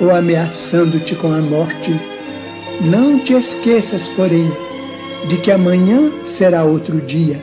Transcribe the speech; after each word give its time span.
ou 0.00 0.14
ameaçando-te 0.14 1.14
com 1.16 1.32
a 1.32 1.40
morte. 1.40 1.92
Não 2.80 3.18
te 3.18 3.34
esqueças, 3.34 4.08
porém, 4.08 4.50
de 5.28 5.38
que 5.38 5.50
amanhã 5.50 6.10
será 6.22 6.64
outro 6.64 7.00
dia. 7.00 7.38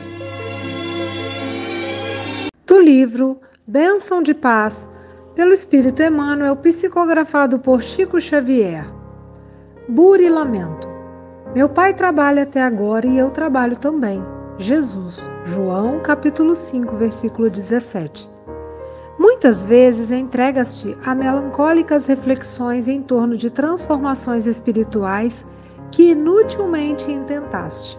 Do 2.66 2.78
livro 2.80 3.40
Bênção 3.66 4.22
de 4.22 4.34
Paz, 4.34 4.88
pelo 5.34 5.52
Espírito 5.52 6.02
Emmanuel, 6.02 6.56
psicografado 6.56 7.58
por 7.58 7.82
Chico 7.82 8.20
Xavier. 8.20 8.84
Buri 9.88 10.28
Lamento. 10.28 10.88
Meu 11.54 11.68
pai 11.68 11.92
trabalha 11.92 12.44
até 12.44 12.62
agora 12.62 13.06
e 13.06 13.18
eu 13.18 13.30
trabalho 13.30 13.76
também. 13.76 14.22
Jesus. 14.58 15.28
João, 15.44 16.00
capítulo 16.00 16.54
5, 16.54 16.96
versículo 16.96 17.50
17. 17.50 18.28
Muitas 19.18 19.62
vezes 19.62 20.10
entregas-te 20.10 20.96
a 21.04 21.14
melancólicas 21.14 22.06
reflexões 22.06 22.88
em 22.88 23.02
torno 23.02 23.36
de 23.36 23.50
transformações 23.50 24.46
espirituais 24.46 25.44
que 25.90 26.10
inutilmente 26.12 27.10
intentaste. 27.12 27.98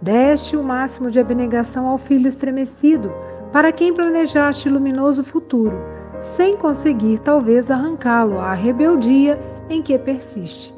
Deste 0.00 0.56
o 0.56 0.62
máximo 0.62 1.10
de 1.10 1.20
abnegação 1.20 1.86
ao 1.86 1.96
filho 1.96 2.26
estremecido, 2.26 3.12
para 3.52 3.70
quem 3.70 3.94
planejaste 3.94 4.68
luminoso 4.68 5.22
futuro, 5.22 5.80
sem 6.34 6.56
conseguir 6.56 7.20
talvez 7.20 7.70
arrancá-lo 7.70 8.38
à 8.38 8.52
rebeldia 8.52 9.38
em 9.70 9.80
que 9.80 9.96
persiste. 9.96 10.74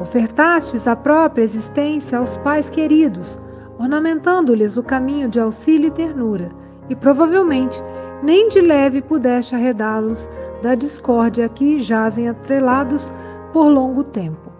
Ofertastes 0.00 0.86
a 0.86 0.94
própria 0.94 1.42
existência 1.42 2.18
aos 2.18 2.36
pais 2.38 2.70
queridos, 2.70 3.40
ornamentando-lhes 3.78 4.76
o 4.76 4.82
caminho 4.82 5.28
de 5.28 5.40
auxílio 5.40 5.88
e 5.88 5.90
ternura, 5.90 6.50
e 6.88 6.94
provavelmente 6.94 7.82
nem 8.22 8.48
de 8.48 8.60
leve 8.60 9.02
pudeste 9.02 9.54
arredá-los 9.54 10.30
da 10.62 10.74
discórdia 10.74 11.48
que 11.48 11.80
jazem 11.80 12.28
atrelados 12.28 13.12
por 13.52 13.66
longo 13.68 14.04
tempo. 14.04 14.52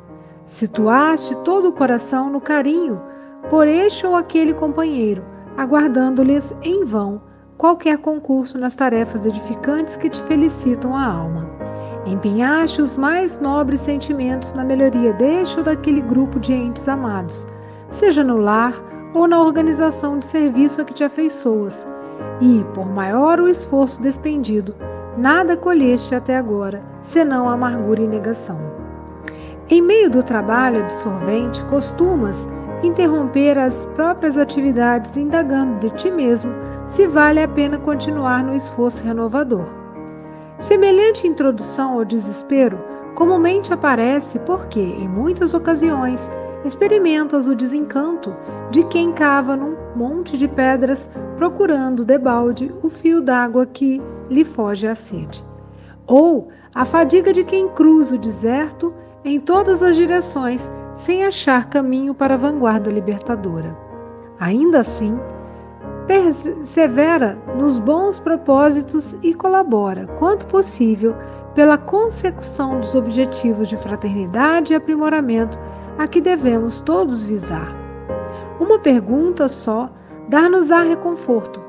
Situaste 0.47 1.35
todo 1.45 1.69
o 1.69 1.73
coração 1.73 2.29
no 2.29 2.41
carinho 2.41 3.01
por 3.49 3.67
este 3.67 4.07
ou 4.07 4.17
aquele 4.17 4.53
companheiro, 4.53 5.23
aguardando-lhes 5.57 6.55
em 6.63 6.85
vão 6.85 7.23
qualquer 7.57 7.99
concurso 7.99 8.59
nas 8.59 8.75
tarefas 8.75 9.25
edificantes 9.25 9.97
que 9.97 10.11
te 10.11 10.21
felicitam 10.23 10.97
a 10.97 11.07
alma. 11.07 11.49
Empenhaste 12.05 12.83
os 12.83 12.97
mais 12.97 13.39
nobres 13.39 13.81
sentimentos 13.81 14.53
na 14.53 14.65
melhoria 14.65 15.13
deste 15.13 15.59
ou 15.59 15.65
daquele 15.65 16.01
grupo 16.01 16.41
de 16.41 16.53
entes 16.53 16.89
amados, 16.89 17.47
seja 17.91 18.25
no 18.25 18.37
lar 18.37 18.75
ou 19.15 19.29
na 19.29 19.41
organização 19.41 20.19
de 20.19 20.27
serviço 20.27 20.81
a 20.81 20.85
que 20.85 20.93
te 20.93 21.05
afeiçoas, 21.05 21.87
e, 22.41 22.65
por 22.75 22.91
maior 22.91 23.41
o 23.41 23.49
esforço 23.49 24.01
despendido, 24.03 24.75
nada 25.17 25.57
colheste 25.57 26.15
até 26.15 26.37
agora, 26.37 26.83
senão 27.03 27.49
amargura 27.49 28.03
e 28.03 28.07
negação. 28.07 28.59
Em 29.69 29.81
meio 29.81 30.11
do 30.11 30.23
trabalho 30.23 30.85
absorvente, 30.85 31.63
costumas 31.65 32.37
interromper 32.83 33.59
as 33.59 33.87
próprias 33.95 34.37
atividades, 34.37 35.17
indagando 35.17 35.79
de 35.79 35.91
ti 35.91 36.11
mesmo 36.11 36.53
se 36.89 37.07
vale 37.07 37.41
a 37.41 37.49
pena 37.49 37.79
continuar 37.79 38.43
no 38.43 38.55
esforço 38.55 39.05
renovador. 39.05 39.67
Semelhante 40.59 41.27
introdução 41.27 41.95
ao 41.95 42.05
desespero 42.05 42.79
comumente 43.15 43.73
aparece 43.73 44.39
porque, 44.41 44.81
em 44.81 45.09
muitas 45.09 45.55
ocasiões, 45.55 46.31
experimentas 46.65 47.47
o 47.47 47.55
desencanto 47.55 48.35
de 48.71 48.85
quem 48.85 49.13
cava 49.13 49.57
num 49.57 49.77
monte 49.97 50.39
de 50.39 50.49
pedras 50.49 51.09
procurando 51.37 52.05
debalde 52.05 52.73
o 52.83 52.89
fio 52.89 53.21
d'água 53.21 53.67
que 53.67 54.01
lhe 54.31 54.45
foge 54.45 54.87
à 54.87 54.95
sede. 54.95 55.45
Ou 56.07 56.49
a 56.75 56.85
fadiga 56.85 57.33
de 57.33 57.45
quem 57.45 57.69
cruza 57.69 58.15
o 58.15 58.19
deserto 58.19 58.93
em 59.25 59.39
todas 59.39 59.83
as 59.83 59.97
direções 59.97 60.71
sem 60.97 61.25
achar 61.25 61.69
caminho 61.69 62.15
para 62.15 62.35
a 62.35 62.39
vanguarda 62.39 62.91
libertadora. 62.91 63.77
Ainda 64.39 64.81
assim, 64.81 65.19
persevera 66.07 67.39
nos 67.57 67.79
bons 67.79 68.19
propósitos 68.19 69.15
e 69.23 69.33
colabora, 69.33 70.07
quanto 70.19 70.47
possível, 70.47 71.15
pela 71.55 71.79
consecução 71.79 72.81
dos 72.81 72.95
objetivos 72.95 73.69
de 73.69 73.77
fraternidade 73.77 74.73
e 74.73 74.77
aprimoramento 74.77 75.59
a 76.03 76.09
que 76.09 76.21
devemos 76.21 76.81
todos 76.81 77.23
visar. 77.23 77.73
Uma 78.59 78.77
pergunta 78.77 79.49
só 79.49 79.89
dar-nos-á 80.29 80.83
reconforto. 80.83 81.63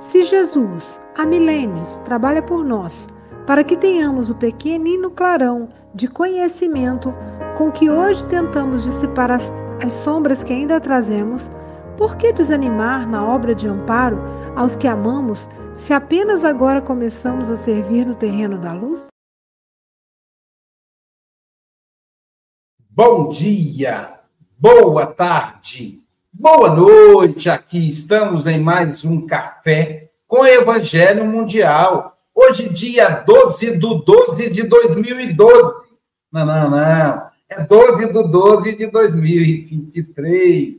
Se 0.00 0.22
Jesus, 0.22 0.98
há 1.14 1.26
milênios, 1.26 1.98
trabalha 1.98 2.40
por 2.40 2.64
nós, 2.64 3.06
para 3.46 3.62
que 3.62 3.76
tenhamos 3.76 4.30
o 4.30 4.34
pequenino 4.34 5.10
clarão 5.10 5.68
de 5.94 6.08
conhecimento 6.08 7.12
com 7.58 7.70
que 7.70 7.90
hoje 7.90 8.24
tentamos 8.24 8.82
dissipar 8.82 9.30
as, 9.30 9.52
as 9.84 9.92
sombras 9.92 10.42
que 10.42 10.54
ainda 10.54 10.80
trazemos, 10.80 11.50
por 11.98 12.16
que 12.16 12.32
desanimar 12.32 13.06
na 13.06 13.26
obra 13.26 13.54
de 13.54 13.68
amparo 13.68 14.18
aos 14.54 14.74
que 14.74 14.88
amamos 14.88 15.50
se 15.74 15.92
apenas 15.92 16.44
agora 16.44 16.80
começamos 16.80 17.50
a 17.50 17.56
servir 17.56 18.06
no 18.06 18.14
terreno 18.14 18.56
da 18.56 18.72
luz? 18.72 19.08
Bom 22.96 23.28
dia, 23.28 24.20
boa 24.58 25.04
tarde, 25.04 26.02
boa 26.32 26.74
noite. 26.74 27.50
Aqui 27.50 27.86
estamos 27.86 28.46
em 28.46 28.58
mais 28.58 29.04
um 29.04 29.26
café 29.26 30.08
com 30.26 30.46
Evangelho 30.46 31.26
Mundial, 31.26 32.16
Hoje, 32.38 32.68
dia 32.68 33.08
12 33.20 33.78
do 33.78 33.96
12 33.96 34.50
de 34.50 34.62
2012. 34.62 35.86
Não, 36.30 36.44
não, 36.44 36.70
não. 36.70 37.30
É 37.48 37.62
12 37.64 38.12
do 38.12 38.28
12 38.28 38.76
de 38.76 38.86
2023. 38.86 40.76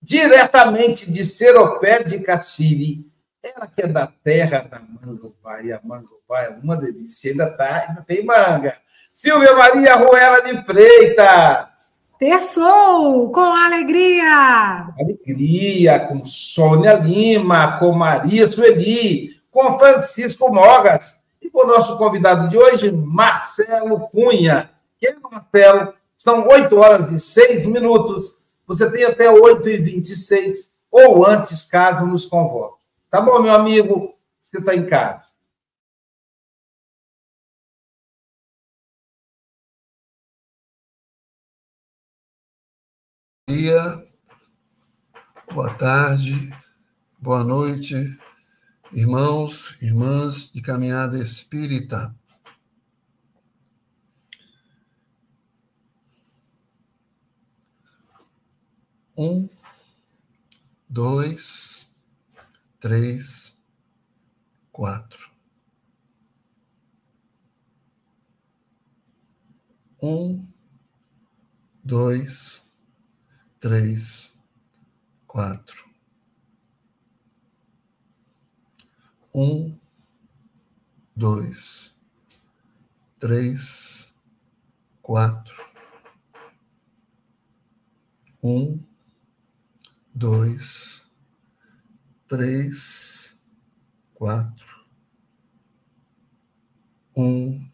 Diretamente 0.00 1.10
de 1.10 1.24
Seropé 1.24 2.02
de 2.02 2.20
Cassiri. 2.20 3.04
Ela 3.42 3.66
que 3.66 3.82
é 3.82 3.86
da 3.88 4.06
terra 4.06 4.60
da 4.60 4.80
mangobaia. 4.80 5.80
A 5.82 5.86
mangobaia 5.86 6.46
é 6.46 6.58
uma 6.62 6.76
delícia. 6.76 7.32
Ainda, 7.32 7.48
tá, 7.48 7.86
ainda 7.88 8.02
tem 8.02 8.24
manga. 8.24 8.76
Silvia 9.14 9.54
Maria 9.54 9.94
Ruela 9.94 10.42
de 10.42 10.60
Freitas. 10.64 12.02
Terçou 12.18 13.30
com 13.30 13.44
alegria. 13.44 14.88
Alegria, 14.98 16.00
com 16.00 16.24
Sônia 16.24 16.94
Lima, 16.94 17.78
com 17.78 17.92
Maria 17.92 18.50
Sueli, 18.50 19.40
com 19.52 19.78
Francisco 19.78 20.52
Mogas 20.52 21.22
e 21.40 21.48
com 21.48 21.64
o 21.64 21.66
nosso 21.68 21.96
convidado 21.96 22.48
de 22.48 22.58
hoje, 22.58 22.90
Marcelo 22.90 24.08
Cunha. 24.08 24.72
Quem 24.98 25.10
é 25.10 25.16
Marcelo? 25.30 25.94
São 26.16 26.48
8 26.48 26.76
horas 26.76 27.12
e 27.12 27.18
6 27.20 27.66
minutos. 27.66 28.42
Você 28.66 28.90
tem 28.90 29.04
até 29.04 29.30
8 29.30 29.68
e 29.68 29.76
26 29.76 30.74
ou 30.90 31.24
antes, 31.24 31.62
caso 31.62 32.04
nos 32.04 32.26
convoque. 32.26 32.82
Tá 33.08 33.20
bom, 33.20 33.40
meu 33.40 33.54
amigo? 33.54 34.12
Você 34.40 34.58
está 34.58 34.74
em 34.74 34.86
casa. 34.86 35.33
Dia, 43.56 44.04
boa 45.52 45.72
tarde, 45.74 46.52
boa 47.20 47.44
noite, 47.44 47.94
irmãos, 48.92 49.80
irmãs 49.80 50.50
de 50.50 50.60
caminhada 50.60 51.16
espírita. 51.16 52.12
Um, 59.16 59.48
dois, 60.88 61.86
três, 62.80 63.56
quatro. 64.72 65.30
Um, 70.02 70.44
dois, 71.84 72.63
três, 73.64 74.36
quatro. 75.26 75.88
Um, 79.34 79.80
dois, 81.16 81.96
três, 83.18 84.12
quatro. 85.00 85.64
Um, 88.42 88.84
dois, 90.14 91.06
três, 92.28 93.34
quatro. 94.12 94.84
Um, 97.16 97.66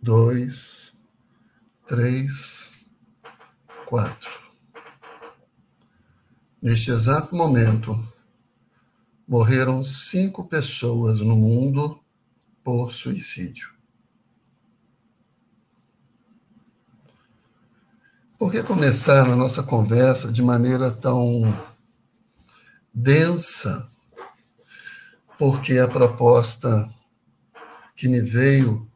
dois, 0.00 0.96
três, 1.88 2.72
quatro. 3.84 4.43
Neste 6.64 6.90
exato 6.90 7.36
momento, 7.36 8.02
morreram 9.28 9.84
cinco 9.84 10.44
pessoas 10.44 11.20
no 11.20 11.36
mundo 11.36 12.00
por 12.64 12.94
suicídio. 12.94 13.68
Por 18.38 18.50
que 18.50 18.62
começar 18.62 19.28
a 19.28 19.36
nossa 19.36 19.62
conversa 19.62 20.32
de 20.32 20.42
maneira 20.42 20.90
tão 20.90 21.42
densa? 22.94 23.86
Porque 25.38 25.76
a 25.76 25.86
proposta 25.86 26.88
que 27.94 28.08
me 28.08 28.22
veio 28.22 28.90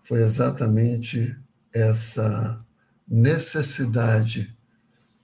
foi 0.00 0.22
exatamente 0.22 1.38
essa 1.74 2.58
necessidade 3.06 4.56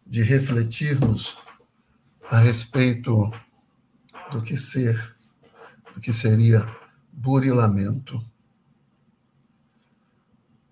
de 0.07 0.21
refletirmos 0.21 1.46
a 2.31 2.39
respeito 2.39 3.31
do 4.33 4.43
que 4.43 4.57
ser, 4.57 5.17
do 5.95 6.01
que 6.01 6.13
seria 6.13 6.67
burilamento. 7.13 8.23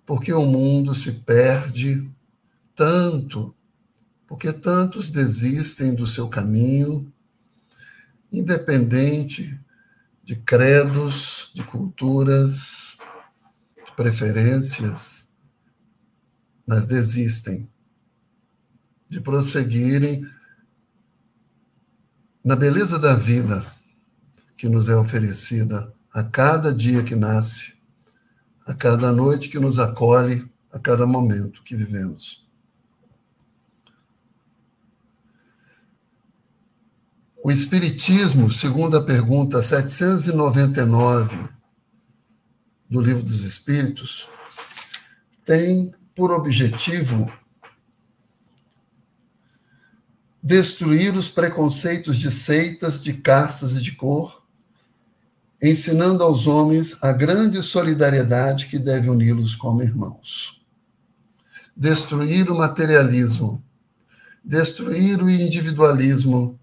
Porque 0.05 0.33
o 0.33 0.45
mundo 0.45 0.95
se 0.95 1.13
perde 1.13 2.11
tanto, 2.75 3.55
porque 4.27 4.53
tantos 4.53 5.11
desistem 5.11 5.95
do 5.95 6.07
seu 6.07 6.29
caminho, 6.29 7.13
independente 8.31 9.59
de 10.23 10.37
credos, 10.37 11.51
de 11.55 11.63
culturas, 11.63 12.99
de 13.87 13.93
preferências, 13.93 15.33
mas 16.67 16.87
desistem 16.87 17.69
de 19.09 19.21
prosseguirem 19.21 20.27
na 22.45 22.55
beleza 22.55 22.99
da 22.99 23.15
vida 23.15 23.65
que 24.55 24.69
nos 24.69 24.89
é 24.91 24.95
oferecida 24.95 25.95
a 26.13 26.23
cada 26.23 26.75
dia 26.75 27.03
que 27.03 27.17
nasce, 27.17 27.73
a 28.67 28.75
cada 28.75 29.11
noite 29.11 29.49
que 29.49 29.59
nos 29.59 29.79
acolhe, 29.79 30.47
a 30.71 30.79
cada 30.79 31.07
momento 31.07 31.63
que 31.63 31.75
vivemos. 31.75 32.47
O 37.43 37.51
Espiritismo, 37.51 38.51
segundo 38.51 38.97
a 38.97 39.03
pergunta 39.03 39.63
799 39.63 41.49
do 42.89 43.01
Livro 43.01 43.23
dos 43.23 43.43
Espíritos, 43.43 44.29
tem 45.45 45.95
por 46.15 46.31
objetivo 46.31 47.31
destruir 50.45 51.17
os 51.17 51.27
preconceitos 51.27 52.19
de 52.19 52.31
seitas, 52.31 53.03
de 53.03 53.15
castas 53.15 53.73
e 53.73 53.81
de 53.81 53.93
cor, 53.93 54.45
ensinando 55.63 56.23
aos 56.23 56.47
homens 56.47 57.03
a 57.03 57.13
grande 57.13 57.63
solidariedade 57.63 58.67
que 58.67 58.79
deve 58.79 59.09
uni-los 59.09 59.57
como 59.57 59.83
irmãos. 59.83 60.63
Destruir 61.75 62.51
o 62.51 62.59
materialismo, 62.59 63.65
destruir 64.45 65.23
o 65.23 65.31
individualismo, 65.31 66.61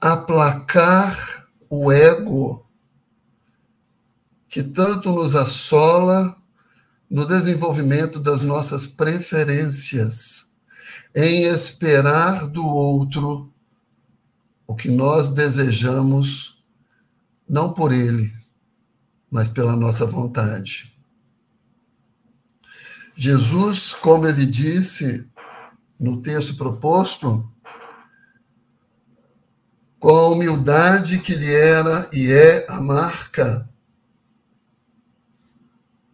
aplacar 0.00 1.46
o 1.68 1.92
ego 1.92 2.66
que 4.48 4.62
tanto 4.62 5.12
nos 5.12 5.34
assola 5.34 6.34
no 7.10 7.26
desenvolvimento 7.26 8.18
das 8.18 8.40
nossas 8.40 8.86
preferências 8.86 10.49
em 11.14 11.42
esperar 11.42 12.46
do 12.46 12.64
outro 12.64 13.52
o 14.66 14.74
que 14.74 14.88
nós 14.88 15.30
desejamos, 15.30 16.62
não 17.48 17.72
por 17.72 17.92
ele, 17.92 18.32
mas 19.30 19.48
pela 19.48 19.74
nossa 19.74 20.06
vontade. 20.06 20.96
Jesus, 23.16 23.92
como 23.92 24.26
ele 24.26 24.46
disse 24.46 25.28
no 25.98 26.22
texto 26.22 26.56
proposto, 26.56 27.50
com 29.98 30.08
a 30.08 30.28
humildade 30.28 31.18
que 31.18 31.34
lhe 31.34 31.52
era 31.52 32.08
e 32.12 32.30
é 32.30 32.64
a 32.70 32.80
marca 32.80 33.68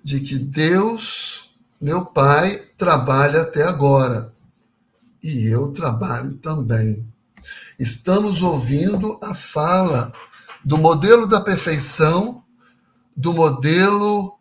de 0.03 0.21
que 0.21 0.39
Deus, 0.39 1.57
meu 1.81 2.07
Pai, 2.07 2.57
trabalha 2.77 3.43
até 3.43 3.63
agora 3.63 4.36
e 5.27 5.47
eu 5.49 5.73
trabalho 5.73 6.35
também. 6.37 7.05
Estamos 7.79 8.43
ouvindo 8.43 9.19
a 9.21 9.35
fala 9.35 10.13
do 10.65 10.79
modelo 10.79 11.27
da 11.27 11.41
perfeição, 11.41 12.45
do 13.17 13.33
modelo 13.33 14.39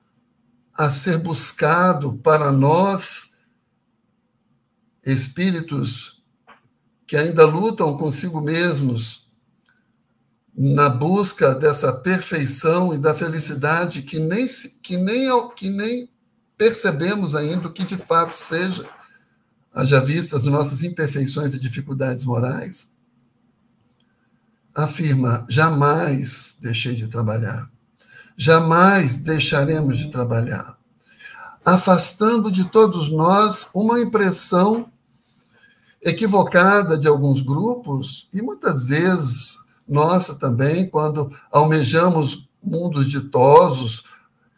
a 0.73 0.91
ser 0.91 1.17
buscado 1.17 2.17
para 2.17 2.51
nós, 2.51 3.33
espíritos 5.03 6.23
que 7.07 7.17
ainda 7.17 7.45
lutam 7.45 7.97
consigo 7.97 8.41
mesmos 8.41 9.31
na 10.55 10.87
busca 10.87 11.53
dessa 11.53 11.93
perfeição 11.93 12.93
e 12.93 12.97
da 12.97 13.13
felicidade 13.13 14.01
que 14.03 14.19
nem, 14.19 14.47
que 14.81 14.97
nem, 14.97 15.49
que 15.55 15.69
nem 15.69 16.09
percebemos 16.57 17.35
ainda 17.35 17.67
o 17.67 17.73
que 17.73 17.83
de 17.83 17.97
fato 17.97 18.35
seja 18.35 18.89
haja 19.75 19.99
vistas 19.99 20.41
nossas 20.43 20.83
imperfeições 20.83 21.53
e 21.53 21.59
dificuldades 21.59 22.23
morais, 22.23 22.89
afirma: 24.73 25.45
jamais 25.49 26.57
deixei 26.61 26.95
de 26.95 27.07
trabalhar. 27.07 27.69
jamais 28.37 29.19
deixaremos 29.19 29.97
de 29.97 30.11
trabalhar, 30.11 30.77
afastando 31.63 32.51
de 32.51 32.65
todos 32.69 33.09
nós 33.09 33.69
uma 33.73 33.99
impressão 33.99 34.91
equivocada 36.01 36.97
de 36.97 37.07
alguns 37.07 37.41
grupos 37.41 38.27
e 38.33 38.41
muitas 38.41 38.83
vezes 38.83 39.57
nossa 39.87 40.35
também, 40.35 40.89
quando 40.89 41.31
almejamos 41.51 42.49
mundos 42.61 43.07
ditosos, 43.07 44.03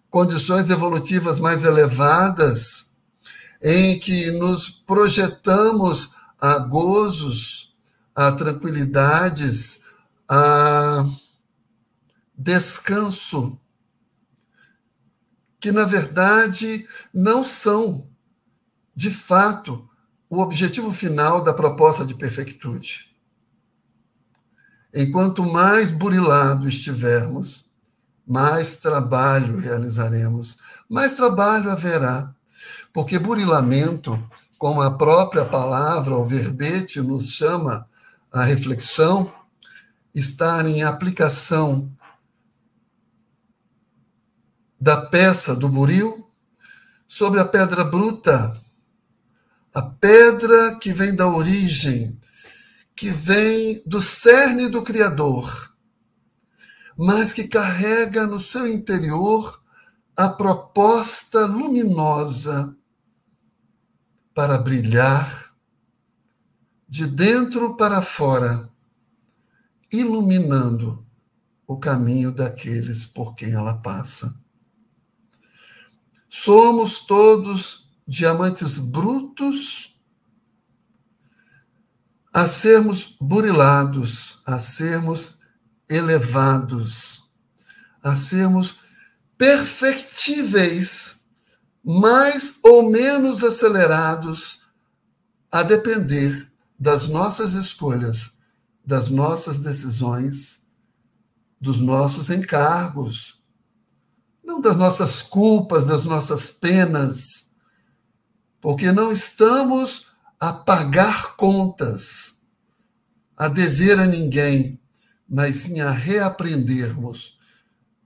condições 0.09 0.69
evolutivas 0.69 1.38
mais 1.39 1.63
elevadas, 1.63 2.87
em 3.61 3.99
que 3.99 4.31
nos 4.31 4.69
projetamos 4.69 6.11
a 6.39 6.59
gozos, 6.59 7.75
a 8.15 8.31
tranquilidades, 8.31 9.85
a 10.29 11.05
descanso, 12.37 13.59
que 15.59 15.71
na 15.71 15.85
verdade 15.85 16.87
não 17.13 17.43
são, 17.43 18.07
de 18.95 19.09
fato, 19.09 19.89
o 20.29 20.39
objetivo 20.39 20.91
final 20.91 21.43
da 21.43 21.53
proposta 21.53 22.05
de 22.05 22.13
perfeitude. 22.13 23.07
Enquanto 24.93 25.43
mais 25.43 25.91
burilado 25.91 26.67
estivermos, 26.67 27.69
mais 28.25 28.77
trabalho 28.77 29.57
realizaremos, 29.57 30.57
mais 30.89 31.15
trabalho 31.15 31.69
haverá, 31.69 32.35
porque 32.94 33.20
burilamento, 33.20 34.22
como 34.58 34.82
a 34.82 34.98
própria 34.98 35.46
palavra, 35.46 36.15
o 36.15 36.25
verbete, 36.25 37.00
nos 37.00 37.29
chama 37.29 37.88
a 38.32 38.44
reflexão, 38.44 39.32
está 40.13 40.67
em 40.67 40.84
aplicação 40.84 41.91
da 44.79 45.06
peça 45.06 45.56
do 45.56 45.67
buril 45.67 46.29
sobre 47.08 47.39
a 47.39 47.46
pedra 47.46 47.84
bruta, 47.84 48.62
a 49.74 49.82
pedra 49.82 50.77
que 50.79 50.91
vem 50.91 51.15
da 51.15 51.27
origem, 51.27 52.20
que 52.96 53.10
vem 53.10 53.82
do 53.86 54.01
cerne 54.01 54.67
do 54.70 54.82
Criador, 54.82 55.74
mas 56.98 57.34
que 57.34 57.48
carrega 57.48 58.25
no 58.25 58.39
seu 58.39 58.67
interior 58.67 59.62
a 60.15 60.27
proposta 60.27 61.46
luminosa 61.46 62.76
para 64.38 64.60
brilhar 64.60 65.51
de 66.88 67.08
dentro 67.08 67.75
para 67.75 68.03
fora, 68.03 68.70
iluminando 69.91 71.03
o 71.65 71.79
caminho 71.79 72.32
daqueles 72.32 73.03
por 73.03 73.34
quem 73.34 73.53
ela 73.53 73.79
passa. 73.79 74.39
Somos 76.29 77.00
todos 77.08 77.89
diamantes 78.08 78.77
brutos 78.77 80.00
a 82.32 82.46
sermos 82.46 83.17
burilados, 83.20 84.39
a 84.46 84.60
sermos 84.60 85.39
elevados, 85.89 87.27
a 88.03 88.15
sermos 88.15 88.82
perfectíveis, 89.36 91.16
mais 91.89 92.60
ou 92.65 92.89
menos 92.89 93.46
acelerados, 93.46 94.63
a 95.50 95.63
depender 95.63 96.51
das 96.77 97.08
nossas 97.08 97.53
escolhas, 97.53 98.38
das 98.86 99.10
nossas 99.10 99.60
decisões, 99.60 100.63
dos 101.62 101.79
nossos 101.79 102.29
encargos, 102.29 103.41
não 104.44 104.60
das 104.60 104.75
nossas 104.75 105.22
culpas, 105.22 105.88
das 105.88 106.03
nossas 106.03 106.50
penas, 106.50 107.51
porque 108.60 108.91
não 108.91 109.10
estamos 109.10 110.08
a 110.38 110.51
pagar 110.51 111.38
contas, 111.38 112.41
a 113.38 113.48
dever 113.48 113.98
a 113.98 114.06
ninguém, 114.06 114.77
mas 115.25 115.56
sim 115.56 115.79
a 115.79 115.91
reaprendermos, 115.91 117.39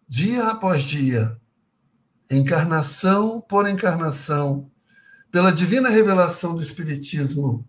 dia 0.08 0.50
após 0.50 0.84
dia, 0.84 1.40
encarnação 2.32 3.42
por 3.42 3.68
encarnação, 3.68 4.72
pela 5.30 5.52
divina 5.52 5.90
revelação 5.90 6.56
do 6.56 6.62
Espiritismo, 6.62 7.68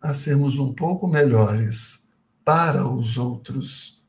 a 0.00 0.14
sermos 0.14 0.58
um 0.58 0.72
pouco 0.72 1.06
melhores 1.06 2.08
para 2.44 2.86
os 2.88 3.16
outros. 3.16 4.02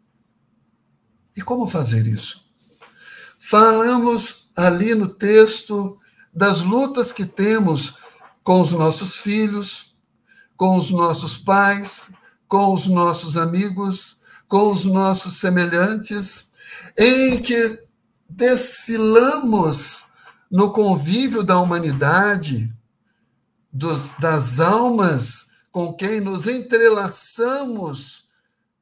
E 1.35 1.41
como 1.41 1.67
fazer 1.67 2.07
isso? 2.07 2.45
Falamos 3.39 4.51
ali 4.55 4.95
no 4.95 5.07
texto 5.07 5.99
das 6.33 6.61
lutas 6.61 7.11
que 7.11 7.25
temos 7.25 7.97
com 8.43 8.61
os 8.61 8.71
nossos 8.71 9.17
filhos, 9.17 9.95
com 10.55 10.77
os 10.77 10.89
nossos 10.91 11.37
pais, 11.37 12.11
com 12.47 12.73
os 12.73 12.87
nossos 12.87 13.35
amigos, 13.37 14.21
com 14.47 14.71
os 14.71 14.85
nossos 14.85 15.39
semelhantes, 15.39 16.51
em 16.97 17.41
que 17.41 17.86
desfilamos 18.29 20.07
no 20.49 20.71
convívio 20.71 21.43
da 21.43 21.59
humanidade, 21.59 22.73
dos, 23.71 24.13
das 24.13 24.59
almas 24.59 25.51
com 25.71 25.93
quem 25.93 26.19
nos 26.19 26.47
entrelaçamos 26.47 28.27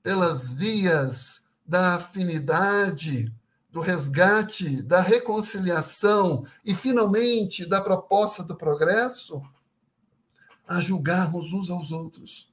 pelas 0.02 0.54
vias 0.54 1.48
da 1.66 1.96
afinidade, 1.96 3.34
do 3.72 3.82
resgate, 3.82 4.82
da 4.84 5.02
reconciliação 5.02 6.46
e, 6.64 6.74
finalmente, 6.74 7.66
da 7.66 7.82
proposta 7.82 8.44
do 8.44 8.56
progresso, 8.56 9.42
a 10.68 10.80
julgarmos 10.80 11.52
uns 11.52 11.70
aos 11.70 11.92
outros, 11.92 12.50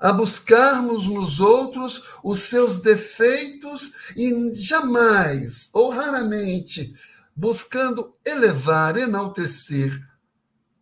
a 0.00 0.12
buscarmos 0.12 1.06
nos 1.06 1.40
outros 1.40 2.02
os 2.22 2.40
seus 2.40 2.80
defeitos 2.80 3.92
e 4.16 4.54
jamais 4.54 5.70
ou 5.72 5.90
raramente 5.90 6.94
buscando 7.34 8.16
elevar, 8.24 8.96
enaltecer, 8.96 9.92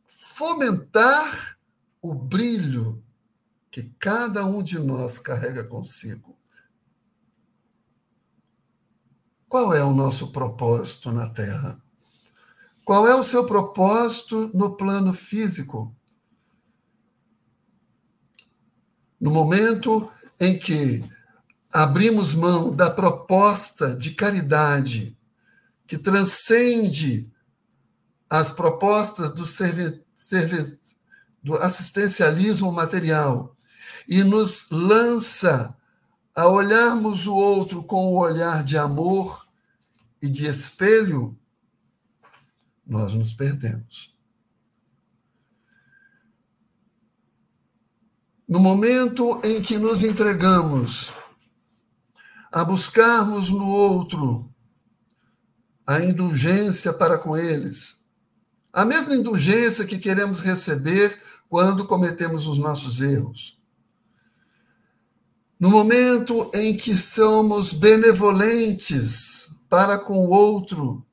fomentar 0.07 1.59
o 2.01 2.15
brilho 2.15 3.03
que 3.71 3.85
cada 3.99 4.45
um 4.45 4.63
de 4.63 4.79
nós 4.79 5.19
carrega 5.19 5.65
consigo. 5.65 6.37
Qual 9.49 9.73
é 9.73 9.83
o 9.83 9.93
nosso 9.93 10.33
propósito 10.33 11.11
na 11.11 11.29
Terra? 11.31 11.81
Qual 12.85 13.09
é 13.09 13.15
o 13.15 13.25
seu 13.25 13.47
propósito 13.47 14.51
no 14.53 14.77
plano 14.77 15.15
físico? 15.15 15.96
No 19.21 19.31
momento 19.31 20.11
em 20.39 20.59
que 20.59 21.05
abrimos 21.73 22.35
mão 22.35 22.75
da 22.75 22.91
proposta 22.91 23.95
de 23.95 24.13
caridade 24.13 25.17
que 25.87 25.97
transcende 25.97 27.33
as 28.29 28.51
propostas 28.51 29.33
do, 29.33 29.45
do 31.43 31.55
assistencialismo 31.55 32.73
material 32.73 33.55
e 34.09 34.23
nos 34.25 34.69
lança 34.71 35.77
a 36.35 36.49
olharmos 36.49 37.27
o 37.27 37.35
outro 37.35 37.83
com 37.83 38.09
o 38.09 38.19
olhar 38.19 38.63
de 38.63 38.77
amor 38.77 39.47
e 40.21 40.29
de 40.29 40.47
espelho, 40.47 41.37
nós 42.87 43.15
nos 43.15 43.33
perdemos. 43.33 44.16
No 48.49 48.61
momento 48.61 49.41
em 49.43 49.61
que 49.61 49.77
nos 49.77 50.05
entregamos 50.05 51.13
a 52.53 52.65
buscarmos 52.65 53.51
no 53.51 53.67
outro 53.67 54.49
a 55.85 56.01
indulgência 56.01 56.93
para 56.93 57.19
com 57.19 57.37
eles, 57.37 57.99
a 58.73 58.85
mesma 58.85 59.17
indulgência 59.17 59.85
que 59.85 59.99
queremos 59.99 60.39
receber 60.39 61.21
quando 61.49 61.87
cometemos 61.87 62.47
os 62.47 62.57
nossos 62.57 63.01
erros. 63.01 63.59
No 65.59 65.69
momento 65.69 66.51
em 66.55 66.77
que 66.77 66.97
somos 66.97 67.73
benevolentes 67.73 69.57
para 69.69 69.99
com 69.99 70.25
o 70.25 70.31
outro, 70.31 71.05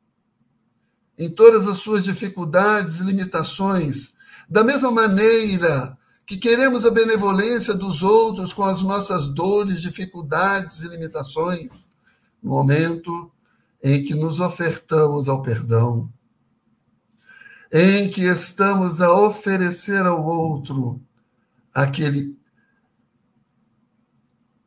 em 1.18 1.34
todas 1.34 1.68
as 1.68 1.78
suas 1.78 2.04
dificuldades 2.04 3.00
e 3.00 3.04
limitações, 3.04 4.14
da 4.48 4.64
mesma 4.64 4.92
maneira 4.92 5.98
que 6.34 6.50
queremos 6.50 6.84
a 6.84 6.90
benevolência 6.90 7.76
dos 7.76 8.02
outros 8.02 8.54
com 8.54 8.64
as 8.64 8.82
nossas 8.82 9.28
dores, 9.28 9.80
dificuldades 9.80 10.82
e 10.82 10.88
limitações, 10.88 11.90
no 12.42 12.50
momento 12.50 13.32
em 13.84 14.04
que 14.04 14.16
nos 14.16 14.40
ofertamos 14.40 15.30
ao 15.30 15.44
perdão, 15.44 16.12
em 17.72 18.10
que 18.10 18.22
estamos 18.24 19.00
a 19.00 19.14
oferecer 19.14 20.06
ao 20.06 20.26
outro 20.26 21.00
aquele 21.72 22.36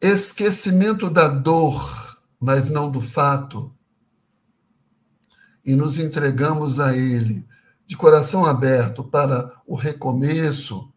esquecimento 0.01 1.11
da 1.11 1.27
dor 1.27 2.07
mas 2.39 2.71
não 2.71 2.91
do 2.91 3.01
fato, 3.01 3.75
e 5.65 5.75
nos 5.75 5.99
entregamos 5.99 6.79
a 6.79 6.97
Ele 6.97 7.45
de 7.87 7.97
coração 7.97 8.45
aberto 8.45 9.03
para 9.03 9.51
o 9.67 9.75
recomeço, 9.75 10.93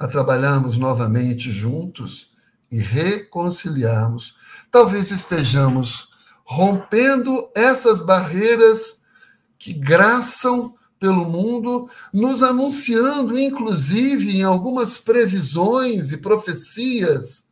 a 0.00 0.08
trabalharmos 0.08 0.78
novamente 0.78 1.52
juntos 1.52 2.32
e 2.72 2.78
reconciliarmos, 2.78 4.34
talvez 4.72 5.10
estejamos 5.10 6.08
rompendo 6.42 7.50
essas 7.54 8.00
barreiras 8.00 9.02
que 9.58 9.74
graçam 9.74 10.74
pelo 10.98 11.26
mundo, 11.26 11.90
nos 12.12 12.42
anunciando, 12.42 13.38
inclusive, 13.38 14.38
em 14.38 14.42
algumas 14.42 14.96
previsões 14.96 16.12
e 16.12 16.18
profecias 16.18 17.44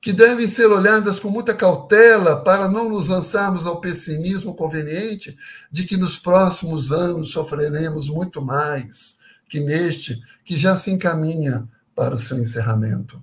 que 0.00 0.12
devem 0.12 0.46
ser 0.46 0.66
olhadas 0.66 1.18
com 1.18 1.28
muita 1.30 1.54
cautela 1.54 2.42
para 2.42 2.68
não 2.68 2.88
nos 2.88 3.08
lançarmos 3.08 3.66
ao 3.66 3.80
pessimismo 3.80 4.54
conveniente 4.54 5.36
de 5.70 5.84
que 5.84 5.96
nos 5.96 6.18
próximos 6.18 6.92
anos 6.92 7.32
sofreremos 7.32 8.08
muito 8.08 8.42
mais 8.42 9.19
que 9.50 9.60
neste 9.60 10.22
que 10.44 10.56
já 10.56 10.76
se 10.76 10.92
encaminha 10.92 11.68
para 11.94 12.14
o 12.14 12.18
seu 12.18 12.38
encerramento. 12.38 13.22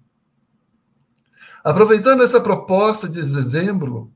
Aproveitando 1.64 2.22
essa 2.22 2.40
proposta 2.40 3.08
de 3.08 3.24
dezembro, 3.24 4.12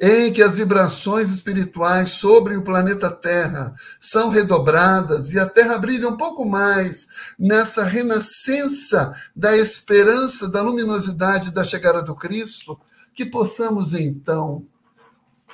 em 0.00 0.32
que 0.32 0.42
as 0.42 0.54
vibrações 0.54 1.30
espirituais 1.30 2.10
sobre 2.10 2.56
o 2.56 2.62
planeta 2.62 3.10
Terra 3.10 3.74
são 3.98 4.28
redobradas 4.28 5.32
e 5.32 5.38
a 5.38 5.46
Terra 5.46 5.78
brilha 5.78 6.08
um 6.08 6.16
pouco 6.16 6.44
mais 6.44 7.08
nessa 7.38 7.82
renascença 7.82 9.14
da 9.34 9.56
esperança, 9.56 10.48
da 10.48 10.62
luminosidade 10.62 11.50
da 11.50 11.64
chegada 11.64 12.02
do 12.02 12.14
Cristo, 12.14 12.78
que 13.14 13.24
possamos 13.24 13.94
então 13.94 14.66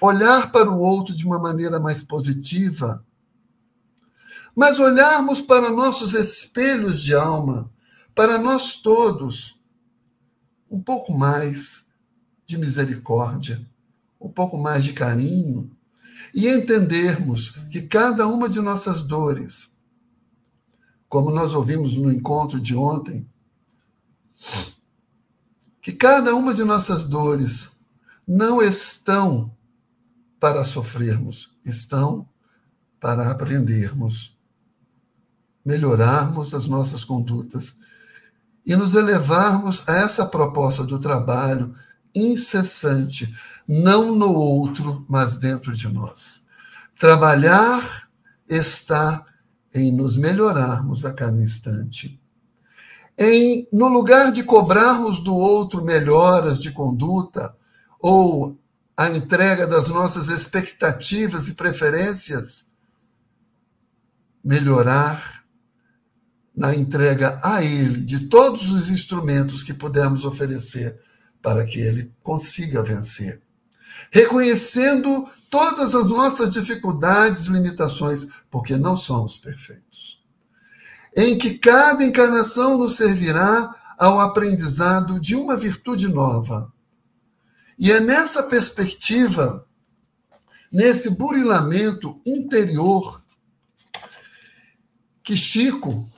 olhar 0.00 0.50
para 0.50 0.68
o 0.68 0.80
outro 0.80 1.16
de 1.16 1.24
uma 1.24 1.38
maneira 1.38 1.78
mais 1.78 2.02
positiva, 2.02 3.04
mas 4.54 4.78
olharmos 4.78 5.40
para 5.40 5.70
nossos 5.70 6.14
espelhos 6.14 7.02
de 7.02 7.14
alma, 7.14 7.70
para 8.14 8.38
nós 8.38 8.74
todos, 8.82 9.58
um 10.70 10.80
pouco 10.80 11.16
mais 11.16 11.86
de 12.46 12.58
misericórdia 12.58 13.64
um 14.22 14.30
pouco 14.30 14.56
mais 14.56 14.84
de 14.84 14.92
carinho 14.92 15.70
e 16.32 16.48
entendermos 16.48 17.50
que 17.70 17.82
cada 17.82 18.26
uma 18.26 18.48
de 18.48 18.60
nossas 18.60 19.02
dores, 19.02 19.76
como 21.08 21.30
nós 21.30 21.52
ouvimos 21.52 21.94
no 21.94 22.10
encontro 22.10 22.60
de 22.60 22.74
ontem, 22.74 23.28
que 25.80 25.92
cada 25.92 26.34
uma 26.34 26.54
de 26.54 26.62
nossas 26.62 27.04
dores 27.04 27.76
não 28.26 28.62
estão 28.62 29.54
para 30.38 30.64
sofrermos, 30.64 31.50
estão 31.64 32.28
para 33.00 33.30
aprendermos, 33.30 34.31
melhorarmos 35.64 36.54
as 36.54 36.66
nossas 36.66 37.04
condutas 37.04 37.76
e 38.64 38.76
nos 38.76 38.94
elevarmos 38.94 39.88
a 39.88 39.96
essa 39.96 40.26
proposta 40.26 40.84
do 40.84 40.98
trabalho 40.98 41.74
incessante 42.14 43.34
não 43.66 44.14
no 44.14 44.32
outro, 44.32 45.04
mas 45.08 45.36
dentro 45.36 45.74
de 45.74 45.88
nós. 45.88 46.44
Trabalhar 46.98 48.08
está 48.48 49.24
em 49.74 49.90
nos 49.90 50.16
melhorarmos 50.16 51.04
a 51.04 51.12
cada 51.12 51.40
instante. 51.40 52.20
Em, 53.16 53.68
no 53.72 53.88
lugar 53.88 54.32
de 54.32 54.42
cobrarmos 54.42 55.20
do 55.20 55.34
outro 55.34 55.84
melhoras 55.84 56.58
de 56.58 56.70
conduta 56.70 57.54
ou 58.00 58.56
a 58.96 59.08
entrega 59.08 59.66
das 59.66 59.88
nossas 59.88 60.28
expectativas 60.28 61.48
e 61.48 61.54
preferências, 61.54 62.66
melhorar 64.44 65.41
na 66.54 66.74
entrega 66.74 67.40
a 67.42 67.62
Ele 67.62 68.00
de 68.00 68.28
todos 68.28 68.70
os 68.70 68.90
instrumentos 68.90 69.62
que 69.62 69.72
pudermos 69.72 70.24
oferecer 70.24 71.00
para 71.40 71.64
que 71.64 71.80
Ele 71.80 72.12
consiga 72.22 72.82
vencer 72.82 73.42
reconhecendo 74.12 75.26
todas 75.50 75.94
as 75.94 76.08
nossas 76.08 76.52
dificuldades 76.52 77.46
e 77.46 77.52
limitações, 77.52 78.28
porque 78.50 78.76
não 78.76 78.96
somos 78.96 79.38
perfeitos. 79.38 80.20
Em 81.16 81.36
que 81.36 81.58
cada 81.58 82.04
encarnação 82.04 82.76
nos 82.76 82.96
servirá 82.96 83.74
ao 83.98 84.20
aprendizado 84.20 85.18
de 85.18 85.34
uma 85.34 85.56
virtude 85.56 86.08
nova. 86.08 86.70
E 87.78 87.90
é 87.90 88.00
nessa 88.00 88.42
perspectiva, 88.42 89.66
nesse 90.70 91.08
burilamento 91.08 92.20
interior, 92.26 93.22
que 95.22 95.36
Chico, 95.36 96.10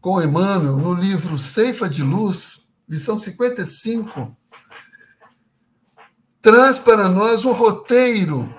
com 0.00 0.20
Emmanuel, 0.20 0.76
no 0.76 0.94
livro 0.94 1.38
Ceifa 1.38 1.88
de 1.88 2.02
Luz, 2.02 2.66
lição 2.88 3.18
55, 3.18 4.36
traz 6.40 6.78
para 6.78 7.08
nós 7.08 7.44
um 7.44 7.52
roteiro 7.52 8.52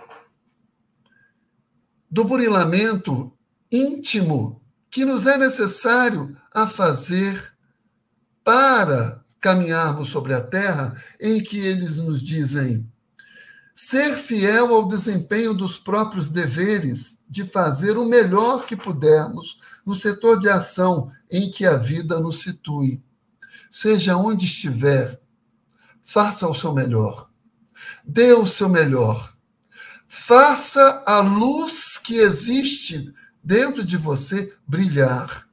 do 2.09 2.23
burilamento 2.23 3.33
íntimo 3.71 4.61
que 4.89 5.03
nos 5.03 5.25
é 5.25 5.37
necessário 5.37 6.37
a 6.53 6.67
fazer 6.67 7.53
para 8.43 9.23
caminharmos 9.39 10.09
sobre 10.09 10.33
a 10.33 10.41
terra, 10.41 11.01
em 11.19 11.41
que 11.41 11.57
eles 11.59 11.97
nos 11.97 12.21
dizem 12.21 12.87
ser 13.73 14.15
fiel 14.15 14.75
ao 14.75 14.87
desempenho 14.87 15.55
dos 15.55 15.77
próprios 15.77 16.29
deveres, 16.29 17.19
de 17.27 17.45
fazer 17.45 17.97
o 17.97 18.05
melhor 18.05 18.65
que 18.65 18.75
pudermos 18.75 19.57
no 19.85 19.95
setor 19.95 20.39
de 20.39 20.49
ação 20.49 21.11
em 21.31 21.49
que 21.49 21.65
a 21.65 21.77
vida 21.77 22.19
nos 22.19 22.41
situe. 22.41 23.01
Seja 23.69 24.17
onde 24.17 24.45
estiver, 24.45 25.21
faça 26.03 26.47
o 26.47 26.53
seu 26.53 26.73
melhor 26.73 27.31
dê 28.05 28.33
o 28.33 28.45
seu 28.45 28.69
melhor. 28.69 29.33
Faça 30.07 31.03
a 31.05 31.19
luz 31.19 31.97
que 31.97 32.17
existe 32.17 33.13
dentro 33.43 33.83
de 33.83 33.97
você 33.97 34.53
brilhar. 34.67 35.47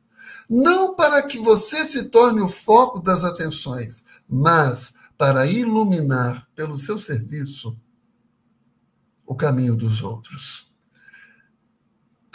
Não 0.49 0.97
para 0.97 1.23
que 1.23 1.39
você 1.39 1.85
se 1.85 2.09
torne 2.11 2.41
o 2.41 2.49
foco 2.49 2.99
das 2.99 3.23
atenções, 3.23 4.05
mas 4.29 4.95
para 5.17 5.47
iluminar 5.47 6.49
pelo 6.55 6.77
seu 6.77 6.99
serviço 6.99 7.77
o 9.27 9.35
caminho 9.35 9.77
dos 9.77 10.03
outros. 10.03 10.68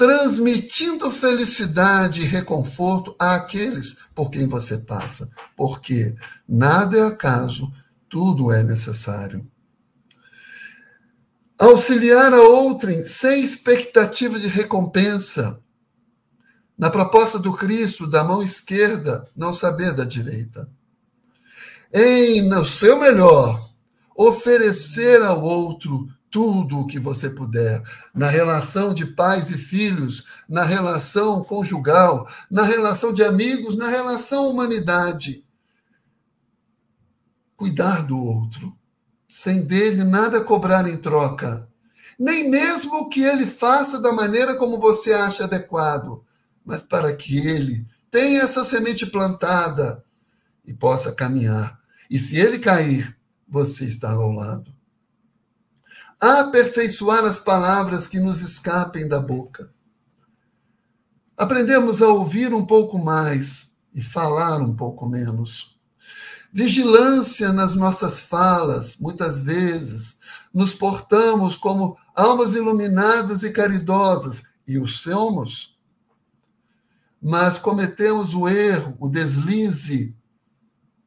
Transmitindo 0.04 1.10
felicidade 1.10 2.20
e 2.20 2.26
reconforto 2.26 3.16
àqueles 3.18 3.96
por 4.14 4.30
quem 4.30 4.50
você 4.50 4.80
passa, 4.80 5.30
porque 5.56 6.14
nada 6.46 6.98
é 6.98 7.04
acaso, 7.04 7.72
tudo 8.10 8.52
é 8.52 8.62
necessário. 8.62 9.50
Auxiliar 11.58 12.34
a 12.34 12.42
outrem 12.42 13.06
sem 13.06 13.46
expectativa 13.46 14.38
de 14.38 14.50
recompensa. 14.50 15.58
Na 16.78 16.90
proposta 16.90 17.40
do 17.40 17.54
Cristo, 17.54 18.06
da 18.06 18.26
mão 18.26 18.44
esquerda, 18.44 19.26
não 19.34 19.54
saber 19.54 19.94
da 19.94 20.04
direita. 20.04 20.70
Em, 21.94 22.42
no 22.42 22.66
seu 22.66 23.00
melhor, 23.00 23.70
oferecer 24.14 25.24
ao 25.24 25.42
outro 25.42 26.10
tudo 26.34 26.80
o 26.80 26.88
que 26.88 26.98
você 26.98 27.30
puder, 27.30 27.84
na 28.12 28.28
relação 28.28 28.92
de 28.92 29.06
pais 29.06 29.52
e 29.52 29.58
filhos, 29.60 30.26
na 30.50 30.64
relação 30.64 31.44
conjugal, 31.44 32.28
na 32.50 32.64
relação 32.64 33.14
de 33.14 33.24
amigos, 33.24 33.78
na 33.78 33.88
relação 33.88 34.50
humanidade. 34.50 35.46
Cuidar 37.56 38.04
do 38.04 38.18
outro 38.18 38.76
sem 39.28 39.62
dele 39.62 40.04
nada 40.04 40.44
cobrar 40.44 40.90
em 40.90 40.98
troca, 40.98 41.68
nem 42.20 42.50
mesmo 42.50 43.10
que 43.10 43.22
ele 43.22 43.46
faça 43.46 44.02
da 44.02 44.12
maneira 44.12 44.56
como 44.56 44.80
você 44.80 45.14
acha 45.14 45.44
adequado, 45.44 46.26
mas 46.66 46.82
para 46.82 47.16
que 47.16 47.38
ele 47.38 47.86
tenha 48.10 48.42
essa 48.42 48.66
semente 48.66 49.06
plantada 49.06 50.04
e 50.66 50.74
possa 50.74 51.12
caminhar. 51.12 51.80
E 52.10 52.18
se 52.18 52.36
ele 52.38 52.58
cair, 52.58 53.16
você 53.48 53.86
está 53.86 54.12
ao 54.12 54.32
lado. 54.32 54.73
Aperfeiçoar 56.26 57.26
as 57.26 57.38
palavras 57.38 58.08
que 58.08 58.18
nos 58.18 58.42
escapem 58.42 59.10
da 59.10 59.20
boca. 59.20 59.70
Aprendemos 61.36 62.02
a 62.02 62.08
ouvir 62.08 62.54
um 62.54 62.66
pouco 62.66 62.98
mais 62.98 63.76
e 63.94 64.02
falar 64.02 64.62
um 64.62 64.74
pouco 64.74 65.06
menos 65.06 65.78
vigilância 66.54 67.52
nas 67.52 67.76
nossas 67.76 68.22
falas, 68.22 68.96
muitas 68.96 69.42
vezes. 69.42 70.22
Nos 70.54 70.74
portamos 70.74 71.58
como 71.58 71.98
almas 72.16 72.54
iluminadas 72.54 73.44
e 73.44 73.52
caridosas, 73.52 74.44
e 74.66 74.80
o 74.80 74.88
somos. 74.88 75.78
Mas 77.22 77.58
cometemos 77.58 78.34
o 78.34 78.48
erro, 78.48 78.96
o 78.98 79.10
deslize 79.10 80.16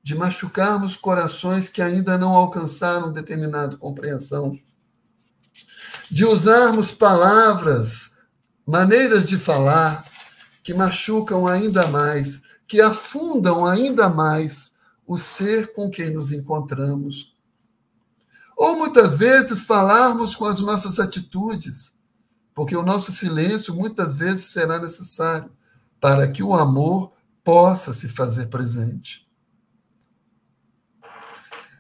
de 0.03 0.15
machucarmos 0.15 0.95
corações 0.95 1.71
que 1.71 1.81
ainda 1.81 2.19
não 2.19 2.35
alcançaram 2.35 3.11
determinada 3.11 3.79
compreensão, 3.79 4.53
de 6.11 6.25
usarmos 6.25 6.93
palavras, 6.93 8.13
maneiras 8.67 9.27
de 9.27 9.39
falar 9.39 10.05
que 10.63 10.75
machucam 10.75 11.47
ainda 11.47 11.87
mais, 11.89 12.43
que 12.67 12.81
afundam 12.81 13.67
ainda 13.67 14.09
mais 14.09 14.73
o 15.07 15.19
ser 15.19 15.73
com 15.73 15.89
quem 15.89 16.11
nos 16.11 16.33
encontramos. 16.33 17.35
Ou 18.57 18.77
muitas 18.77 19.17
vezes 19.17 19.63
falarmos 19.63 20.35
com 20.35 20.47
as 20.47 20.61
nossas 20.61 20.99
atitudes, 20.99 21.95
porque 22.55 22.77
o 22.77 22.83
nosso 22.83 23.13
silêncio 23.13 23.75
muitas 23.75 24.15
vezes 24.15 24.45
será 24.45 24.79
necessário 24.79 25.51
para 26.01 26.27
que 26.29 26.43
o 26.43 26.55
amor 26.55 27.13
possa 27.45 27.93
se 27.93 28.09
fazer 28.09 28.47
presente 28.47 29.27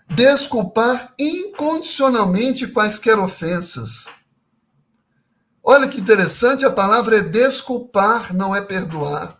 desculpar 0.08 1.14
incondicionalmente 1.18 2.66
quaisquer 2.68 3.18
ofensas. 3.18 4.06
Olha 5.68 5.88
que 5.88 6.00
interessante, 6.00 6.64
a 6.64 6.70
palavra 6.70 7.18
é 7.18 7.22
desculpar, 7.22 8.32
não 8.32 8.54
é 8.54 8.60
perdoar. 8.60 9.36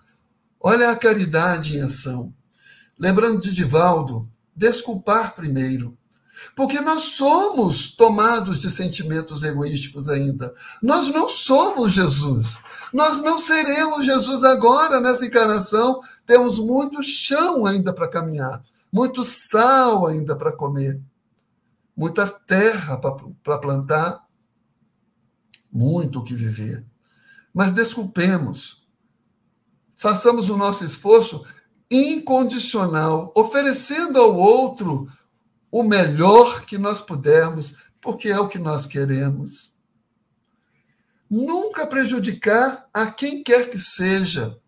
Olha 0.60 0.90
a 0.90 0.96
caridade 0.96 1.76
em 1.76 1.82
ação. 1.82 2.34
Lembrando 2.98 3.40
de 3.40 3.52
Divaldo, 3.52 4.28
desculpar 4.54 5.34
primeiro. 5.36 5.96
Porque 6.56 6.80
nós 6.80 7.02
somos 7.16 7.94
tomados 7.94 8.60
de 8.60 8.70
sentimentos 8.70 9.44
egoísticos 9.44 10.08
ainda. 10.08 10.52
Nós 10.82 11.08
não 11.08 11.28
somos 11.28 11.92
Jesus. 11.92 12.58
Nós 12.92 13.22
não 13.22 13.38
seremos 13.38 14.04
Jesus 14.04 14.42
agora 14.42 15.00
nessa 15.00 15.24
encarnação. 15.24 16.00
Temos 16.26 16.58
muito 16.58 17.02
chão 17.02 17.64
ainda 17.64 17.92
para 17.92 18.08
caminhar 18.08 18.62
muito 18.96 19.22
sal 19.24 20.06
ainda 20.06 20.34
para 20.34 20.50
comer, 20.50 20.98
muita 21.94 22.26
terra 22.26 22.98
para 22.98 23.58
plantar, 23.58 24.25
muito 25.76 26.18
o 26.18 26.24
que 26.24 26.34
viver. 26.34 26.84
Mas 27.52 27.72
desculpemos, 27.72 28.82
façamos 29.94 30.48
o 30.48 30.56
nosso 30.56 30.84
esforço 30.84 31.44
incondicional, 31.90 33.32
oferecendo 33.36 34.18
ao 34.18 34.34
outro 34.34 35.10
o 35.70 35.82
melhor 35.82 36.64
que 36.64 36.78
nós 36.78 37.00
pudermos, 37.00 37.76
porque 38.00 38.28
é 38.28 38.40
o 38.40 38.48
que 38.48 38.58
nós 38.58 38.86
queremos. 38.86 39.76
Nunca 41.28 41.86
prejudicar 41.86 42.88
a 42.92 43.10
quem 43.10 43.42
quer 43.42 43.68
que 43.68 43.78
seja. 43.78 44.58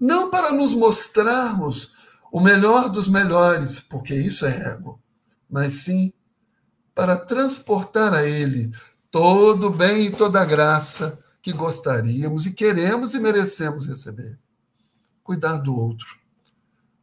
Não 0.00 0.30
para 0.30 0.52
nos 0.52 0.74
mostrarmos 0.74 1.92
o 2.32 2.40
melhor 2.40 2.88
dos 2.88 3.06
melhores, 3.06 3.78
porque 3.78 4.14
isso 4.14 4.44
é 4.44 4.72
ego, 4.72 5.00
mas 5.48 5.74
sim 5.74 6.12
para 6.94 7.16
transportar 7.16 8.12
a 8.12 8.26
Ele 8.26 8.72
todo 9.12 9.70
bem 9.70 10.06
e 10.06 10.10
toda 10.10 10.40
a 10.40 10.44
graça 10.44 11.22
que 11.42 11.52
gostaríamos 11.52 12.46
e 12.46 12.52
queremos 12.52 13.12
e 13.12 13.20
merecemos 13.20 13.86
receber. 13.86 14.38
Cuidar 15.22 15.58
do 15.58 15.76
outro, 15.76 16.18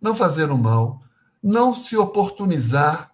não 0.01 0.15
fazer 0.15 0.49
o 0.49 0.57
mal, 0.57 1.01
não 1.41 1.73
se 1.73 1.95
oportunizar, 1.95 3.13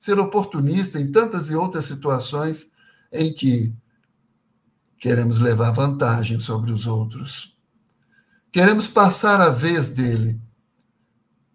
ser 0.00 0.18
oportunista 0.18 0.98
em 0.98 1.12
tantas 1.12 1.50
e 1.50 1.54
outras 1.54 1.84
situações 1.84 2.72
em 3.12 3.32
que 3.32 3.76
queremos 4.98 5.38
levar 5.38 5.70
vantagem 5.70 6.38
sobre 6.38 6.72
os 6.72 6.86
outros. 6.86 7.56
Queremos 8.50 8.88
passar 8.88 9.40
a 9.40 9.50
vez 9.50 9.90
dele 9.90 10.40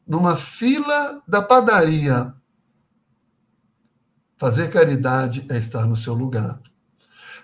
numa 0.06 0.38
fila 0.38 1.24
da 1.28 1.42
padaria. 1.42 2.34
Fazer 4.38 4.72
caridade 4.72 5.46
é 5.50 5.58
estar 5.58 5.86
no 5.86 5.98
seu 5.98 6.13
lugar. 6.13 6.62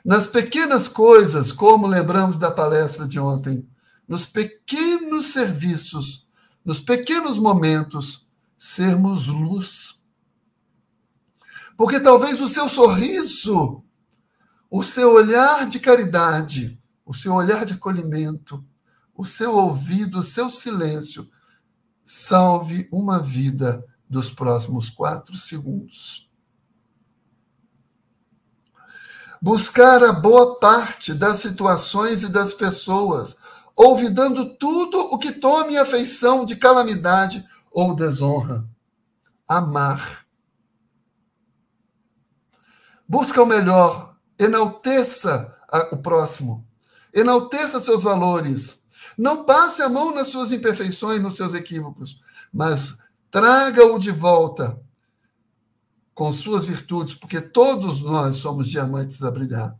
Nas 0.03 0.27
pequenas 0.27 0.87
coisas, 0.87 1.51
como 1.51 1.87
lembramos 1.87 2.37
da 2.37 2.51
palestra 2.51 3.07
de 3.07 3.19
ontem, 3.19 3.67
nos 4.07 4.25
pequenos 4.25 5.27
serviços, 5.27 6.27
nos 6.65 6.79
pequenos 6.79 7.37
momentos, 7.37 8.27
sermos 8.57 9.27
luz. 9.27 9.99
Porque 11.77 11.99
talvez 11.99 12.41
o 12.41 12.47
seu 12.47 12.67
sorriso, 12.67 13.83
o 14.69 14.83
seu 14.83 15.13
olhar 15.13 15.67
de 15.67 15.79
caridade, 15.79 16.81
o 17.05 17.13
seu 17.13 17.33
olhar 17.33 17.65
de 17.65 17.73
acolhimento, 17.73 18.63
o 19.15 19.25
seu 19.25 19.55
ouvido, 19.55 20.19
o 20.19 20.23
seu 20.23 20.49
silêncio 20.49 21.29
salve 22.05 22.89
uma 22.91 23.19
vida 23.19 23.85
dos 24.09 24.29
próximos 24.29 24.89
quatro 24.89 25.35
segundos. 25.35 26.22
Buscar 29.43 30.01
a 30.01 30.13
boa 30.13 30.57
parte 30.57 31.13
das 31.13 31.39
situações 31.39 32.23
e 32.23 32.29
das 32.29 32.53
pessoas, 32.53 33.35
olvidando 33.75 34.55
tudo 34.55 34.97
o 34.97 35.17
que 35.19 35.33
tome 35.33 35.77
a 35.77 35.85
feição 35.85 36.45
de 36.45 36.55
calamidade 36.55 37.45
ou 37.69 37.93
desonra. 37.93 38.65
Amar. 39.45 40.25
Busca 43.05 43.43
o 43.43 43.45
melhor, 43.45 44.15
enalteça 44.39 45.53
o 45.91 45.97
próximo, 45.97 46.65
enalteça 47.13 47.81
seus 47.81 48.01
valores, 48.01 48.85
não 49.17 49.43
passe 49.43 49.81
a 49.81 49.89
mão 49.89 50.15
nas 50.15 50.29
suas 50.29 50.53
imperfeições, 50.53 51.21
nos 51.21 51.35
seus 51.35 51.53
equívocos, 51.53 52.17
mas 52.49 52.97
traga-o 53.29 53.99
de 53.99 54.09
volta 54.09 54.81
com 56.13 56.31
suas 56.31 56.65
virtudes, 56.65 57.15
porque 57.15 57.41
todos 57.41 58.01
nós 58.01 58.37
somos 58.37 58.69
diamantes 58.69 59.21
a 59.23 59.31
brilhar. 59.31 59.77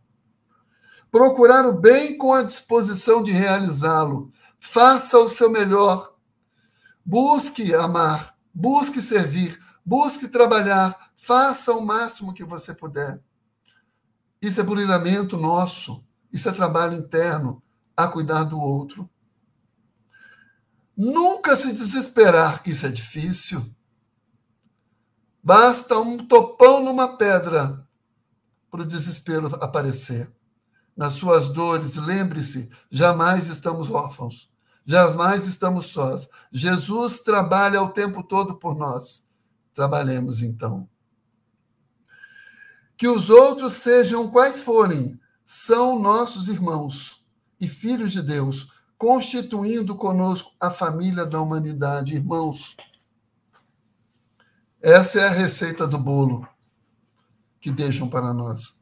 Procurar 1.11 1.65
o 1.65 1.73
bem 1.73 2.17
com 2.17 2.33
a 2.33 2.41
disposição 2.41 3.21
de 3.21 3.31
realizá-lo. 3.31 4.31
Faça 4.59 5.17
o 5.19 5.29
seu 5.29 5.49
melhor. 5.49 6.15
Busque 7.05 7.75
amar, 7.75 8.35
busque 8.53 9.01
servir, 9.01 9.59
busque 9.85 10.27
trabalhar. 10.27 11.11
Faça 11.15 11.71
o 11.71 11.85
máximo 11.85 12.33
que 12.33 12.43
você 12.43 12.73
puder. 12.73 13.19
Isso 14.41 14.59
é 14.59 14.63
burilamento 14.63 15.37
nosso. 15.37 16.03
Isso 16.31 16.49
é 16.49 16.51
trabalho 16.51 16.97
interno 16.97 17.61
a 17.95 18.07
cuidar 18.07 18.43
do 18.45 18.59
outro. 18.59 19.07
Nunca 20.97 21.55
se 21.55 21.73
desesperar, 21.73 22.61
isso 22.65 22.85
é 22.85 22.89
difícil. 22.89 23.63
Basta 25.43 25.99
um 25.99 26.25
topão 26.25 26.81
numa 26.81 27.17
pedra 27.17 27.85
para 28.71 28.81
o 28.81 28.85
desespero 28.85 29.53
aparecer. 29.61 30.31
Nas 30.95 31.13
suas 31.13 31.49
dores, 31.49 31.97
lembre-se: 31.97 32.69
jamais 32.89 33.49
estamos 33.49 33.89
órfãos, 33.89 34.49
jamais 34.85 35.45
estamos 35.45 35.87
sós. 35.87 36.29
Jesus 36.49 37.19
trabalha 37.19 37.81
o 37.81 37.89
tempo 37.89 38.23
todo 38.23 38.55
por 38.55 38.73
nós. 38.73 39.27
Trabalhemos 39.73 40.41
então. 40.41 40.87
Que 42.95 43.09
os 43.09 43.29
outros 43.29 43.73
sejam 43.73 44.29
quais 44.29 44.61
forem, 44.61 45.19
são 45.43 45.99
nossos 45.99 46.47
irmãos 46.47 47.25
e 47.59 47.67
filhos 47.67 48.13
de 48.13 48.21
Deus, 48.21 48.71
constituindo 48.97 49.95
conosco 49.95 50.53
a 50.57 50.71
família 50.71 51.25
da 51.25 51.41
humanidade. 51.41 52.15
Irmãos, 52.15 52.77
essa 54.83 55.21
é 55.21 55.27
a 55.29 55.31
receita 55.31 55.87
do 55.87 55.97
bolo 55.97 56.45
que 57.61 57.71
deixam 57.71 58.09
para 58.09 58.33
nós. 58.33 58.73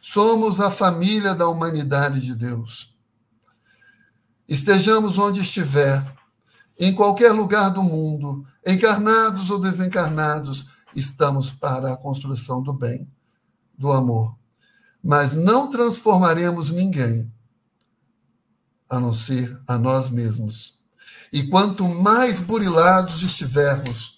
Somos 0.00 0.60
a 0.60 0.70
família 0.70 1.34
da 1.34 1.48
humanidade 1.48 2.20
de 2.20 2.36
Deus. 2.36 2.94
Estejamos 4.48 5.18
onde 5.18 5.40
estiver, 5.40 6.00
em 6.78 6.94
qualquer 6.94 7.32
lugar 7.32 7.70
do 7.70 7.82
mundo, 7.82 8.46
encarnados 8.64 9.50
ou 9.50 9.58
desencarnados, 9.58 10.68
estamos 10.94 11.50
para 11.50 11.94
a 11.94 11.96
construção 11.96 12.62
do 12.62 12.72
bem, 12.72 13.08
do 13.76 13.90
amor. 13.90 14.36
Mas 15.02 15.34
não 15.34 15.68
transformaremos 15.68 16.70
ninguém 16.70 17.28
a 18.88 19.00
não 19.00 19.12
ser 19.12 19.60
a 19.66 19.76
nós 19.76 20.08
mesmos. 20.08 20.78
E 21.32 21.48
quanto 21.48 21.84
mais 21.88 22.38
burilados 22.38 23.24
estivermos, 23.24 24.15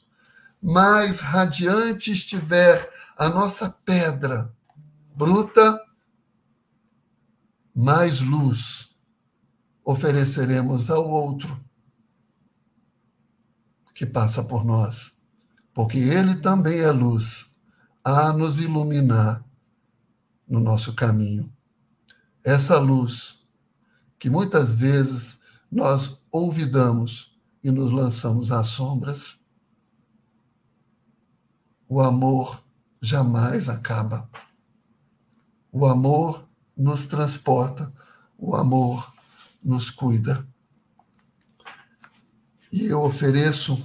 mais 0.63 1.21
radiante 1.21 2.11
estiver 2.11 2.93
a 3.17 3.29
nossa 3.29 3.71
pedra 3.85 4.53
bruta, 5.15 5.81
mais 7.75 8.21
luz 8.21 8.97
ofereceremos 9.85 10.91
ao 10.91 11.09
outro 11.09 11.59
que 13.95 14.07
passa 14.07 14.45
por 14.45 14.65
nós, 14.65 15.13
porque 15.75 15.99
ele 15.99 16.37
também 16.37 16.81
é 16.81 16.91
luz 16.91 17.49
a 18.05 18.33
nos 18.33 18.61
iluminar 18.61 19.45
no 20.49 20.61
nosso 20.61 20.95
caminho. 20.95 21.53
Essa 22.45 22.79
luz 22.79 23.47
que 24.19 24.31
muitas 24.31 24.73
vezes 24.73 25.41
nós 25.71 26.23
olvidamos 26.31 27.37
e 27.63 27.71
nos 27.71 27.91
lançamos 27.91 28.51
às 28.53 28.69
sombras, 28.69 29.38
o 31.89 32.01
amor 32.01 32.63
jamais 33.01 33.69
acaba. 33.69 34.29
O 35.73 35.87
amor 35.87 36.45
nos 36.77 37.07
transporta, 37.07 37.93
o 38.37 38.55
amor 38.55 39.13
nos 39.63 39.91
cuida. 39.91 40.47
E 42.71 42.87
eu 42.87 43.03
ofereço, 43.03 43.83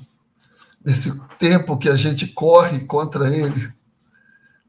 nesse 0.83 1.17
tempo 1.39 1.77
que 1.77 1.89
a 1.89 1.95
gente 1.95 2.27
corre 2.27 2.81
contra 2.81 3.33
ele, 3.33 3.73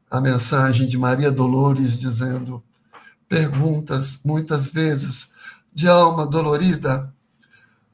a 0.09 0.21
mensagem 0.21 0.87
de 0.87 0.97
Maria 0.97 1.31
Dolores 1.31 1.97
dizendo: 1.97 2.63
perguntas, 3.27 4.21
muitas 4.23 4.69
vezes, 4.69 5.33
de 5.73 5.89
alma 5.89 6.25
dolorida, 6.25 7.13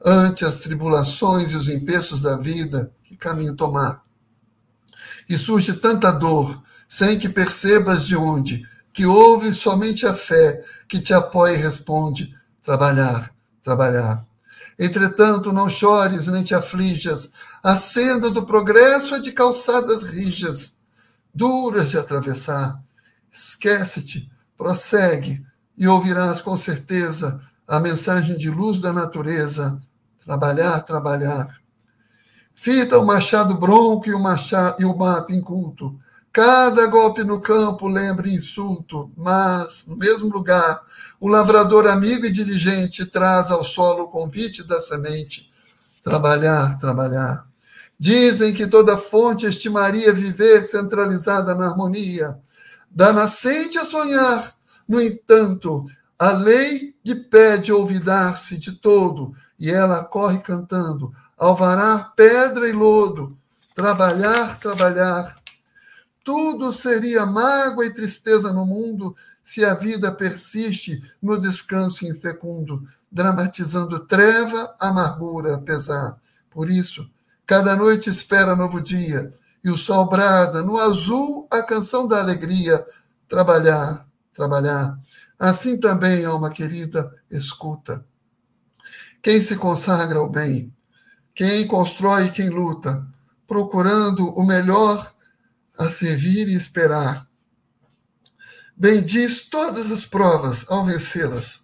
ante 0.04 0.44
as 0.44 0.60
tribulações 0.60 1.50
e 1.50 1.56
os 1.56 1.68
empeços 1.68 2.20
da 2.20 2.36
vida, 2.36 2.92
que 3.04 3.16
caminho 3.16 3.56
tomar? 3.56 4.04
E 5.32 5.38
surge 5.38 5.72
tanta 5.72 6.10
dor, 6.10 6.62
sem 6.86 7.18
que 7.18 7.26
percebas 7.26 8.04
de 8.04 8.14
onde, 8.14 8.68
que 8.92 9.06
ouve 9.06 9.50
somente 9.50 10.06
a 10.06 10.12
fé 10.12 10.62
que 10.86 11.00
te 11.00 11.14
apoia 11.14 11.54
e 11.54 11.56
responde: 11.56 12.38
trabalhar, 12.62 13.34
trabalhar. 13.64 14.26
Entretanto, 14.78 15.50
não 15.50 15.70
chores 15.70 16.26
nem 16.26 16.44
te 16.44 16.54
aflijas, 16.54 17.32
a 17.62 17.76
senda 17.76 18.30
do 18.30 18.44
progresso 18.44 19.14
é 19.14 19.20
de 19.20 19.32
calçadas 19.32 20.02
rijas, 20.02 20.76
duras 21.34 21.88
de 21.88 21.96
atravessar. 21.96 22.78
Esquece-te, 23.32 24.30
prossegue 24.54 25.42
e 25.78 25.88
ouvirás 25.88 26.42
com 26.42 26.58
certeza 26.58 27.40
a 27.66 27.80
mensagem 27.80 28.36
de 28.36 28.50
luz 28.50 28.82
da 28.82 28.92
natureza. 28.92 29.80
Trabalhar, 30.22 30.82
trabalhar. 30.82 31.61
Fita 32.54 32.98
o 32.98 33.04
machado 33.04 33.54
bronco 33.54 34.08
e 34.08 34.14
o, 34.14 34.18
machado, 34.18 34.80
e 34.80 34.84
o 34.84 34.96
mato 34.96 35.32
inculto. 35.32 35.98
Cada 36.32 36.86
golpe 36.86 37.22
no 37.24 37.40
campo 37.40 37.86
lembra 37.86 38.28
insulto, 38.28 39.10
mas, 39.16 39.84
no 39.86 39.96
mesmo 39.96 40.30
lugar, 40.30 40.82
o 41.20 41.28
lavrador 41.28 41.86
amigo 41.86 42.24
e 42.24 42.30
diligente 42.30 43.04
traz 43.04 43.50
ao 43.50 43.62
solo 43.62 44.04
o 44.04 44.08
convite 44.08 44.66
da 44.66 44.80
semente. 44.80 45.52
Trabalhar, 46.02 46.78
trabalhar. 46.78 47.46
Dizem 47.98 48.52
que 48.52 48.66
toda 48.66 48.96
fonte 48.96 49.46
estimaria 49.46 50.12
viver 50.12 50.64
centralizada 50.64 51.54
na 51.54 51.68
harmonia. 51.68 52.38
Da 52.90 53.12
nascente 53.12 53.78
a 53.78 53.84
sonhar, 53.84 54.54
no 54.88 55.00
entanto, 55.00 55.86
a 56.18 56.32
lei 56.32 56.94
lhe 57.04 57.14
pede 57.14 57.72
olvidar-se 57.72 58.56
de 58.56 58.72
todo, 58.72 59.34
e 59.58 59.70
ela 59.70 60.02
corre 60.02 60.38
cantando: 60.38 61.12
alvará 61.36 62.12
pedra 62.16 62.68
e 62.68 62.72
lodo, 62.72 63.36
trabalhar, 63.74 64.58
trabalhar. 64.58 65.36
Tudo 66.24 66.72
seria 66.72 67.26
mágoa 67.26 67.86
e 67.86 67.92
tristeza 67.92 68.52
no 68.52 68.64
mundo 68.64 69.16
se 69.44 69.64
a 69.64 69.74
vida 69.74 70.12
persiste 70.12 71.02
no 71.20 71.38
descanso 71.38 72.06
infecundo, 72.06 72.86
dramatizando 73.10 73.98
treva, 74.00 74.74
amargura, 74.78 75.58
pesar. 75.58 76.16
Por 76.50 76.70
isso, 76.70 77.10
cada 77.46 77.74
noite 77.74 78.08
espera 78.08 78.54
novo 78.54 78.80
dia, 78.80 79.32
e 79.64 79.70
o 79.70 79.76
sol 79.76 80.08
brada 80.08 80.62
no 80.62 80.78
azul 80.78 81.46
a 81.50 81.62
canção 81.62 82.06
da 82.06 82.20
alegria. 82.20 82.84
Trabalhar, 83.28 84.06
trabalhar. 84.32 84.98
Assim 85.38 85.78
também, 85.78 86.24
alma 86.24 86.50
querida, 86.50 87.12
escuta. 87.30 88.04
Quem 89.20 89.40
se 89.42 89.56
consagra 89.56 90.18
ao 90.18 90.28
bem, 90.28 90.72
quem 91.34 91.66
constrói 91.66 92.26
e 92.26 92.30
quem 92.30 92.50
luta, 92.50 93.06
procurando 93.46 94.28
o 94.30 94.44
melhor 94.44 95.14
a 95.78 95.90
servir 95.90 96.48
e 96.48 96.54
esperar. 96.54 97.26
Bendiz 98.76 99.48
todas 99.48 99.90
as 99.90 100.04
provas 100.04 100.70
ao 100.70 100.84
vencê-las, 100.84 101.62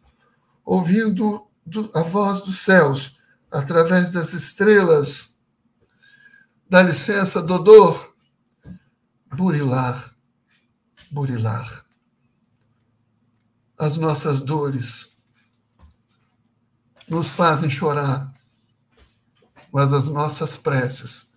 ouvindo 0.64 1.46
a 1.94 2.02
voz 2.02 2.42
dos 2.42 2.59
céus 2.61 3.18
através 3.50 4.12
das 4.12 4.33
estrelas. 4.33 5.35
Dá 6.68 6.83
licença, 6.83 7.42
Dodô, 7.42 7.98
burilar, 9.35 10.14
burilar. 11.11 11.85
As 13.78 13.96
nossas 13.96 14.40
dores 14.40 15.16
nos 17.09 17.31
fazem 17.31 17.70
chorar 17.70 18.33
mas 19.72 19.92
as 19.92 20.09
nossas 20.09 20.57
preces 20.57 21.28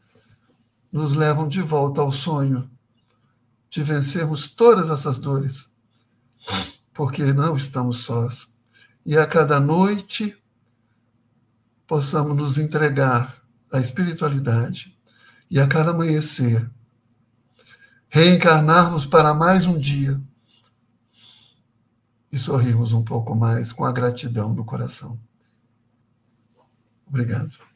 nos 0.91 1.13
levam 1.13 1.48
de 1.48 1.62
volta 1.62 2.02
ao 2.02 2.12
sonho 2.12 2.70
de 3.70 3.82
vencermos 3.82 4.48
todas 4.48 4.89
essas 4.89 5.17
dores, 5.17 5.70
porque 6.94 7.32
não 7.32 7.56
estamos 7.56 8.00
sós. 8.00 8.54
E 9.06 9.17
a 9.17 9.26
cada 9.26 9.60
noite 9.60 10.38
possamos 11.88 12.36
nos 12.36 12.58
entregar 12.58 13.41
à 13.72 13.80
espiritualidade 13.80 14.98
e 15.50 15.60
a 15.60 15.67
cada 15.67 15.91
amanhecer 15.91 16.70
reencarnarmos 18.10 19.06
para 19.06 19.34
mais 19.34 19.65
um 19.65 19.80
dia 19.80 20.22
e 22.30 22.38
sorrirmos 22.38 22.91
um 22.91 23.04
pouco 23.04 23.34
mais 23.34 23.72
com 23.72 23.86
a 23.86 23.91
gratidão 23.91 24.54
no 24.54 24.65
coração. 24.65 25.17
Obrigado. 27.08 27.71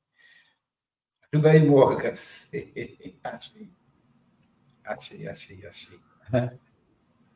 Ajuda 1.33 1.51
aí, 1.51 1.65
Morgas. 1.65 2.51
achei. 3.23 3.71
Achei, 4.85 5.29
achei, 5.29 5.67
achei. 5.67 5.99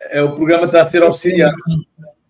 É, 0.00 0.22
o 0.22 0.34
programa 0.34 0.66
está 0.66 0.86
sendo 0.88 1.06
auxiliado. 1.06 1.56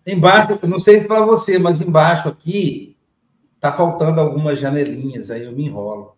Embaixo, 0.05 0.59
não 0.67 0.79
sei 0.79 1.03
para 1.03 1.25
você, 1.25 1.57
mas 1.57 1.81
embaixo 1.81 2.29
aqui 2.29 2.95
está 3.55 3.71
faltando 3.71 4.21
algumas 4.21 4.59
janelinhas, 4.59 5.31
aí 5.31 5.43
eu 5.43 5.51
me 5.51 5.65
enrolo. 5.65 6.15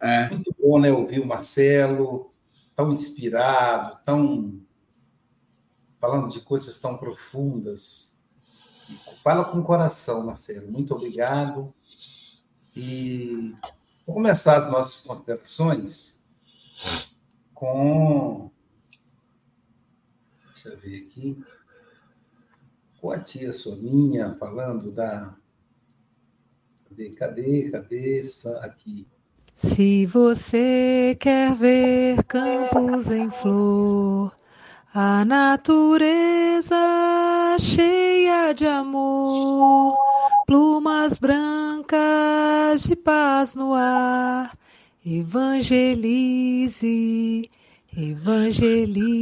É. 0.00 0.30
Muito 0.30 0.54
bom, 0.60 0.78
né? 0.78 0.92
Ouvir 0.92 1.20
o 1.20 1.26
Marcelo, 1.26 2.30
tão 2.76 2.92
inspirado, 2.92 3.98
tão 4.04 4.60
falando 5.98 6.28
de 6.28 6.40
coisas 6.40 6.76
tão 6.76 6.96
profundas. 6.96 8.15
Fala 9.26 9.44
com 9.44 9.58
o 9.58 9.62
coração, 9.64 10.24
Marcelo. 10.24 10.70
Muito 10.70 10.94
obrigado. 10.94 11.74
E 12.76 13.56
vou 14.06 14.14
começar 14.14 14.56
as 14.56 14.70
nossas 14.70 15.04
considerações 15.04 16.24
com. 17.52 18.52
Deixa 20.54 20.68
eu 20.68 20.78
ver 20.78 20.98
aqui. 21.02 21.44
Com 23.00 23.10
a 23.10 23.18
tia 23.18 23.52
Soninha 23.52 24.32
falando 24.38 24.92
da. 24.92 25.34
Cadê, 26.88 27.10
cadê, 27.10 27.68
cabeça? 27.68 28.56
Aqui. 28.60 29.08
Se 29.56 30.06
você 30.06 31.16
quer 31.18 31.52
ver 31.52 32.22
campos 32.22 33.10
em 33.10 33.28
flor 33.28 34.32
a 34.98 35.26
natureza 35.26 36.74
cheia 37.60 38.54
de 38.54 38.64
amor, 38.66 39.94
plumas 40.46 41.18
brancas 41.18 42.84
de 42.84 42.96
paz 42.96 43.54
no 43.54 43.74
ar. 43.74 44.56
Evangelize, 45.04 46.80
evangelize. 47.94 49.12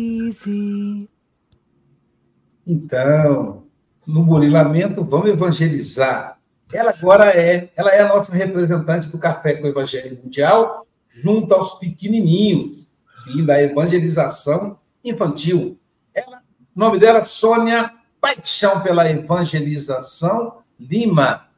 Então, 2.65 3.65
no 4.07 4.23
Burilamento, 4.23 5.03
vamos 5.03 5.29
evangelizar. 5.29 6.39
Ela 6.73 6.91
agora 6.93 7.31
é, 7.31 7.73
ela 7.75 7.91
é 7.91 8.01
a 8.01 8.09
nossa 8.15 8.33
representante 8.33 9.11
do 9.11 9.19
Café 9.19 9.55
com 9.55 9.65
o 9.65 9.71
Evangelho 9.71 10.21
Mundial, 10.23 10.87
junto 11.09 11.53
aos 11.53 11.81
pequenininhos, 11.81 12.95
sim, 13.25 13.45
da 13.45 13.61
evangelização 13.61 14.79
infantil. 15.05 15.79
Ela, 16.13 16.43
o 16.75 16.79
nome 16.79 16.99
dela 16.99 17.19
é 17.19 17.25
Sônia 17.25 17.93
Paixão 18.21 18.83
pela 18.83 19.11
Evangelização 19.11 20.63
Lima. 20.81 21.49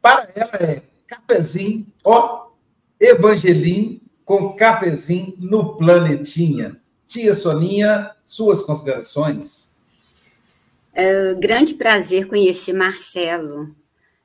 Para 0.00 0.28
ela 0.34 0.52
é 0.54 0.82
cafezinho, 1.06 1.86
ó, 2.04 2.48
evangelim 3.00 4.00
com 4.24 4.54
cafezinho 4.54 5.34
no 5.38 5.76
planetinha. 5.76 6.80
Tia 7.06 7.34
Soninha, 7.34 8.10
suas 8.24 8.62
considerações? 8.62 9.72
É 10.92 11.32
um 11.32 11.40
grande 11.40 11.74
prazer 11.74 12.26
conhecer 12.26 12.72
Marcelo, 12.72 13.74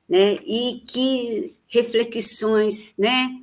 né? 0.08 0.38
E 0.44 0.82
que 0.86 1.56
reflexões, 1.68 2.94
né? 2.96 3.40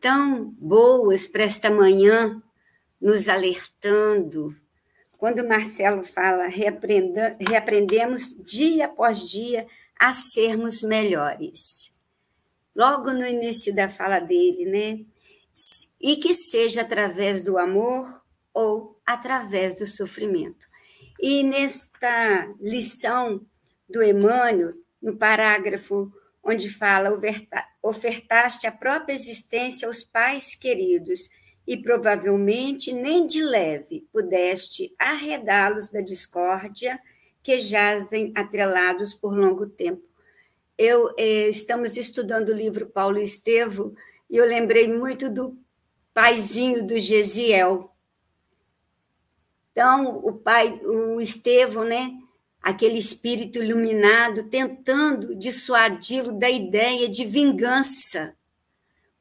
Tão 0.00 0.54
boas 0.58 1.26
para 1.26 1.44
esta 1.44 1.70
manhã, 1.70 2.42
nos 3.00 3.28
alertando. 3.28 4.54
Quando 5.20 5.46
Marcelo 5.46 6.02
fala, 6.02 6.48
reaprendemos 6.48 8.34
dia 8.42 8.86
após 8.86 9.28
dia 9.28 9.66
a 9.98 10.14
sermos 10.14 10.82
melhores. 10.82 11.92
Logo 12.74 13.12
no 13.12 13.26
início 13.26 13.74
da 13.74 13.86
fala 13.86 14.18
dele, 14.18 14.64
né? 14.64 15.04
E 16.00 16.16
que 16.16 16.32
seja 16.32 16.80
através 16.80 17.44
do 17.44 17.58
amor 17.58 18.24
ou 18.54 18.98
através 19.04 19.78
do 19.78 19.86
sofrimento. 19.86 20.66
E 21.20 21.42
nesta 21.42 22.54
lição 22.58 23.44
do 23.86 24.02
Emmanuel, 24.02 24.72
no 25.02 25.18
parágrafo 25.18 26.10
onde 26.42 26.70
fala: 26.70 27.10
ofertaste 27.82 28.66
a 28.66 28.72
própria 28.72 29.12
existência 29.12 29.86
aos 29.86 30.02
pais 30.02 30.54
queridos 30.54 31.28
e 31.70 31.76
provavelmente 31.76 32.92
nem 32.92 33.28
de 33.28 33.40
leve 33.44 34.04
pudeste 34.12 34.92
arredá-los 34.98 35.88
da 35.88 36.00
discórdia 36.00 37.00
que 37.44 37.60
jazem 37.60 38.32
atrelados 38.34 39.14
por 39.14 39.32
longo 39.38 39.68
tempo. 39.68 40.02
Eu 40.76 41.14
eh, 41.16 41.48
estamos 41.48 41.96
estudando 41.96 42.48
o 42.48 42.56
livro 42.56 42.88
Paulo 42.88 43.18
Estevo 43.18 43.94
e 44.28 44.36
eu 44.36 44.44
lembrei 44.46 44.92
muito 44.92 45.30
do 45.30 45.56
paizinho 46.12 46.84
do 46.84 46.98
Gesiel. 46.98 47.94
Então, 49.70 50.18
o 50.24 50.32
pai, 50.32 50.72
o 50.84 51.20
Estevão, 51.20 51.84
né? 51.84 52.18
Aquele 52.60 52.98
espírito 52.98 53.62
iluminado 53.62 54.50
tentando 54.50 55.36
dissuadi-lo 55.36 56.32
da 56.32 56.50
ideia 56.50 57.08
de 57.08 57.24
vingança 57.24 58.34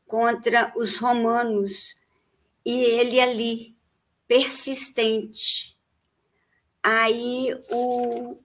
contra 0.08 0.74
os 0.76 0.98
romanos. 0.98 1.99
E 2.66 2.84
ele 2.84 3.20
ali, 3.20 3.76
persistente. 4.28 5.78
Aí 6.84 7.54
o, 7.72 8.38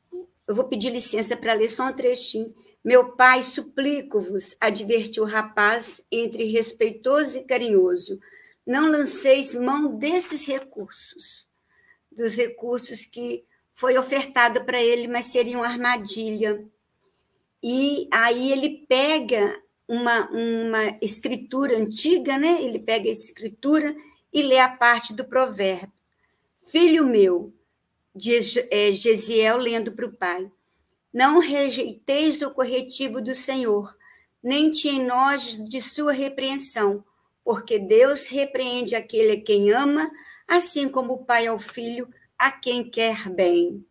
eu 0.46 0.54
vou 0.54 0.64
pedir 0.64 0.90
licença 0.90 1.36
para 1.36 1.54
ler 1.54 1.68
só 1.68 1.86
um 1.86 1.92
trechinho. 1.92 2.54
Meu 2.84 3.12
pai, 3.12 3.42
suplico-vos, 3.42 4.56
advertiu 4.60 5.24
o 5.24 5.28
rapaz 5.28 6.06
entre 6.12 6.44
respeitoso 6.44 7.38
e 7.38 7.44
carinhoso. 7.44 8.20
Não 8.66 8.90
lanceis 8.90 9.54
mão 9.54 9.96
desses 9.96 10.44
recursos, 10.44 11.46
dos 12.10 12.36
recursos 12.36 13.06
que 13.06 13.44
foi 13.72 13.96
ofertado 13.98 14.64
para 14.64 14.82
ele, 14.82 15.08
mas 15.08 15.26
seriam 15.26 15.62
armadilha. 15.62 16.64
E 17.62 18.08
aí 18.10 18.52
ele 18.52 18.84
pega 18.86 19.62
uma, 19.88 20.28
uma 20.30 20.98
escritura 21.00 21.76
antiga, 21.76 22.38
né? 22.38 22.62
Ele 22.62 22.78
pega 22.78 23.08
a 23.08 23.12
escritura 23.12 23.94
e 24.32 24.42
lê 24.42 24.58
a 24.58 24.68
parte 24.68 25.12
do 25.12 25.24
provérbio. 25.24 25.92
Filho 26.66 27.06
meu, 27.06 27.52
diz 28.14 28.56
é, 28.70 28.90
Gesiel 28.92 29.58
lendo 29.58 29.92
para 29.92 30.06
o 30.06 30.12
pai, 30.12 30.50
não 31.12 31.38
rejeiteis 31.38 32.42
o 32.42 32.50
corretivo 32.50 33.22
do 33.22 33.34
Senhor, 33.34 33.96
nem 34.42 34.70
te 34.72 34.88
enojes 34.88 35.62
de 35.64 35.80
sua 35.80 36.12
repreensão, 36.12 37.04
porque 37.44 37.78
Deus 37.78 38.26
repreende 38.26 38.96
aquele 38.96 39.32
a 39.32 39.40
quem 39.40 39.70
ama, 39.70 40.10
assim 40.48 40.88
como 40.88 41.12
o 41.12 41.24
pai 41.24 41.46
ao 41.46 41.58
filho, 41.58 42.08
a 42.36 42.50
quem 42.50 42.90
quer 42.90 43.28
bem. 43.28 43.86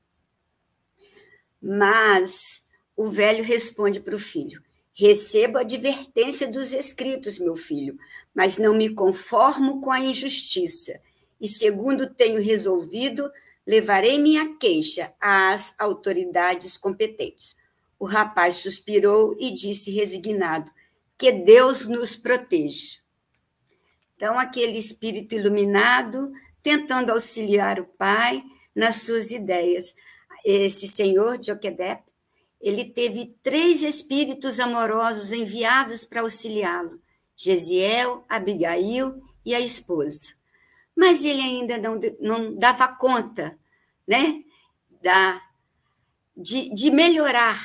Mas 1.61 2.67
o 2.95 3.09
velho 3.09 3.43
responde 3.43 4.01
para 4.01 4.15
o 4.15 4.19
filho: 4.19 4.61
Recebo 4.93 5.57
a 5.57 5.61
advertência 5.61 6.51
dos 6.51 6.71
escritos, 6.71 7.39
meu 7.39 7.55
filho, 7.55 7.97
mas 8.33 8.57
não 8.57 8.73
me 8.75 8.89
conformo 8.89 9.81
com 9.81 9.91
a 9.91 9.99
injustiça. 9.99 10.99
E 11.41 11.47
segundo 11.47 12.13
tenho 12.13 12.41
resolvido, 12.41 13.31
levarei 13.65 14.19
minha 14.19 14.55
queixa 14.57 15.11
às 15.19 15.73
autoridades 15.79 16.77
competentes. 16.77 17.57
O 17.97 18.05
rapaz 18.05 18.55
suspirou 18.55 19.35
e 19.39 19.51
disse 19.51 19.89
resignado: 19.89 20.69
Que 21.17 21.31
Deus 21.31 21.87
nos 21.87 22.15
proteja. 22.15 22.99
Então, 24.15 24.37
aquele 24.37 24.77
espírito 24.77 25.35
iluminado 25.35 26.31
tentando 26.61 27.11
auxiliar 27.11 27.79
o 27.79 27.85
pai 27.85 28.43
nas 28.75 29.01
suas 29.01 29.31
ideias. 29.31 29.95
Esse 30.45 30.87
senhor 30.87 31.43
Joquedep, 31.43 32.03
ele 32.63 32.85
teve 32.85 33.35
três 33.43 33.83
espíritos 33.83 34.59
amorosos 34.59 35.31
enviados 35.31 36.03
para 36.03 36.21
auxiliá-lo: 36.21 36.99
Gesiel, 37.35 38.25
Abigail 38.27 39.21
e 39.45 39.53
a 39.53 39.59
esposa 39.59 40.41
mas 40.95 41.25
ele 41.25 41.41
ainda 41.41 41.77
não, 41.77 41.99
não 42.19 42.55
dava 42.55 42.87
conta 42.87 43.57
né, 44.07 44.43
da, 45.01 45.41
de, 46.35 46.73
de 46.73 46.91
melhorar, 46.91 47.59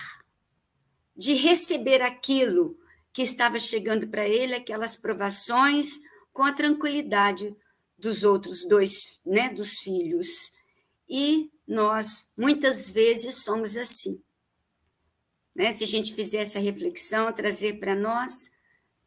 de 1.16 1.34
receber 1.34 2.00
aquilo 2.00 2.78
que 3.12 3.22
estava 3.22 3.58
chegando 3.58 4.08
para 4.08 4.26
ele, 4.26 4.54
aquelas 4.54 4.96
provações, 4.96 6.00
com 6.32 6.42
a 6.42 6.52
tranquilidade 6.52 7.54
dos 7.98 8.22
outros 8.22 8.66
dois, 8.66 9.18
né, 9.26 9.48
dos 9.48 9.78
filhos. 9.80 10.52
E 11.08 11.50
nós, 11.66 12.30
muitas 12.36 12.88
vezes, 12.88 13.42
somos 13.42 13.76
assim. 13.76 14.22
Né? 15.58 15.72
Se 15.72 15.82
a 15.82 15.86
gente 15.88 16.14
fizer 16.14 16.38
essa 16.38 16.60
reflexão, 16.60 17.32
trazer 17.32 17.80
para 17.80 17.96
nós, 17.96 18.52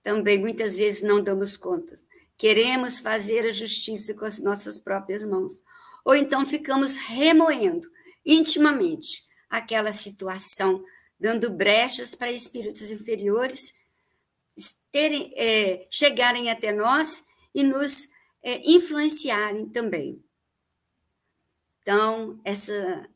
também 0.03 0.37
muitas 0.37 0.75
vezes 0.75 1.01
não 1.01 1.23
damos 1.23 1.55
conta. 1.55 1.97
Queremos 2.37 2.99
fazer 2.99 3.45
a 3.45 3.51
justiça 3.51 4.13
com 4.13 4.25
as 4.25 4.41
nossas 4.41 4.77
próprias 4.77 5.23
mãos. 5.23 5.63
Ou 6.03 6.13
então 6.13 6.45
ficamos 6.45 6.97
remoendo 6.97 7.89
intimamente 8.25 9.25
aquela 9.49 9.93
situação, 9.93 10.83
dando 11.17 11.51
brechas 11.51 12.15
para 12.15 12.31
espíritos 12.31 12.91
inferiores 12.91 13.73
terem, 14.91 15.31
é, 15.37 15.87
chegarem 15.89 16.49
até 16.49 16.73
nós 16.73 17.23
e 17.55 17.63
nos 17.63 18.09
é, 18.43 18.61
influenciarem 18.69 19.69
também. 19.69 20.21
Então, 21.81 22.39
essa 22.43 23.07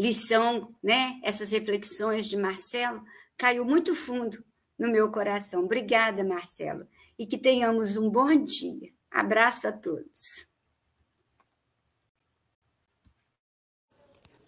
lição, 0.00 0.74
né, 0.82 1.20
essas 1.22 1.50
reflexões 1.50 2.26
de 2.26 2.36
Marcelo, 2.36 3.02
caiu 3.36 3.64
muito 3.64 3.94
fundo 3.94 4.42
no 4.78 4.90
meu 4.90 5.10
coração. 5.12 5.64
Obrigada, 5.64 6.24
Marcelo 6.24 6.86
e 7.20 7.26
que 7.26 7.36
tenhamos 7.36 7.98
um 7.98 8.08
bom 8.08 8.34
dia. 8.46 8.88
Abraço 9.10 9.68
a 9.68 9.72
todos. 9.72 10.48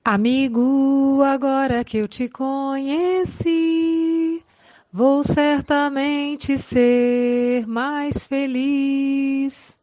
Amigo, 0.02 1.20
agora 1.22 1.84
que 1.84 1.98
eu 1.98 2.08
te 2.08 2.30
conheci, 2.30 3.52
vou 4.90 5.22
certamente 5.22 6.56
ser 6.56 7.66
mais 7.66 8.26
feliz. 8.26 9.76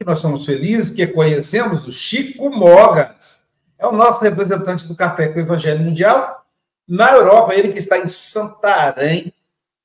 É 0.00 0.04
nós 0.06 0.20
somos 0.20 0.46
felizes 0.46 0.88
porque 0.88 1.06
conhecemos 1.06 1.86
o 1.86 1.92
Chico 1.92 2.48
Mogas. 2.48 3.41
É 3.82 3.86
o 3.88 3.90
nosso 3.90 4.22
representante 4.22 4.86
do 4.86 4.94
Café 4.94 5.26
com 5.26 5.40
o 5.40 5.42
Evangelho 5.42 5.82
Mundial 5.82 6.46
na 6.86 7.10
Europa, 7.10 7.52
ele 7.52 7.72
que 7.72 7.80
está 7.80 7.98
em 7.98 8.06
Santarém, 8.06 9.34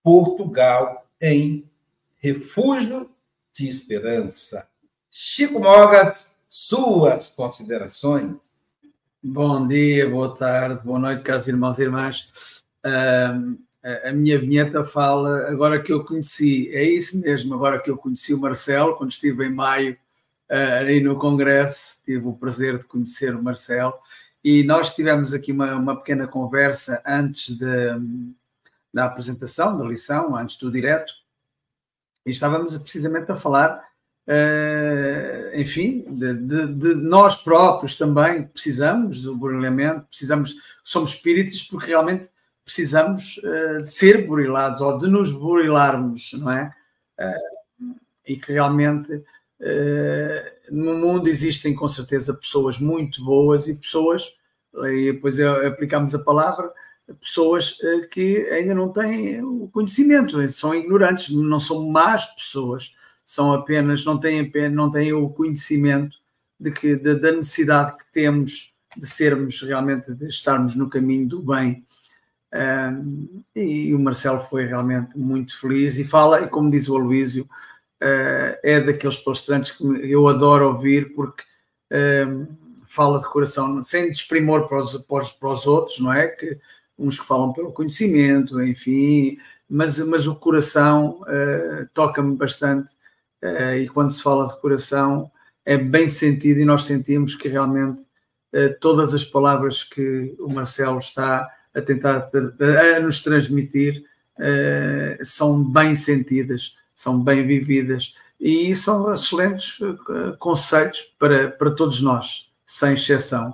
Portugal 0.03 1.03
em 1.19 1.67
Refúgio 2.19 3.09
de 3.51 3.67
Esperança. 3.67 4.67
Chico 5.09 5.59
Mogas, 5.59 6.41
suas 6.47 7.29
considerações. 7.29 8.35
Bom 9.23 9.67
dia, 9.67 10.07
boa 10.07 10.35
tarde, 10.35 10.83
boa 10.83 10.99
noite, 10.99 11.23
caros 11.23 11.47
irmãos 11.47 11.79
e 11.79 11.81
irmãs. 11.81 12.63
Uh, 12.85 13.57
a 14.07 14.13
minha 14.13 14.37
vinheta 14.37 14.85
fala 14.85 15.47
agora 15.47 15.81
que 15.81 15.91
eu 15.91 16.05
conheci, 16.05 16.69
é 16.71 16.83
isso 16.83 17.19
mesmo, 17.19 17.55
agora 17.55 17.81
que 17.81 17.89
eu 17.89 17.97
conheci 17.97 18.31
o 18.31 18.39
Marcelo, 18.39 18.95
quando 18.95 19.09
estive 19.09 19.47
em 19.47 19.51
maio 19.51 19.97
aí 20.49 21.01
no 21.01 21.17
Congresso, 21.17 22.01
tive 22.05 22.25
o 22.27 22.33
prazer 22.33 22.77
de 22.77 22.85
conhecer 22.85 23.35
o 23.35 23.43
Marcelo 23.43 23.93
e 24.43 24.63
nós 24.63 24.95
tivemos 24.95 25.33
aqui 25.33 25.51
uma, 25.51 25.75
uma 25.75 25.97
pequena 25.97 26.27
conversa 26.27 27.01
antes 27.05 27.57
de, 27.57 27.65
da 28.93 29.05
apresentação 29.05 29.77
da 29.77 29.83
lição, 29.83 30.35
antes 30.35 30.55
do 30.57 30.71
direto, 30.71 31.13
e 32.25 32.31
estávamos 32.31 32.77
precisamente 32.77 33.31
a 33.31 33.37
falar, 33.37 33.83
uh, 34.27 35.59
enfim, 35.59 36.05
de, 36.09 36.33
de, 36.33 36.67
de, 36.73 36.95
nós 36.95 37.37
próprios 37.37 37.97
também 37.97 38.43
precisamos 38.43 39.21
do 39.21 39.35
burilamento, 39.35 40.07
precisamos, 40.07 40.55
somos 40.83 41.11
espíritos 41.13 41.63
porque 41.63 41.87
realmente 41.87 42.29
precisamos 42.63 43.37
uh, 43.37 43.83
ser 43.83 44.27
burilados 44.27 44.81
ou 44.81 44.97
de 44.97 45.07
nos 45.07 45.31
burilarmos, 45.31 46.33
não 46.33 46.51
é? 46.51 46.69
Uh, 47.19 47.95
e 48.25 48.35
que 48.35 48.51
realmente 48.51 49.23
no 50.71 50.95
mundo 50.95 51.27
existem 51.27 51.73
com 51.73 51.87
certeza 51.87 52.33
pessoas 52.33 52.79
muito 52.79 53.23
boas 53.23 53.67
e 53.67 53.75
pessoas 53.75 54.35
e 54.91 55.11
depois 55.11 55.39
aplicamos 55.39 56.13
a 56.13 56.19
palavra, 56.19 56.71
pessoas 57.19 57.77
que 58.11 58.47
ainda 58.51 58.75
não 58.75 58.89
têm 58.89 59.41
o 59.43 59.67
conhecimento, 59.69 60.37
são 60.49 60.75
ignorantes, 60.75 61.29
não 61.29 61.59
são 61.59 61.89
más 61.89 62.25
pessoas, 62.35 62.93
são 63.25 63.53
apenas, 63.53 64.05
não 64.05 64.19
têm, 64.19 64.51
não 64.71 64.91
têm 64.91 65.13
o 65.13 65.29
conhecimento 65.29 66.17
de 66.59 66.71
que, 66.71 66.95
de, 66.95 67.15
da 67.15 67.31
necessidade 67.31 67.97
que 67.97 68.11
temos 68.11 68.73
de 68.95 69.05
sermos 69.05 69.61
realmente, 69.61 70.13
de 70.13 70.27
estarmos 70.27 70.75
no 70.75 70.89
caminho 70.89 71.27
do 71.27 71.41
bem. 71.41 71.85
Um, 72.53 73.43
e 73.55 73.93
o 73.93 73.99
Marcelo 73.99 74.39
foi 74.39 74.65
realmente 74.65 75.17
muito 75.17 75.59
feliz 75.59 75.99
e 75.99 76.05
fala, 76.05 76.41
e 76.41 76.47
como 76.47 76.71
diz 76.71 76.87
o 76.87 76.95
Aloísio, 76.95 77.47
uh, 78.01 78.57
é 78.63 78.79
daqueles 78.79 79.17
palestrantes 79.17 79.71
que 79.71 79.83
eu 79.83 80.27
adoro 80.27 80.67
ouvir 80.67 81.13
porque 81.13 81.43
um, 81.91 82.47
fala 82.87 83.19
de 83.19 83.27
coração, 83.29 83.83
sem 83.83 84.09
desprimor 84.09 84.67
para 84.67 84.79
os, 84.79 84.97
para, 84.97 85.21
os, 85.21 85.31
para 85.33 85.49
os 85.49 85.67
outros, 85.67 85.99
não 85.99 86.11
é? 86.11 86.27
Que 86.27 86.57
uns 86.97 87.19
que 87.19 87.27
falam 87.27 87.53
pelo 87.53 87.71
conhecimento, 87.71 88.59
enfim, 88.61 89.37
mas, 89.69 89.99
mas 89.99 90.27
o 90.27 90.35
coração 90.35 91.21
uh, 91.21 91.87
toca-me 91.93 92.35
bastante 92.35 92.91
uh, 93.43 93.75
e 93.77 93.87
quando 93.89 94.11
se 94.11 94.23
fala 94.23 94.47
de 94.47 94.59
coração 94.59 95.29
é 95.65 95.77
bem 95.77 96.09
sentido 96.09 96.59
e 96.59 96.65
nós 96.65 96.85
sentimos 96.85 97.35
que 97.35 97.47
realmente 97.47 98.01
uh, 98.01 98.73
todas 98.79 99.13
as 99.13 99.25
palavras 99.25 99.83
que 99.83 100.35
o 100.39 100.51
Marcelo 100.51 100.97
está 100.97 101.47
a 101.75 101.81
tentar 101.81 102.29
a 102.95 102.99
nos 102.99 103.21
transmitir 103.21 104.03
são 105.23 105.63
bem 105.63 105.95
sentidas, 105.95 106.75
são 106.97 107.23
bem 107.23 107.45
vividas 107.45 108.15
e 108.41 108.73
são 108.75 109.13
excelentes 109.13 109.79
conceitos 110.39 111.13
para, 111.19 111.49
para 111.49 111.71
todos 111.71 112.01
nós, 112.01 112.51
sem 112.65 112.93
exceção. 112.93 113.53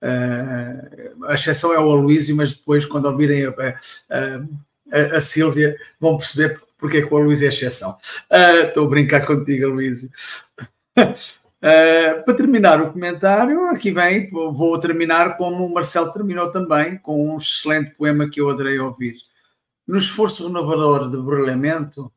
Uh, 0.00 1.24
a 1.24 1.34
exceção 1.34 1.72
é 1.72 1.78
o 1.78 1.90
Aloísio, 1.90 2.36
mas 2.36 2.54
depois, 2.54 2.84
quando 2.84 3.06
ouvirem 3.06 3.46
a, 3.46 3.50
a, 3.50 5.14
a, 5.14 5.16
a 5.16 5.20
Sílvia, 5.20 5.76
vão 5.98 6.16
perceber 6.16 6.60
porque 6.78 6.98
é 6.98 7.02
que 7.02 7.12
o 7.12 7.16
Aloísio 7.16 7.46
é 7.46 7.48
exceção. 7.48 7.96
Uh, 8.30 8.66
estou 8.68 8.86
a 8.86 8.90
brincar 8.90 9.26
contigo, 9.26 9.66
Aloísio. 9.66 10.10
Uh, 10.96 11.04
para 12.24 12.34
terminar 12.34 12.80
o 12.80 12.92
comentário, 12.92 13.66
aqui 13.70 13.90
vem, 13.90 14.30
vou 14.30 14.78
terminar 14.78 15.36
como 15.36 15.66
o 15.66 15.74
Marcelo 15.74 16.12
terminou 16.12 16.52
também, 16.52 16.96
com 16.98 17.32
um 17.32 17.36
excelente 17.38 17.90
poema 17.96 18.30
que 18.30 18.40
eu 18.40 18.50
adorei 18.50 18.78
ouvir. 18.78 19.16
No 19.86 19.98
esforço 19.98 20.46
renovador 20.46 21.10
de 21.10 21.16
brilhamento, 21.16 22.12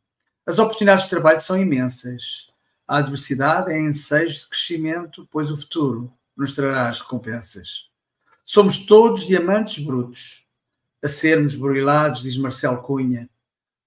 as 0.47 0.59
oportunidades 0.59 1.03
de 1.03 1.09
trabalho 1.09 1.41
são 1.41 1.61
imensas. 1.61 2.47
A 2.87 2.99
adversidade 2.99 3.69
é 3.69 3.77
ensejo 3.77 4.39
de 4.39 4.47
crescimento, 4.47 5.27
pois 5.29 5.51
o 5.51 5.57
futuro 5.57 6.13
nos 6.37 6.53
trará 6.53 6.87
as 6.87 7.01
recompensas. 7.01 7.89
Somos 8.45 8.85
todos 8.85 9.27
diamantes 9.27 9.83
brutos, 9.83 10.47
a 11.03 11.09
sermos 11.09 11.53
burilados, 11.53 12.21
diz 12.21 12.37
Marcelo 12.37 12.81
Cunha. 12.81 13.29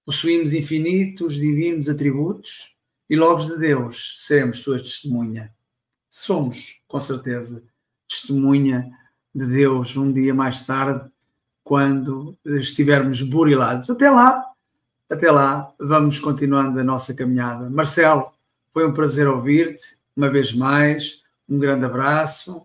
Possuímos 0.05 0.53
infinitos 0.53 1.35
divinos 1.35 1.89
atributos 1.89 2.77
e 3.09 3.15
logo 3.15 3.43
de 3.43 3.57
Deus 3.57 4.17
seremos 4.19 4.59
sua 4.59 4.77
testemunha. 4.77 5.51
Somos, 6.11 6.79
com 6.87 6.99
certeza, 6.99 7.63
testemunha 8.07 8.87
de 9.33 9.47
Deus 9.47 9.97
um 9.97 10.13
dia 10.13 10.33
mais 10.33 10.61
tarde, 10.61 11.09
quando 11.63 12.37
estivermos 12.45 13.23
burilados. 13.23 13.89
Até 13.89 14.11
lá, 14.11 14.50
até 15.11 15.29
lá, 15.29 15.73
vamos 15.77 16.21
continuando 16.21 16.79
a 16.79 16.83
nossa 16.85 17.13
caminhada. 17.13 17.69
Marcelo, 17.69 18.31
foi 18.71 18.87
um 18.87 18.93
prazer 18.93 19.27
ouvir-te 19.27 19.97
uma 20.15 20.29
vez 20.29 20.53
mais 20.53 21.21
um 21.49 21.59
grande 21.59 21.83
abraço 21.83 22.59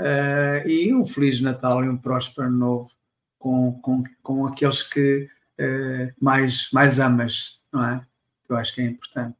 uh, 0.00 0.66
e 0.66 0.94
um 0.94 1.04
Feliz 1.04 1.42
Natal 1.42 1.84
e 1.84 1.88
um 1.90 1.98
próspero 1.98 2.50
novo 2.50 2.90
com, 3.38 3.78
com, 3.82 4.02
com 4.22 4.46
aqueles 4.46 4.82
que 4.82 5.28
uh, 5.60 6.14
mais, 6.18 6.70
mais 6.72 6.98
amas, 6.98 7.58
não 7.70 7.84
é? 7.84 8.00
Eu 8.48 8.56
acho 8.56 8.74
que 8.74 8.80
é 8.80 8.86
importante. 8.86 9.36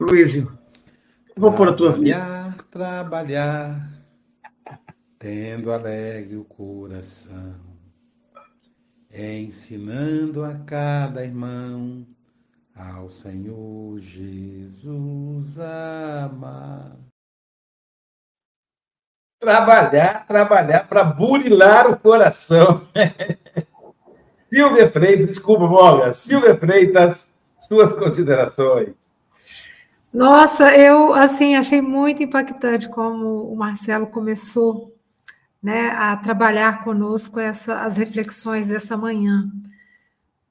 Luísio, 0.00 0.56
vou 1.36 1.52
pôr 1.52 1.70
a 1.70 1.72
tua 1.72 1.90
vida. 1.90 2.54
Trabalhar, 2.70 4.00
tendo 5.18 5.72
alegre 5.72 6.36
o 6.36 6.44
coração, 6.44 7.69
ensinando 9.12 10.44
a 10.44 10.54
cada 10.54 11.24
irmão 11.24 12.06
ao 12.74 13.10
Senhor 13.10 13.98
Jesus 14.00 15.58
amar 15.58 16.96
trabalhar, 19.40 20.26
trabalhar 20.26 20.86
para 20.86 21.02
burilar 21.02 21.90
o 21.90 21.98
coração. 21.98 22.82
Silvia 24.52 24.90
Freitas, 24.90 25.26
desculpa, 25.28 25.66
Moga. 25.66 26.12
Silvia 26.12 26.54
Freitas, 26.56 27.40
suas 27.58 27.92
considerações. 27.94 28.94
Nossa, 30.12 30.76
eu 30.76 31.14
assim 31.14 31.56
achei 31.56 31.80
muito 31.80 32.22
impactante 32.22 32.88
como 32.88 33.50
o 33.50 33.56
Marcelo 33.56 34.08
começou 34.08 34.92
né, 35.62 35.90
a 35.90 36.16
trabalhar 36.16 36.82
conosco 36.82 37.38
essa, 37.38 37.82
as 37.82 37.96
reflexões 37.96 38.68
dessa 38.68 38.96
manhã. 38.96 39.50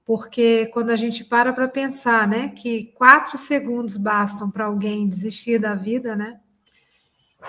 Porque 0.05 0.67
quando 0.67 0.89
a 0.89 0.95
gente 0.95 1.23
para 1.23 1.53
para 1.53 1.67
pensar 1.67 2.27
né, 2.27 2.49
que 2.49 2.85
quatro 2.95 3.37
segundos 3.37 3.97
bastam 3.97 4.49
para 4.49 4.65
alguém 4.65 5.07
desistir 5.07 5.59
da 5.59 5.75
vida, 5.75 6.15
né? 6.15 6.39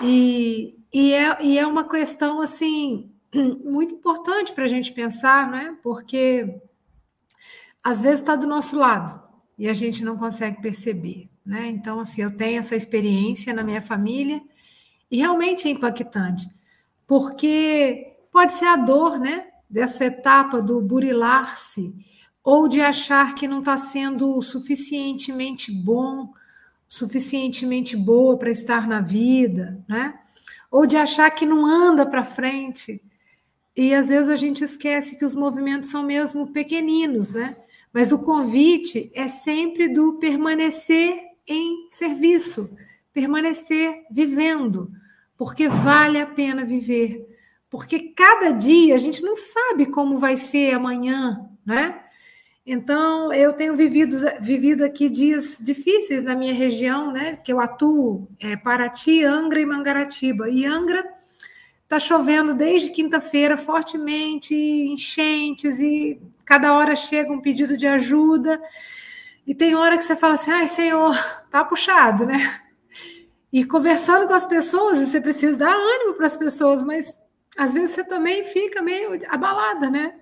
E, 0.00 0.78
e 0.92 1.12
é, 1.12 1.42
e 1.42 1.58
é 1.58 1.66
uma 1.66 1.88
questão 1.88 2.40
assim 2.40 3.10
muito 3.64 3.94
importante 3.94 4.52
para 4.52 4.64
a 4.64 4.68
gente 4.68 4.92
pensar, 4.92 5.50
né? 5.50 5.76
Porque 5.82 6.60
às 7.82 8.02
vezes 8.02 8.20
está 8.20 8.36
do 8.36 8.46
nosso 8.46 8.76
lado 8.78 9.20
e 9.58 9.68
a 9.68 9.72
gente 9.72 10.04
não 10.04 10.16
consegue 10.16 10.60
perceber, 10.60 11.28
né? 11.44 11.68
Então, 11.68 11.98
assim, 12.00 12.22
eu 12.22 12.30
tenho 12.30 12.58
essa 12.58 12.76
experiência 12.76 13.52
na 13.54 13.62
minha 13.62 13.80
família 13.80 14.40
e 15.10 15.18
realmente 15.18 15.66
é 15.66 15.70
impactante, 15.70 16.48
porque 17.10 18.18
pode 18.30 18.52
ser 18.52 18.66
a 18.66 18.76
dor, 18.76 19.18
né? 19.18 19.48
Dessa 19.68 20.04
etapa 20.04 20.62
do 20.62 20.80
burilar-se 20.80 21.92
ou 22.40 22.68
de 22.68 22.80
achar 22.80 23.34
que 23.34 23.48
não 23.48 23.58
está 23.58 23.76
sendo 23.76 24.40
suficientemente 24.40 25.72
bom, 25.72 26.32
suficientemente 26.86 27.96
boa 27.96 28.38
para 28.38 28.52
estar 28.52 28.86
na 28.86 29.00
vida, 29.00 29.84
né? 29.88 30.20
ou 30.70 30.86
de 30.86 30.96
achar 30.96 31.28
que 31.32 31.44
não 31.44 31.66
anda 31.66 32.06
para 32.06 32.22
frente. 32.22 33.02
E 33.76 33.92
às 33.92 34.08
vezes 34.08 34.28
a 34.28 34.36
gente 34.36 34.62
esquece 34.62 35.18
que 35.18 35.24
os 35.24 35.34
movimentos 35.34 35.90
são 35.90 36.04
mesmo 36.04 36.52
pequeninos, 36.52 37.32
né? 37.32 37.56
Mas 37.92 38.12
o 38.12 38.20
convite 38.20 39.10
é 39.16 39.26
sempre 39.26 39.88
do 39.88 40.12
permanecer 40.20 41.18
em 41.44 41.88
serviço, 41.90 42.70
permanecer 43.12 44.04
vivendo, 44.12 44.92
porque 45.40 45.70
vale 45.70 46.20
a 46.20 46.26
pena 46.26 46.66
viver. 46.66 47.26
Porque 47.70 48.12
cada 48.14 48.50
dia 48.50 48.94
a 48.94 48.98
gente 48.98 49.22
não 49.22 49.34
sabe 49.34 49.86
como 49.86 50.18
vai 50.18 50.36
ser 50.36 50.74
amanhã, 50.74 51.48
né? 51.64 51.98
Então, 52.66 53.32
eu 53.32 53.54
tenho 53.54 53.74
vivido, 53.74 54.14
vivido 54.38 54.84
aqui 54.84 55.08
dias 55.08 55.56
difíceis 55.58 56.22
na 56.22 56.36
minha 56.36 56.52
região, 56.52 57.10
né? 57.10 57.36
Que 57.36 57.50
eu 57.50 57.58
atuo, 57.58 58.28
é 58.38 58.54
Paraty, 58.54 59.24
Angra 59.24 59.58
e 59.58 59.64
Mangaratiba. 59.64 60.50
E 60.50 60.66
Angra 60.66 61.10
está 61.84 61.98
chovendo 61.98 62.54
desde 62.54 62.90
quinta-feira 62.90 63.56
fortemente, 63.56 64.54
enchentes, 64.54 65.80
e 65.80 66.20
cada 66.44 66.74
hora 66.74 66.94
chega 66.94 67.32
um 67.32 67.40
pedido 67.40 67.78
de 67.78 67.86
ajuda. 67.86 68.60
E 69.46 69.54
tem 69.54 69.74
hora 69.74 69.96
que 69.96 70.04
você 70.04 70.14
fala 70.14 70.34
assim: 70.34 70.50
ai, 70.50 70.66
Senhor, 70.66 71.16
tá 71.50 71.64
puxado, 71.64 72.26
né? 72.26 72.36
E 73.52 73.64
conversando 73.64 74.26
com 74.26 74.34
as 74.34 74.46
pessoas, 74.46 74.98
você 74.98 75.20
precisa 75.20 75.56
dar 75.56 75.74
ânimo 75.74 76.14
para 76.14 76.26
as 76.26 76.36
pessoas, 76.36 76.82
mas 76.82 77.20
às 77.56 77.72
vezes 77.72 77.90
você 77.90 78.04
também 78.04 78.44
fica 78.44 78.80
meio 78.80 79.18
abalada, 79.28 79.90
né? 79.90 80.14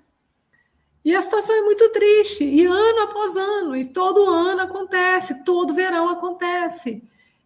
E 1.05 1.15
a 1.15 1.21
situação 1.21 1.57
é 1.57 1.63
muito 1.63 1.89
triste, 1.91 2.45
e 2.45 2.67
ano 2.67 3.03
após 3.03 3.37
ano, 3.37 3.77
e 3.77 3.85
todo 3.87 4.29
ano 4.29 4.63
acontece, 4.63 5.45
todo 5.45 5.75
verão 5.75 6.09
acontece. 6.09 7.03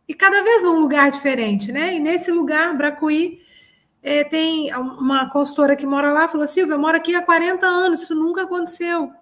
E 0.08 0.14
cada 0.14 0.42
vez 0.42 0.62
num 0.62 0.80
lugar 0.80 1.10
diferente, 1.10 1.70
né? 1.70 1.94
E 1.94 2.00
nesse 2.00 2.30
lugar, 2.30 2.76
Bracuí, 2.76 3.40
é, 4.02 4.24
tem 4.24 4.74
uma 4.74 5.30
consultora 5.30 5.76
que 5.76 5.86
mora 5.86 6.12
lá, 6.12 6.26
falou: 6.26 6.46
Silvia, 6.46 6.74
eu 6.74 6.78
moro 6.78 6.96
aqui 6.96 7.14
há 7.14 7.22
40 7.22 7.66
anos, 7.66 8.02
isso 8.02 8.14
nunca 8.14 8.42
aconteceu. 8.42 9.12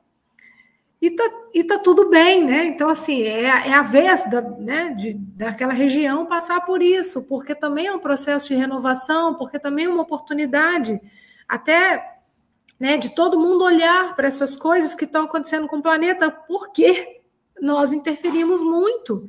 E 1.00 1.10
tá, 1.10 1.24
e 1.54 1.64
tá 1.64 1.78
tudo 1.78 2.10
bem, 2.10 2.44
né? 2.44 2.66
Então, 2.66 2.90
assim, 2.90 3.22
é, 3.22 3.44
é 3.44 3.72
a 3.72 3.82
vez 3.82 4.28
da, 4.28 4.42
né, 4.42 4.92
de, 4.94 5.14
daquela 5.14 5.72
região 5.72 6.26
passar 6.26 6.60
por 6.60 6.82
isso, 6.82 7.22
porque 7.22 7.54
também 7.54 7.86
é 7.86 7.92
um 7.92 7.98
processo 7.98 8.48
de 8.48 8.54
renovação, 8.54 9.34
porque 9.34 9.58
também 9.58 9.86
é 9.86 9.88
uma 9.88 10.02
oportunidade, 10.02 11.00
até 11.48 12.18
né, 12.78 12.98
de 12.98 13.10
todo 13.10 13.38
mundo 13.38 13.64
olhar 13.64 14.14
para 14.14 14.28
essas 14.28 14.56
coisas 14.56 14.94
que 14.94 15.04
estão 15.04 15.24
acontecendo 15.24 15.66
com 15.66 15.78
o 15.78 15.82
planeta, 15.82 16.30
porque 16.30 17.20
nós 17.60 17.92
interferimos 17.92 18.62
muito. 18.62 19.28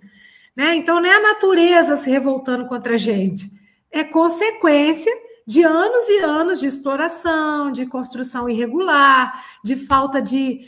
Né? 0.55 0.75
Então, 0.75 0.99
não 0.99 1.09
é 1.09 1.15
a 1.15 1.33
natureza 1.33 1.95
se 1.95 2.09
revoltando 2.09 2.65
contra 2.65 2.95
a 2.95 2.97
gente, 2.97 3.49
é 3.89 4.03
consequência 4.03 5.11
de 5.45 5.63
anos 5.63 6.07
e 6.07 6.19
anos 6.19 6.59
de 6.59 6.67
exploração, 6.67 7.71
de 7.71 7.85
construção 7.85 8.49
irregular, 8.49 9.43
de 9.63 9.75
falta 9.75 10.21
de, 10.21 10.61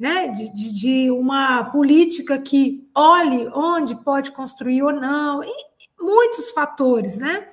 né, 0.00 0.28
de, 0.28 0.48
de, 0.48 0.72
de 0.72 1.10
uma 1.10 1.64
política 1.64 2.38
que 2.38 2.88
olhe 2.96 3.46
onde 3.52 3.94
pode 3.94 4.30
construir 4.30 4.82
ou 4.82 4.94
não, 4.94 5.44
e 5.44 5.52
muitos 6.00 6.50
fatores, 6.52 7.18
né? 7.18 7.46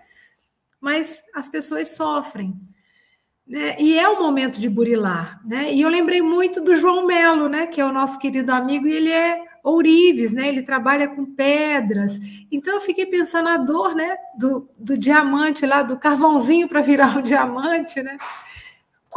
Mas 0.79 1.21
as 1.35 1.49
pessoas 1.49 1.89
sofrem. 1.89 2.53
Né? 3.45 3.75
E 3.77 3.99
é 3.99 4.07
o 4.07 4.21
momento 4.21 4.61
de 4.61 4.69
burilar, 4.69 5.41
né? 5.45 5.73
E 5.73 5.81
eu 5.81 5.89
lembrei 5.89 6.21
muito 6.21 6.61
do 6.61 6.73
João 6.73 7.05
Melo, 7.05 7.49
né? 7.49 7.67
Que 7.67 7.81
é 7.81 7.85
o 7.85 7.91
nosso 7.91 8.17
querido 8.17 8.53
amigo, 8.53 8.87
e 8.87 8.93
ele 8.93 9.11
é 9.11 9.43
ourives, 9.61 10.31
né? 10.31 10.47
Ele 10.47 10.63
trabalha 10.63 11.09
com 11.09 11.25
pedras. 11.25 12.17
Então 12.49 12.75
eu 12.75 12.81
fiquei 12.81 13.05
pensando 13.05 13.45
na 13.45 13.57
dor, 13.57 13.93
né? 13.93 14.15
Do, 14.39 14.69
do 14.77 14.97
diamante 14.97 15.65
lá, 15.65 15.83
do 15.83 15.97
carvãozinho 15.97 16.69
para 16.69 16.79
virar 16.79 17.17
o 17.17 17.21
diamante, 17.23 18.01
né? 18.01 18.17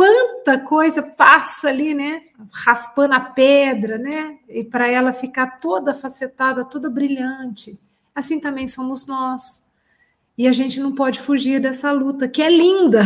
Quanta 0.01 0.59
coisa 0.59 1.03
passa 1.03 1.69
ali, 1.69 1.93
né? 1.93 2.23
Raspando 2.51 3.13
a 3.13 3.21
pedra, 3.21 3.99
né? 3.99 4.39
E 4.49 4.65
para 4.65 4.89
ela 4.89 5.13
ficar 5.13 5.61
toda 5.61 5.93
facetada, 5.93 6.65
toda 6.65 6.89
brilhante. 6.89 7.79
Assim 8.15 8.41
também 8.41 8.67
somos 8.67 9.05
nós. 9.05 9.63
E 10.39 10.49
a 10.49 10.53
gente 10.53 10.81
não 10.81 10.95
pode 10.95 11.21
fugir 11.21 11.61
dessa 11.61 11.93
luta, 11.93 12.27
que 12.27 12.41
é 12.41 12.49
linda, 12.49 13.03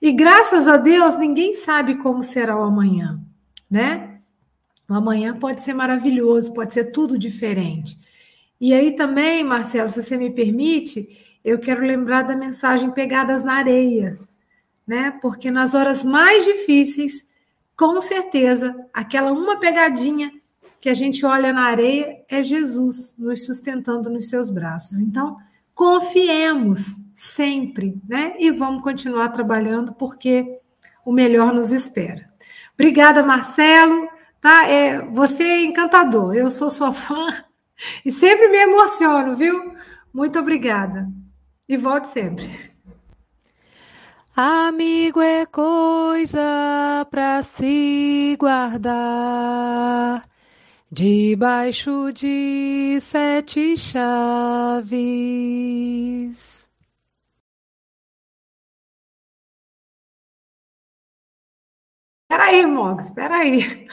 e 0.00 0.10
graças 0.10 0.66
a 0.66 0.78
Deus, 0.78 1.18
ninguém 1.18 1.52
sabe 1.52 1.96
como 1.96 2.22
será 2.22 2.58
o 2.58 2.62
amanhã, 2.62 3.20
né? 3.70 4.18
O 4.88 4.94
amanhã 4.94 5.38
pode 5.38 5.60
ser 5.60 5.74
maravilhoso, 5.74 6.54
pode 6.54 6.72
ser 6.72 6.92
tudo 6.92 7.18
diferente. 7.18 7.98
E 8.58 8.72
aí 8.72 8.92
também, 8.92 9.44
Marcelo, 9.44 9.90
se 9.90 10.02
você 10.02 10.16
me 10.16 10.30
permite, 10.30 11.38
eu 11.44 11.58
quero 11.58 11.84
lembrar 11.84 12.22
da 12.22 12.34
mensagem 12.34 12.90
Pegadas 12.90 13.44
na 13.44 13.56
Areia, 13.56 14.18
né? 14.86 15.18
Porque 15.20 15.50
nas 15.50 15.74
horas 15.74 16.04
mais 16.04 16.44
difíceis, 16.44 17.28
com 17.76 18.00
certeza, 18.00 18.74
aquela 18.92 19.32
uma 19.32 19.58
pegadinha 19.58 20.32
que 20.80 20.88
a 20.88 20.94
gente 20.94 21.26
olha 21.26 21.52
na 21.52 21.64
areia 21.64 22.24
é 22.28 22.42
Jesus 22.42 23.14
nos 23.18 23.44
sustentando 23.44 24.08
nos 24.08 24.28
seus 24.28 24.48
braços. 24.48 25.00
Então, 25.00 25.36
confiemos 25.74 27.00
sempre, 27.14 28.00
né? 28.08 28.34
E 28.38 28.50
vamos 28.50 28.82
continuar 28.82 29.30
trabalhando 29.30 29.92
porque 29.94 30.60
o 31.04 31.12
melhor 31.12 31.52
nos 31.52 31.72
espera. 31.72 32.30
Obrigada, 32.74 33.22
Marcelo. 33.22 34.08
Tá? 34.40 34.68
É, 34.68 35.04
você 35.06 35.42
é 35.42 35.64
encantador. 35.64 36.34
Eu 36.34 36.48
sou 36.50 36.70
sua 36.70 36.92
fã 36.92 37.26
e 38.04 38.12
sempre 38.12 38.48
me 38.48 38.58
emociono, 38.58 39.34
viu? 39.34 39.74
Muito 40.12 40.38
obrigada. 40.38 41.08
E 41.68 41.76
volte 41.76 42.08
sempre. 42.08 42.75
Amigo 44.38 45.22
é 45.22 45.46
coisa 45.46 47.06
para 47.10 47.42
se 47.42 48.36
guardar 48.38 50.22
debaixo 50.92 52.12
de 52.12 52.98
sete 53.00 53.78
chaves. 53.78 54.86
Espera 62.24 62.44
aí, 62.44 62.66
Mox, 62.66 63.06
espera 63.06 63.36
aí. 63.38 63.88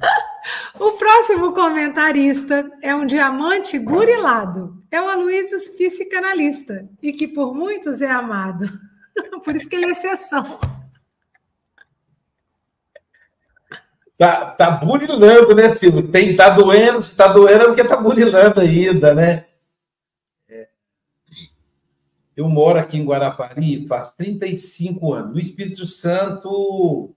O 0.78 0.92
próximo 0.92 1.52
comentarista 1.52 2.70
é 2.82 2.94
um 2.94 3.06
diamante 3.06 3.78
burilado. 3.78 4.76
É 4.90 5.00
o 5.00 5.08
Aloysio 5.08 5.58
psicanalista 5.76 6.88
e 7.02 7.12
que 7.12 7.26
por 7.26 7.54
muitos 7.54 8.02
é 8.02 8.10
amado. 8.10 8.64
Por 9.44 9.54
isso 9.54 9.68
que 9.68 9.76
ele 9.76 9.86
é 9.86 9.90
exceção. 9.90 10.58
Tá, 14.16 14.46
tá 14.46 14.70
burilando, 14.70 15.54
né, 15.54 15.74
Silvio? 15.74 16.08
Tem, 16.08 16.36
tá 16.36 16.48
doendo, 16.48 17.02
se 17.02 17.16
tá 17.16 17.28
doendo 17.28 17.64
é 17.64 17.66
porque 17.66 17.84
tá 17.84 17.96
burilando 17.96 18.60
ainda, 18.60 19.12
né? 19.12 19.46
É. 20.48 20.68
Eu 22.36 22.48
moro 22.48 22.78
aqui 22.78 22.96
em 22.96 23.04
Guarapari 23.04 23.86
faz 23.88 24.14
35 24.14 25.12
anos. 25.12 25.32
No 25.32 25.38
Espírito 25.38 25.86
Santo 25.86 27.14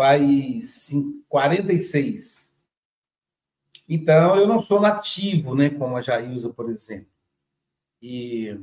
faz 0.00 0.92
46. 1.28 2.58
Então, 3.86 4.34
eu 4.36 4.48
não 4.48 4.62
sou 4.62 4.80
nativo, 4.80 5.54
né, 5.54 5.68
como 5.68 5.94
a 5.94 6.00
Jailza, 6.00 6.48
por 6.54 6.70
exemplo. 6.70 7.12
E 8.00 8.58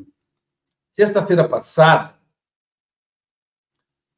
sexta-feira 0.89 1.47
passada, 1.47 2.17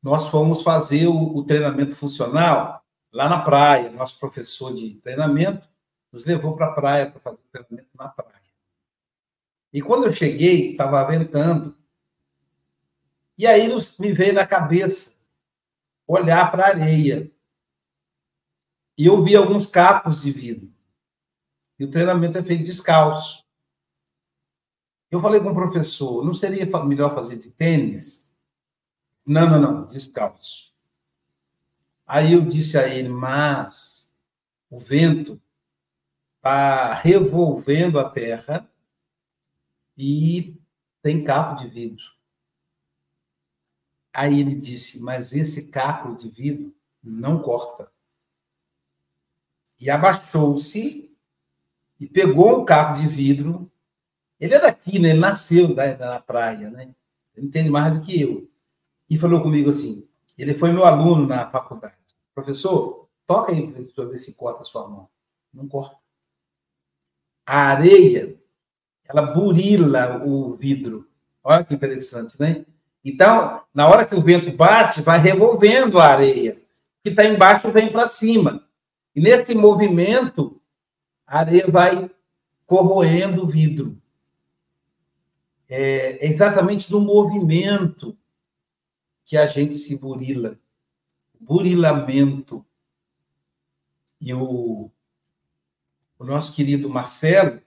nós 0.01 0.29
fomos 0.29 0.63
fazer 0.63 1.07
o, 1.07 1.35
o 1.35 1.43
treinamento 1.43 1.93
funcional 1.93 2.85
lá 3.11 3.27
na 3.27 3.41
praia. 3.41 3.89
Nosso 3.89 4.17
professor 4.17 4.73
de 4.73 4.95
treinamento 5.01 5.67
nos 6.13 6.23
levou 6.23 6.55
para 6.55 6.67
a 6.67 6.73
praia 6.73 7.11
para 7.11 7.19
fazer 7.19 7.35
o 7.35 7.51
treinamento 7.51 7.89
na 7.95 8.07
praia. 8.07 8.39
E 9.73 9.81
quando 9.81 10.05
eu 10.05 10.13
cheguei, 10.13 10.71
estava 10.71 11.03
ventando. 11.03 11.77
E 13.37 13.45
aí 13.45 13.67
me 13.99 14.13
veio 14.13 14.33
na 14.33 14.47
cabeça 14.47 15.18
olhar 16.09 16.51
para 16.51 16.65
a 16.65 16.69
areia. 16.69 17.31
E 18.97 19.05
eu 19.05 19.23
vi 19.23 19.35
alguns 19.35 19.67
capos 19.67 20.23
de 20.23 20.31
vidro. 20.31 20.73
E 21.77 21.85
o 21.85 21.89
treinamento 21.89 22.37
é 22.39 22.43
feito 22.43 22.63
descalço. 22.63 23.45
Eu 25.11 25.21
falei 25.21 25.39
com 25.39 25.51
o 25.51 25.55
professor, 25.55 26.25
não 26.25 26.33
seria 26.33 26.65
melhor 26.83 27.13
fazer 27.13 27.37
de 27.37 27.51
tênis? 27.51 28.35
Não, 29.25 29.47
não, 29.49 29.59
não, 29.61 29.85
descalço. 29.85 30.73
Aí 32.05 32.33
eu 32.33 32.41
disse 32.41 32.77
a 32.77 32.87
ele, 32.87 33.09
mas 33.09 34.15
o 34.69 34.77
vento 34.79 35.39
está 36.37 36.93
revolvendo 36.93 37.99
a 37.99 38.09
terra 38.09 38.67
e 39.95 40.59
tem 41.01 41.23
caco 41.23 41.61
de 41.61 41.67
vidro. 41.67 42.18
Aí 44.13 44.39
ele 44.39 44.55
disse, 44.55 44.99
mas 45.01 45.33
esse 45.33 45.67
caco 45.67 46.15
de 46.15 46.29
vidro 46.29 46.73
não 47.03 47.41
corta. 47.41 47.91
E 49.79 49.89
abaixou-se 49.89 51.15
e 51.99 52.07
pegou 52.07 52.61
um 52.61 52.65
caco 52.65 52.99
de 52.99 53.07
vidro. 53.07 53.71
Ele 54.39 54.53
é 54.53 54.59
daqui, 54.59 54.99
né? 54.99 55.09
Ele 55.09 55.19
nasceu 55.19 55.73
da, 55.73 55.93
da 55.93 56.19
praia, 56.19 56.69
né? 56.69 56.93
Ele 57.35 57.47
entende 57.47 57.69
mais 57.69 57.93
do 57.93 58.01
que 58.01 58.19
eu. 58.19 58.49
E 59.09 59.17
falou 59.17 59.41
comigo 59.41 59.69
assim: 59.69 60.07
ele 60.37 60.53
foi 60.53 60.71
meu 60.71 60.85
aluno 60.85 61.27
na 61.27 61.49
faculdade. 61.49 61.95
Professor, 62.33 63.09
toca 63.25 63.51
aí 63.51 63.71
para 63.93 64.05
ver 64.05 64.17
se 64.17 64.35
corta 64.35 64.61
a 64.61 64.65
sua 64.65 64.87
mão. 64.87 65.09
Não 65.53 65.67
corta. 65.67 65.97
A 67.45 67.69
areia, 67.69 68.39
ela 69.03 69.21
burila 69.21 70.23
o 70.25 70.53
vidro. 70.53 71.09
Olha 71.43 71.63
que 71.63 71.73
interessante, 71.73 72.39
né? 72.39 72.65
Então, 73.03 73.61
na 73.73 73.87
hora 73.87 74.05
que 74.05 74.15
o 74.15 74.21
vento 74.21 74.51
bate, 74.51 75.01
vai 75.01 75.19
revolvendo 75.19 75.99
a 75.99 76.07
areia. 76.07 76.53
O 76.53 77.03
que 77.03 77.09
está 77.09 77.25
embaixo 77.25 77.71
vem 77.71 77.91
para 77.91 78.09
cima. 78.09 78.67
E 79.15 79.21
nesse 79.21 79.55
movimento, 79.55 80.61
a 81.25 81.39
areia 81.39 81.67
vai 81.67 82.09
corroendo 82.65 83.43
o 83.43 83.47
vidro. 83.47 83.99
É 85.67 86.25
exatamente 86.25 86.89
do 86.89 86.99
movimento 86.99 88.17
que 89.23 89.37
a 89.37 89.45
gente 89.45 89.75
se 89.75 89.99
burila 89.99 90.57
burilamento. 91.39 92.65
E 94.19 94.33
o, 94.33 94.91
o 96.17 96.23
nosso 96.25 96.53
querido 96.53 96.89
Marcelo 96.89 97.61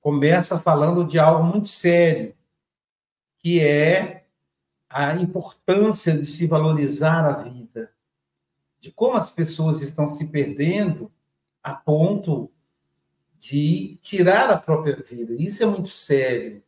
começa 0.00 0.60
falando 0.60 1.04
de 1.04 1.18
algo 1.18 1.44
muito 1.44 1.68
sério, 1.68 2.34
que 3.38 3.60
é 3.60 4.27
a 4.88 5.14
importância 5.14 6.16
de 6.16 6.24
se 6.24 6.46
valorizar 6.46 7.24
a 7.24 7.42
vida, 7.42 7.92
de 8.80 8.90
como 8.90 9.16
as 9.16 9.30
pessoas 9.30 9.82
estão 9.82 10.08
se 10.08 10.26
perdendo 10.28 11.10
a 11.62 11.74
ponto 11.74 12.50
de 13.38 13.98
tirar 14.00 14.50
a 14.50 14.58
própria 14.58 14.96
vida. 14.96 15.34
Isso 15.34 15.62
é 15.62 15.66
muito 15.66 15.90
sério. 15.90 16.62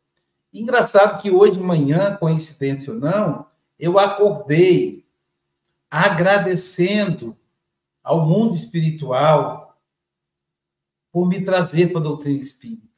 Engraçado 0.52 1.20
que 1.20 1.30
hoje 1.30 1.54
de 1.54 1.60
manhã, 1.60 2.16
coincidência 2.16 2.92
ou 2.92 2.98
não, 2.98 3.46
eu 3.78 3.98
acordei 3.98 5.06
agradecendo 5.90 7.36
ao 8.02 8.26
mundo 8.26 8.54
espiritual 8.54 9.78
por 11.10 11.26
me 11.26 11.42
trazer 11.42 11.88
para 11.88 12.00
a 12.00 12.04
doutrina 12.04 12.38
espírita. 12.38 12.88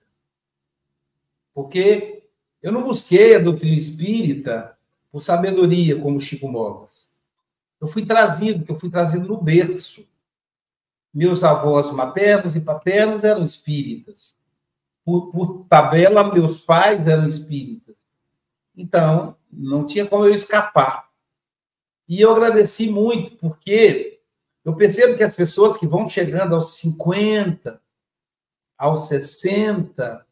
Porque 1.55 2.29
eu 2.63 2.73
não 2.73 2.83
busquei 2.83 3.37
a 3.37 3.39
doutrina 3.39 3.77
espírita 3.77 4.77
por 5.13 5.21
sabedoria, 5.21 6.01
como 6.01 6.19
Chico 6.19 6.49
Mogas. 6.49 7.13
Eu 7.79 7.87
fui 7.87 8.07
trazido, 8.07 8.65
que 8.65 8.73
eu 8.73 8.81
fui 8.81 8.91
trazido 8.91 9.29
no 9.29 9.41
berço. 9.41 10.09
Meus 11.13 11.45
avós 11.45 11.91
maternos 11.91 12.57
e 12.57 12.63
paternos 12.63 13.23
eram 13.23 13.45
espíritas. 13.45 14.39
Por, 15.05 15.31
por 15.31 15.67
tabela, 15.69 16.33
meus 16.33 16.63
pais 16.63 17.07
eram 17.07 17.27
espíritas. 17.27 17.97
Então, 18.75 19.37
não 19.53 19.85
tinha 19.85 20.07
como 20.07 20.25
eu 20.25 20.33
escapar. 20.33 21.11
E 22.09 22.21
eu 22.21 22.33
agradeci 22.33 22.89
muito, 22.89 23.37
porque 23.37 24.21
eu 24.65 24.75
percebo 24.75 25.17
que 25.17 25.25
as 25.25 25.35
pessoas 25.35 25.77
que 25.77 25.87
vão 25.87 26.09
chegando 26.09 26.55
aos 26.55 26.79
50, 26.79 27.83
aos 28.79 29.09
60, 29.09 30.27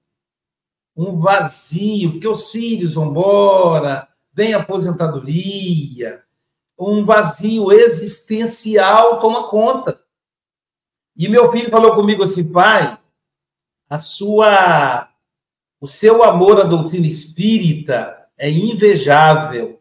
um 0.97 1.21
vazio, 1.21 2.13
porque 2.13 2.29
os 2.29 2.51
filhos 2.51 2.95
vão 2.95 3.11
embora, 3.11 4.10
vem 4.33 4.55
aposentadoria, 4.55 6.23
um 6.79 7.05
vazio 7.05 7.71
existencial 7.73 9.19
toma 9.21 9.49
conta. 9.49 10.01
E 11.17 11.29
meu 11.29 11.53
filho 11.53 11.71
falou 11.71 11.95
comigo 11.95 12.23
assim, 12.23 12.51
pai, 12.51 12.99
a 13.89 13.99
sua 13.99 15.09
o 15.81 15.87
seu 15.87 16.23
amor 16.23 16.61
à 16.61 16.65
doutrina 16.65 17.07
espírita 17.07 18.27
é 18.37 18.51
invejável. 18.51 19.81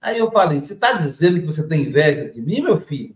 Aí 0.00 0.18
eu 0.18 0.30
falei, 0.30 0.60
você 0.60 0.72
está 0.72 0.92
dizendo 0.92 1.40
que 1.40 1.46
você 1.46 1.66
tem 1.66 1.82
inveja 1.82 2.30
de 2.30 2.40
mim, 2.40 2.62
meu 2.62 2.80
filho? 2.80 3.14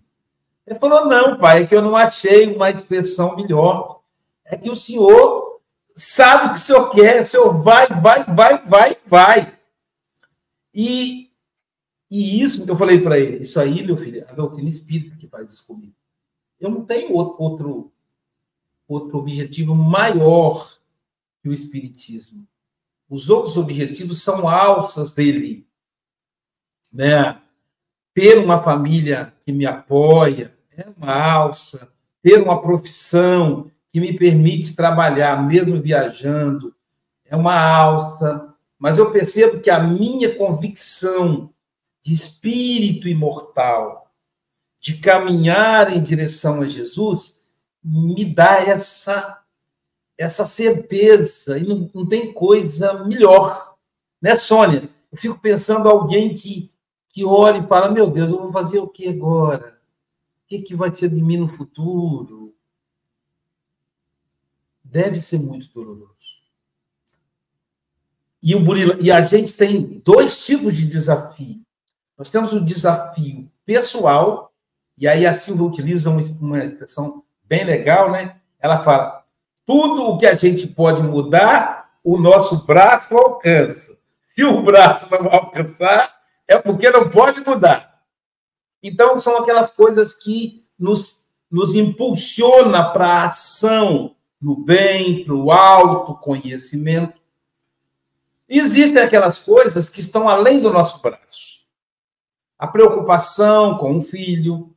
Ele 0.67 0.79
falou, 0.79 1.07
não, 1.07 1.39
pai, 1.39 1.63
é 1.63 1.67
que 1.67 1.75
eu 1.75 1.83
não 1.83 1.97
achei 1.97 2.55
uma 2.55 2.71
expressão 2.71 3.37
melhor. 3.37 4.01
É 4.45 4.57
que 4.57 4.71
o 4.71 4.77
senhor 4.77 5.61
sabe 5.95 6.47
o 6.47 6.49
que 6.51 6.59
o 6.59 6.63
senhor 6.63 6.91
quer, 6.91 7.23
o 7.23 7.27
senhor 7.27 7.63
vai, 7.63 7.87
vai, 7.87 8.25
vai, 8.25 8.59
vai, 8.67 8.97
vai. 9.07 9.59
E, 10.75 11.31
e 12.11 12.43
isso 12.43 12.65
eu 12.67 12.77
falei 12.77 13.01
para 13.01 13.19
ele, 13.19 13.39
isso 13.39 13.61
aí, 13.61 13.85
meu 13.85 13.97
filho, 13.97 14.21
é 14.21 14.31
a 14.31 14.35
doutrina 14.35 14.69
espírita 14.69 15.17
que 15.17 15.27
faz 15.27 15.53
isso 15.53 15.67
comigo. 15.67 15.95
Eu 16.59 16.71
não 16.71 16.85
tenho 16.85 17.13
outro, 17.15 17.93
outro 18.87 19.19
objetivo 19.19 19.75
maior 19.75 20.79
que 21.43 21.49
o 21.49 21.53
espiritismo. 21.53 22.47
Os 23.11 23.29
outros 23.29 23.57
objetivos 23.57 24.23
são 24.23 24.49
alças 24.49 25.15
dele. 25.15 25.67
Né? 26.93 27.39
Ter 28.15 28.39
uma 28.39 28.63
família 28.63 29.35
que 29.45 29.53
me 29.53 29.67
apoia 29.67 30.57
é 30.77 30.87
uma 30.97 31.13
alça. 31.13 31.93
Ter 32.23 32.41
uma 32.41 32.61
profissão 32.61 33.71
que 33.91 34.01
me 34.01 34.17
permite 34.17 34.75
trabalhar, 34.75 35.43
mesmo 35.47 35.83
viajando, 35.83 36.75
é 37.25 37.37
uma 37.37 37.59
alça. 37.59 38.52
Mas 38.83 38.99
eu 38.99 39.13
percebo 39.13 39.61
que 39.61 39.71
a 39.71 39.79
minha 39.79 40.37
convicção 40.37 41.55
de 42.03 42.13
espírito 42.13 43.09
imortal, 43.09 44.13
de 44.81 44.97
caminhar 44.99 45.97
em 45.97 46.03
direção 46.03 46.63
a 46.63 46.67
Jesus, 46.67 47.49
me 47.81 48.25
dá 48.25 48.57
essa 48.57 49.41
essa 50.19 50.45
certeza, 50.45 51.59
e 51.59 51.63
não, 51.63 51.89
não 51.95 52.05
tem 52.05 52.33
coisa 52.33 53.05
melhor. 53.05 53.77
Né, 54.21 54.37
Sônia? 54.37 54.91
Eu 55.13 55.17
fico 55.17 55.39
pensando 55.39 55.89
alguém 55.89 56.35
que, 56.35 56.69
que 57.09 57.25
olha 57.25 57.59
e 57.59 57.69
fala: 57.69 57.89
Meu 57.89 58.11
Deus, 58.11 58.31
eu 58.31 58.39
vou 58.39 58.53
fazer 58.53 58.81
o 58.81 58.89
que 58.89 59.09
agora? 59.09 59.81
O 60.45 60.49
que, 60.49 60.59
que 60.59 60.75
vai 60.75 60.93
ser 60.93 61.09
de 61.09 61.23
mim 61.23 61.37
no 61.37 61.47
futuro? 61.47 62.53
Deve 64.83 65.21
ser 65.21 65.39
muito 65.39 65.73
doloroso. 65.73 66.42
E, 68.43 68.55
o 68.55 69.01
e 69.01 69.11
a 69.11 69.25
gente 69.25 69.55
tem 69.55 70.03
dois 70.05 70.45
tipos 70.45 70.77
de 70.77 70.87
desafio. 70.87 71.61
Nós 72.19 72.29
temos 72.29 72.53
o 72.53 72.61
desafio 72.61 73.51
pessoal, 73.65 74.53
e 74.99 75.07
aí 75.07 75.27
a 75.27 75.33
Silvia 75.33 75.65
utiliza 75.65 76.11
uma, 76.11 76.21
uma 76.41 76.65
expressão 76.65 77.23
bem 77.45 77.65
legal, 77.65 78.11
né? 78.11 78.37
Ela 78.59 78.79
fala: 78.79 79.25
tudo 79.65 80.03
o 80.03 80.19
que 80.19 80.27
a 80.27 80.35
gente 80.35 80.67
pode 80.67 81.03
mudar, 81.03 81.91
o 82.03 82.19
nosso 82.19 82.67
braço 82.67 83.17
alcança. 83.17 83.97
Se 84.35 84.45
o 84.45 84.63
braço 84.63 85.07
não 85.11 85.31
alcançar, 85.33 86.13
é 86.49 86.59
porque 86.59 86.91
não 86.91 87.09
pode 87.09 87.41
mudar. 87.47 88.03
Então, 88.83 89.19
são 89.19 89.39
aquelas 89.39 89.71
coisas 89.71 90.13
que 90.13 90.67
nos, 90.79 91.27
nos 91.51 91.75
impulsiona 91.75 92.91
para 92.93 93.07
a 93.07 93.25
ação 93.27 94.17
no 94.41 94.57
bem, 94.57 95.25
para 95.25 95.35
o 95.35 95.53
autoconhecimento. 95.53 97.22
Existem 98.55 99.03
aquelas 99.03 99.39
coisas 99.39 99.89
que 99.89 100.01
estão 100.01 100.29
além 100.29 100.61
do 100.61 100.71
nosso 100.71 101.01
braço. 101.01 101.63
A 102.59 102.67
preocupação 102.67 103.79
com 103.79 103.97
o 103.97 104.03
filho, 104.03 104.75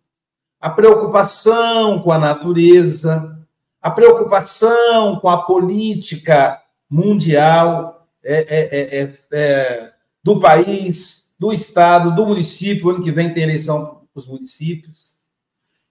a 0.61 0.69
preocupação 0.69 1.99
com 1.99 2.09
a 2.09 2.17
natureza, 2.17 3.37
a 3.81 3.91
preocupação 3.91 5.19
com 5.19 5.27
a 5.27 5.43
política 5.43 6.61
mundial 6.89 8.07
é, 8.23 8.45
é, 8.47 9.01
é, 9.01 9.13
é, 9.33 9.93
do 10.23 10.39
país, 10.39 11.35
do 11.37 11.51
estado, 11.51 12.15
do 12.15 12.25
município. 12.25 12.89
Ano 12.89 13.03
que 13.03 13.11
vem 13.11 13.33
tem 13.33 13.43
eleição 13.43 14.07
para 14.13 14.19
os 14.19 14.25
municípios. 14.25 15.17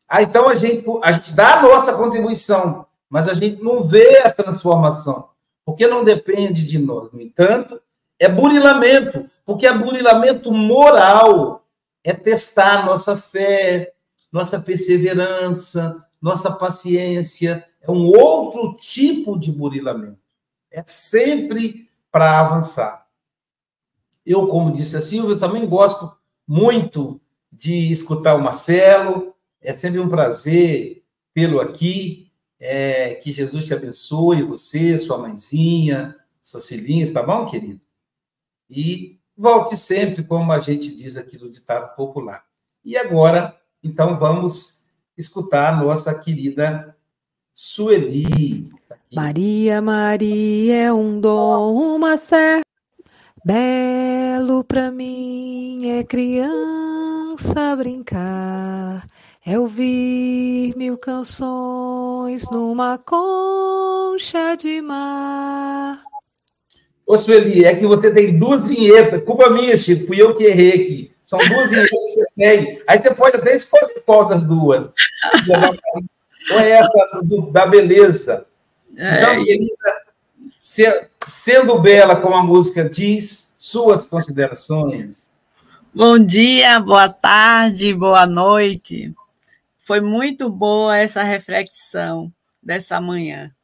Ah, 0.08 0.22
então 0.22 0.48
a 0.48 0.54
gente, 0.54 0.84
a 1.02 1.12
gente 1.12 1.34
dá 1.34 1.58
a 1.58 1.62
nossa 1.62 1.92
contribuição, 1.92 2.86
mas 3.10 3.28
a 3.28 3.34
gente 3.34 3.62
não 3.62 3.82
vê 3.82 4.20
a 4.20 4.32
transformação, 4.32 5.28
porque 5.74 5.88
não 5.88 6.04
depende 6.04 6.64
de 6.64 6.78
nós. 6.78 7.10
No 7.10 7.20
entanto, 7.20 7.82
é 8.16 8.28
burilamento, 8.28 9.28
porque 9.44 9.66
é 9.66 9.76
burilamento 9.76 10.52
moral, 10.52 11.66
é 12.04 12.12
testar 12.12 12.86
nossa 12.86 13.16
fé, 13.16 13.92
nossa 14.30 14.60
perseverança, 14.60 16.00
nossa 16.22 16.52
paciência, 16.52 17.66
é 17.82 17.90
um 17.90 18.06
outro 18.06 18.76
tipo 18.76 19.36
de 19.36 19.50
burilamento. 19.50 20.20
É 20.70 20.84
sempre 20.86 21.90
para 22.08 22.38
avançar. 22.38 23.08
Eu, 24.24 24.46
como 24.46 24.70
disse 24.70 24.96
a 24.96 25.02
Silvia, 25.02 25.36
também 25.36 25.66
gosto 25.66 26.16
muito 26.46 27.20
de 27.52 27.90
escutar 27.90 28.36
o 28.36 28.40
Marcelo. 28.40 29.34
É 29.60 29.72
sempre 29.72 29.98
um 29.98 30.08
prazer 30.08 31.02
tê-lo 31.34 31.60
aqui. 31.60 32.23
É, 32.58 33.14
que 33.16 33.32
Jesus 33.32 33.66
te 33.66 33.74
abençoe, 33.74 34.42
você, 34.42 34.98
sua 34.98 35.18
mãezinha, 35.18 36.16
suas 36.40 36.66
filhinhas, 36.66 37.10
tá 37.10 37.22
bom, 37.22 37.44
querido? 37.46 37.80
E 38.70 39.18
volte 39.36 39.76
sempre, 39.76 40.22
como 40.22 40.52
a 40.52 40.58
gente 40.58 40.94
diz 40.94 41.16
aqui 41.16 41.38
no 41.38 41.50
ditado 41.50 41.94
popular. 41.96 42.44
E 42.84 42.96
agora, 42.96 43.58
então, 43.82 44.18
vamos 44.18 44.90
escutar 45.16 45.74
a 45.74 45.76
nossa 45.76 46.14
querida 46.14 46.96
Sueli. 47.52 48.70
Maria, 49.12 49.80
Maria 49.80 50.74
é 50.74 50.92
um 50.92 51.20
dom, 51.20 51.96
uma 51.96 52.16
certa. 52.16 52.64
Belo 53.44 54.64
pra 54.64 54.90
mim 54.90 55.86
é 55.88 56.02
criança 56.02 57.76
brincar, 57.76 59.06
é 59.46 59.58
ouvir 59.58 60.74
mil 60.74 60.96
canções 60.96 62.48
numa 62.50 62.96
concha 62.96 64.56
de 64.56 64.80
mar. 64.80 66.02
Ô, 67.06 67.18
Sueli, 67.18 67.66
é 67.66 67.74
que 67.74 67.86
você 67.86 68.10
tem 68.10 68.38
duas 68.38 68.66
vinhetas. 68.66 69.22
Culpa 69.22 69.50
minha, 69.50 69.76
Chico, 69.76 70.06
fui 70.06 70.22
eu 70.22 70.34
que 70.34 70.44
errei 70.44 70.70
aqui. 70.70 71.12
São 71.26 71.38
duas 71.38 71.68
vinhetas 71.68 71.90
que 71.90 71.96
você 71.96 72.24
tem. 72.34 72.82
Aí 72.86 72.98
você 72.98 73.14
pode 73.14 73.36
até 73.36 73.54
escolher 73.54 74.02
qual 74.06 74.26
das 74.26 74.44
duas. 74.44 74.86
Ou 76.52 76.60
é 76.60 76.70
essa 76.70 77.20
do, 77.22 77.42
da 77.50 77.66
beleza? 77.66 78.46
É, 78.96 79.20
então, 79.20 79.44
querida, 79.44 80.02
se, 80.58 81.08
sendo 81.26 81.78
bela 81.80 82.16
como 82.16 82.34
a 82.34 82.42
música 82.42 82.88
diz, 82.88 83.56
suas 83.58 84.06
considerações. 84.06 85.34
Bom 85.94 86.18
dia, 86.18 86.80
boa 86.80 87.10
tarde, 87.10 87.92
boa 87.92 88.26
noite. 88.26 89.12
Foi 89.84 90.00
muito 90.00 90.48
boa 90.48 90.96
essa 90.96 91.22
reflexão 91.22 92.32
dessa 92.62 93.00
manhã. 93.00 93.54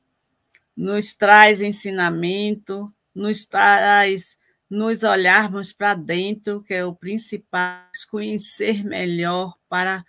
Nos 0.77 1.14
traz 1.14 1.61
ensinamento, 1.61 2.93
nos 3.14 3.47
traz 3.47 4.39
nos 4.68 5.03
olharmos 5.03 5.73
para 5.73 5.95
dentro, 5.95 6.62
que 6.62 6.75
é 6.75 6.85
o 6.85 6.95
principal, 6.95 7.89
conhecer 8.09 8.85
melhor 8.85 9.57
para 9.68 10.05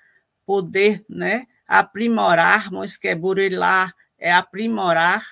poder, 0.45 1.03
né, 1.09 1.47
aprimorarmos, 1.67 2.95
que 2.95 3.07
é 3.07 3.15
burilar, 3.15 3.95
é 4.19 4.31
aprimorar, 4.31 5.25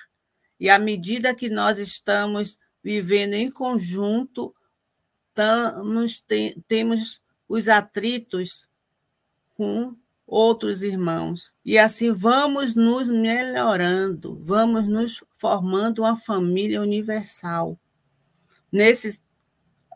e 0.58 0.68
à 0.68 0.78
medida 0.78 1.34
que 1.34 1.48
nós 1.48 1.78
estamos 1.78 2.58
vivendo 2.82 3.34
em 3.34 3.50
conjunto, 3.50 4.52
temos 6.66 7.22
os 7.48 7.68
atritos 7.68 8.68
com 9.56 9.94
outros 10.30 10.80
irmãos. 10.80 11.52
E 11.64 11.76
assim 11.76 12.12
vamos 12.12 12.76
nos 12.76 13.08
melhorando, 13.08 14.40
vamos 14.44 14.86
nos 14.86 15.24
formando 15.36 16.02
uma 16.02 16.16
família 16.16 16.80
universal. 16.80 17.76
Nesse 18.70 19.20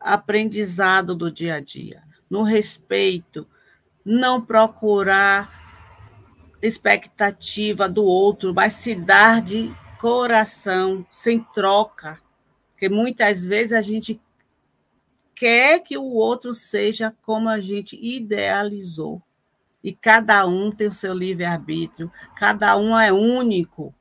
aprendizado 0.01 1.15
do 1.15 1.31
dia 1.31 1.55
a 1.55 1.61
dia, 1.61 2.03
no 2.29 2.43
respeito, 2.43 3.47
não 4.05 4.45
procurar 4.45 5.63
expectativa 6.61 7.89
do 7.89 8.05
outro, 8.05 8.53
mas 8.53 8.73
se 8.73 8.97
dar 8.97 9.41
de 9.41 9.73
coração, 10.01 11.07
sem 11.13 11.45
troca. 11.55 12.21
Porque 12.73 12.89
muitas 12.89 13.45
vezes 13.45 13.73
a 13.73 13.81
gente 13.81 14.21
quer 15.35 15.79
que 15.81 15.97
o 15.97 16.13
outro 16.13 16.53
seja 16.53 17.15
como 17.23 17.49
a 17.49 17.61
gente 17.61 17.97
idealizou. 17.97 19.23
E 19.85 19.93
cada 19.93 20.47
um 20.47 20.71
tem 20.71 20.89
o 20.89 20.93
seu 20.93 21.13
livre-arbítrio, 21.13 22.11
cada 22.35 22.75
um 22.77 22.99
é 22.99 23.13
único. 23.13 23.95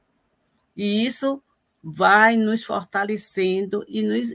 E 0.76 1.06
isso 1.06 1.44
vai 1.84 2.38
nos 2.38 2.64
fortalecendo 2.64 3.86
e 3.88 4.02
nos 4.02 4.34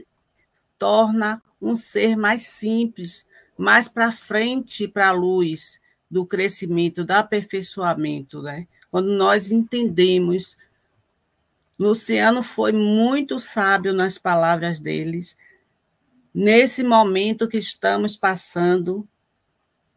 torna 0.77 1.41
um 1.59 1.75
ser 1.75 2.15
mais 2.15 2.43
simples, 2.43 3.27
mais 3.57 3.87
para 3.89 4.11
frente 4.11 4.87
para 4.87 5.09
a 5.09 5.11
luz 5.11 5.81
do 6.09 6.23
crescimento, 6.23 7.03
do 7.03 7.11
aperfeiçoamento, 7.11 8.43
né? 8.43 8.67
Quando 8.91 9.09
nós 9.11 9.51
entendemos 9.51 10.55
Luciano 11.79 12.43
foi 12.43 12.73
muito 12.73 13.39
sábio 13.39 13.93
nas 13.93 14.17
palavras 14.17 14.81
deles. 14.81 15.37
Nesse 16.33 16.83
momento 16.83 17.47
que 17.47 17.57
estamos 17.57 18.17
passando, 18.17 19.07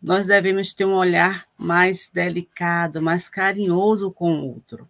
nós 0.03 0.27
devemos 0.27 0.73
ter 0.73 0.85
um 0.85 0.95
olhar 0.95 1.45
mais 1.57 2.11
delicado, 2.13 3.01
mais 3.01 3.29
carinhoso 3.29 4.11
com 4.11 4.33
o 4.33 4.55
outro. 4.55 4.89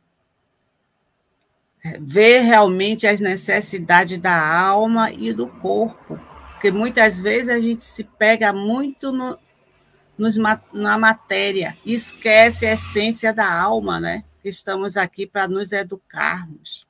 Ver 2.00 2.40
realmente 2.40 3.06
as 3.06 3.20
necessidades 3.20 4.18
da 4.18 4.40
alma 4.40 5.10
e 5.12 5.32
do 5.32 5.48
corpo, 5.48 6.18
porque 6.52 6.70
muitas 6.70 7.20
vezes 7.20 7.48
a 7.48 7.60
gente 7.60 7.84
se 7.84 8.04
pega 8.04 8.52
muito 8.52 9.12
no, 9.12 9.38
nos, 10.16 10.36
na 10.72 10.96
matéria 10.96 11.76
esquece 11.84 12.64
a 12.64 12.74
essência 12.74 13.32
da 13.32 13.52
alma, 13.52 13.98
né? 13.98 14.24
estamos 14.44 14.96
aqui 14.96 15.26
para 15.26 15.46
nos 15.46 15.72
educarmos. 15.72 16.86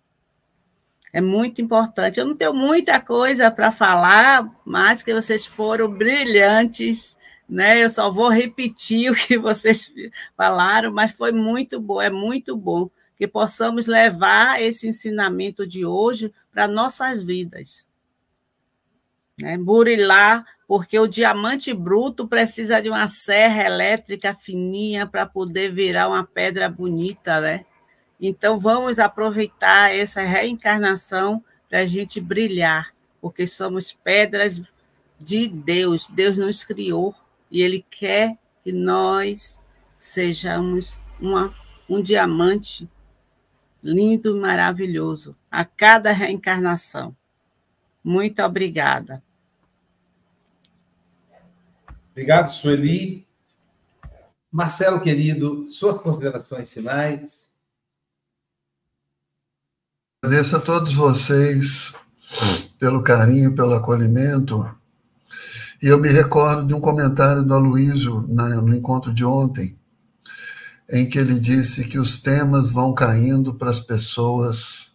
É 1.13 1.21
muito 1.21 1.61
importante. 1.61 2.19
Eu 2.19 2.27
não 2.27 2.35
tenho 2.35 2.55
muita 2.55 2.99
coisa 3.01 3.51
para 3.51 3.71
falar, 3.71 4.49
mas 4.65 5.03
que 5.03 5.13
vocês 5.13 5.45
foram 5.45 5.91
brilhantes, 5.91 7.19
né? 7.53 7.85
Eu 7.85 7.91
só 7.91 8.11
vou 8.11 8.31
repetir 8.31 9.11
o 9.13 9.15
que 9.15 9.37
vocês 9.37 9.93
falaram, 10.35 10.91
mas 10.91 11.13
foi 11.13 11.33
muito 11.33 11.79
bom, 11.79 12.01
é 12.01 12.09
muito 12.09 12.57
bom 12.57 12.89
que 13.15 13.29
possamos 13.29 13.87
levar 13.87 14.61
esse 14.61 14.89
ensinamento 14.89 15.67
de 15.67 15.85
hoje 15.85 16.33
para 16.51 16.67
nossas 16.67 17.23
vidas. 17.23 17.87
Né? 19.39 19.59
Burilar, 19.59 20.45
porque 20.67 20.99
o 20.99 21.07
diamante 21.07 21.75
bruto 21.75 22.27
precisa 22.27 22.81
de 22.81 22.89
uma 22.89 23.07
serra 23.07 23.67
elétrica 23.67 24.35
fininha 24.35 25.07
para 25.07 25.27
poder 25.27 25.73
virar 25.73 26.09
uma 26.09 26.25
pedra 26.25 26.69
bonita, 26.71 27.41
né? 27.41 27.67
Então, 28.19 28.59
vamos 28.59 28.99
aproveitar 28.99 29.95
essa 29.95 30.23
reencarnação 30.23 31.45
para 31.69 31.81
a 31.81 31.87
gente 31.87 32.21
brilhar, 32.21 32.95
porque 33.21 33.47
somos 33.47 33.93
pedras 33.93 34.63
de 35.19 35.49
Deus. 35.49 36.07
Deus 36.07 36.37
nos 36.37 36.63
criou 36.63 37.15
e 37.53 37.63
Ele 37.63 37.85
quer 37.91 38.39
que 38.65 38.73
nós 38.73 39.61
sejamos 39.99 40.99
uma, 41.21 41.55
um 41.89 42.01
diamante 42.01 42.89
lindo 43.83 44.37
e 44.37 44.41
maravilhoso 44.41 45.37
a 45.51 45.65
cada 45.65 46.11
reencarnação. 46.13 47.15
Muito 48.03 48.43
obrigada. 48.43 49.23
Obrigado, 52.11 52.51
Sueli. 52.51 53.27
Marcelo, 54.51 55.01
querido, 55.01 55.69
suas 55.69 55.97
considerações 55.99 56.73
finais. 56.73 57.53
Agradeço 60.23 60.57
a 60.57 60.61
todos 60.61 60.95
vocês 60.95 61.95
pelo 62.79 63.03
carinho, 63.03 63.55
pelo 63.55 63.75
acolhimento. 63.75 64.82
E 65.83 65.89
eu 65.89 65.99
me 65.99 66.09
recordo 66.09 66.65
de 66.65 66.73
um 66.73 66.81
comentário 66.81 67.43
do 67.43 67.53
Aloysio 67.53 68.21
no 68.21 68.73
encontro 68.73 69.13
de 69.13 69.25
ontem, 69.25 69.77
em 70.89 71.09
que 71.09 71.19
ele 71.19 71.41
disse 71.41 71.89
que 71.89 71.99
os 71.99 72.23
temas 72.23 72.71
vão 72.71 72.95
caindo 72.95 73.55
para 73.55 73.69
as 73.69 73.81
pessoas 73.81 74.93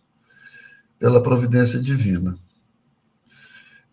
pela 0.97 1.21
providência 1.21 1.81
divina. 1.81 2.38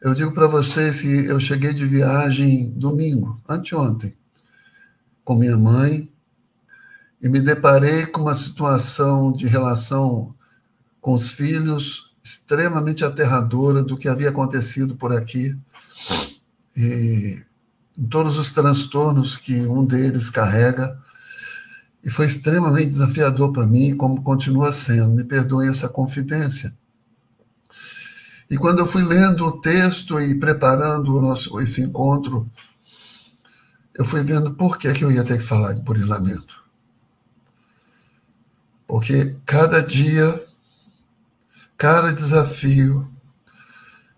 Eu 0.01 0.15
digo 0.15 0.31
para 0.31 0.47
vocês 0.47 1.01
que 1.01 1.27
eu 1.27 1.41
cheguei 1.41 1.73
de 1.73 1.85
viagem 1.85 2.71
domingo, 2.71 3.43
anteontem, 3.49 4.15
com 5.25 5.35
minha 5.35 5.57
mãe, 5.57 6.09
e 7.21 7.29
me 7.29 7.41
deparei 7.41 8.07
com 8.07 8.21
uma 8.21 8.37
situação 8.37 9.33
de 9.33 9.49
relação 9.49 10.33
com 11.01 11.13
os 11.13 11.31
filhos, 11.31 12.15
extremamente 12.23 13.05
aterradora 13.05 13.83
do 13.83 13.97
que 13.97 14.09
havia 14.09 14.29
acontecido 14.29 14.95
por 14.95 15.13
aqui. 15.13 15.59
E 16.77 17.43
todos 18.11 18.39
os 18.39 18.53
transtornos 18.53 19.37
que 19.37 19.67
um 19.67 19.85
deles 19.85 20.29
carrega. 20.29 20.99
E 22.03 22.11
foi 22.11 22.27
extremamente 22.27 22.91
desafiador 22.91 23.53
para 23.53 23.67
mim, 23.67 23.97
como 23.97 24.23
continua 24.23 24.73
sendo. 24.73 25.15
Me 25.15 25.25
perdoem 25.25 25.71
essa 25.71 25.89
confidência. 25.89 26.75
E 28.51 28.59
quando 28.59 28.81
eu 28.81 28.87
fui 28.87 29.03
lendo 29.03 29.47
o 29.47 29.61
texto 29.61 30.21
e 30.21 30.39
preparando 30.39 31.17
o 31.17 31.21
nosso, 31.21 31.59
esse 31.61 31.81
encontro, 31.81 32.51
eu 33.95 34.05
fui 34.05 34.23
vendo 34.23 34.55
por 34.55 34.77
que, 34.77 34.93
que 34.93 35.05
eu 35.05 35.11
ia 35.11 35.25
ter 35.25 35.39
que 35.39 35.45
falar 35.45 35.73
de 35.73 35.81
burilamento. 35.81 36.63
Porque 38.87 39.37
cada 39.47 39.81
dia 39.81 40.45
cada 41.77 42.13
desafio, 42.13 43.11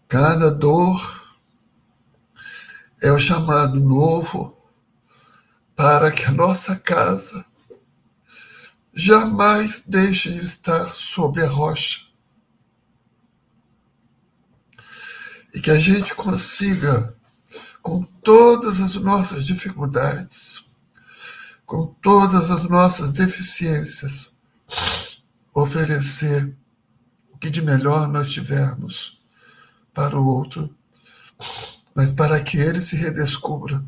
cada 0.08 0.50
dor 0.50 1.25
é 3.00 3.12
o 3.12 3.18
chamado 3.18 3.78
novo 3.78 4.56
para 5.74 6.10
que 6.10 6.24
a 6.24 6.32
nossa 6.32 6.76
casa 6.76 7.44
jamais 8.94 9.82
deixe 9.86 10.32
de 10.32 10.44
estar 10.44 10.88
sobre 10.94 11.44
a 11.44 11.48
rocha. 11.48 12.06
E 15.54 15.60
que 15.60 15.70
a 15.70 15.78
gente 15.78 16.14
consiga, 16.14 17.14
com 17.82 18.02
todas 18.02 18.80
as 18.80 18.94
nossas 18.94 19.44
dificuldades, 19.46 20.66
com 21.66 21.86
todas 22.00 22.50
as 22.50 22.62
nossas 22.68 23.12
deficiências, 23.12 24.32
oferecer 25.52 26.56
o 27.30 27.38
que 27.38 27.50
de 27.50 27.60
melhor 27.60 28.08
nós 28.08 28.30
tivermos 28.30 29.20
para 29.92 30.18
o 30.18 30.26
outro, 30.26 30.74
mas 31.96 32.12
para 32.12 32.38
que 32.40 32.58
ele 32.58 32.80
se 32.80 32.94
redescubra 32.94 33.82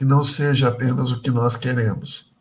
e 0.00 0.04
não 0.06 0.24
seja 0.24 0.68
apenas 0.68 1.12
o 1.12 1.20
que 1.20 1.30
nós 1.30 1.54
queremos. 1.54 2.32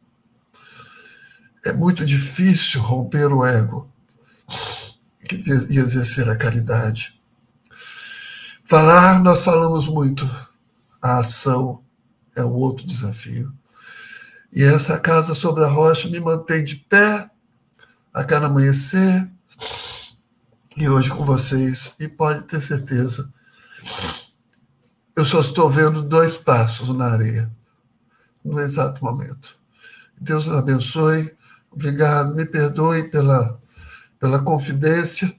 É 1.66 1.74
muito 1.74 2.06
difícil 2.06 2.82
romper 2.82 3.32
o 3.32 3.46
ego 3.46 3.92
e 5.70 5.78
exercer 5.78 6.30
a 6.30 6.36
caridade. 6.36 7.20
Falar, 8.64 9.22
nós 9.22 9.44
falamos 9.44 9.86
muito. 9.86 10.26
A 11.02 11.20
ação 11.20 11.84
é 12.34 12.44
o 12.44 12.54
outro 12.54 12.86
desafio. 12.86 13.54
E 14.52 14.64
essa 14.64 14.98
casa 14.98 15.36
sobre 15.36 15.66
a 15.66 15.68
rocha 15.68 16.08
me 16.10 16.20
mantém 16.20 16.64
de 16.64 16.78
pé 16.78 17.30
a 18.14 18.24
cada 18.24 18.48
amanhecer, 18.48 19.30
e 20.78 20.90
hoje 20.90 21.10
com 21.10 21.26
vocês. 21.26 21.96
E 22.00 22.08
pode 22.08 22.44
ter 22.44 22.62
certeza, 22.62 23.32
eu 25.22 25.26
só 25.26 25.40
estou 25.40 25.70
vendo 25.70 26.02
dois 26.02 26.36
passos 26.36 26.90
na 26.90 27.06
areia, 27.06 27.48
no 28.44 28.60
exato 28.60 29.06
momento. 29.06 29.56
Deus 30.20 30.50
abençoe, 30.50 31.32
obrigado, 31.70 32.34
me 32.34 32.44
perdoe 32.44 33.04
pela, 33.04 33.62
pela 34.20 34.44
confidência, 34.44 35.32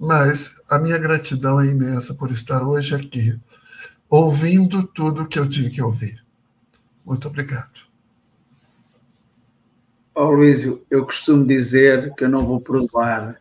mas 0.00 0.60
a 0.68 0.80
minha 0.80 0.98
gratidão 0.98 1.60
é 1.60 1.66
imensa 1.66 2.12
por 2.12 2.32
estar 2.32 2.60
hoje 2.64 2.92
aqui, 2.92 3.38
ouvindo 4.10 4.82
tudo 4.82 5.28
que 5.28 5.38
eu 5.38 5.48
tinha 5.48 5.70
que 5.70 5.80
ouvir. 5.80 6.20
Muito 7.06 7.28
obrigado. 7.28 7.86
Oh, 10.12 10.30
Luísio, 10.30 10.84
eu 10.90 11.04
costumo 11.04 11.46
dizer 11.46 12.12
que 12.16 12.24
eu 12.24 12.28
não 12.28 12.44
vou 12.44 12.60
perdoar. 12.60 13.40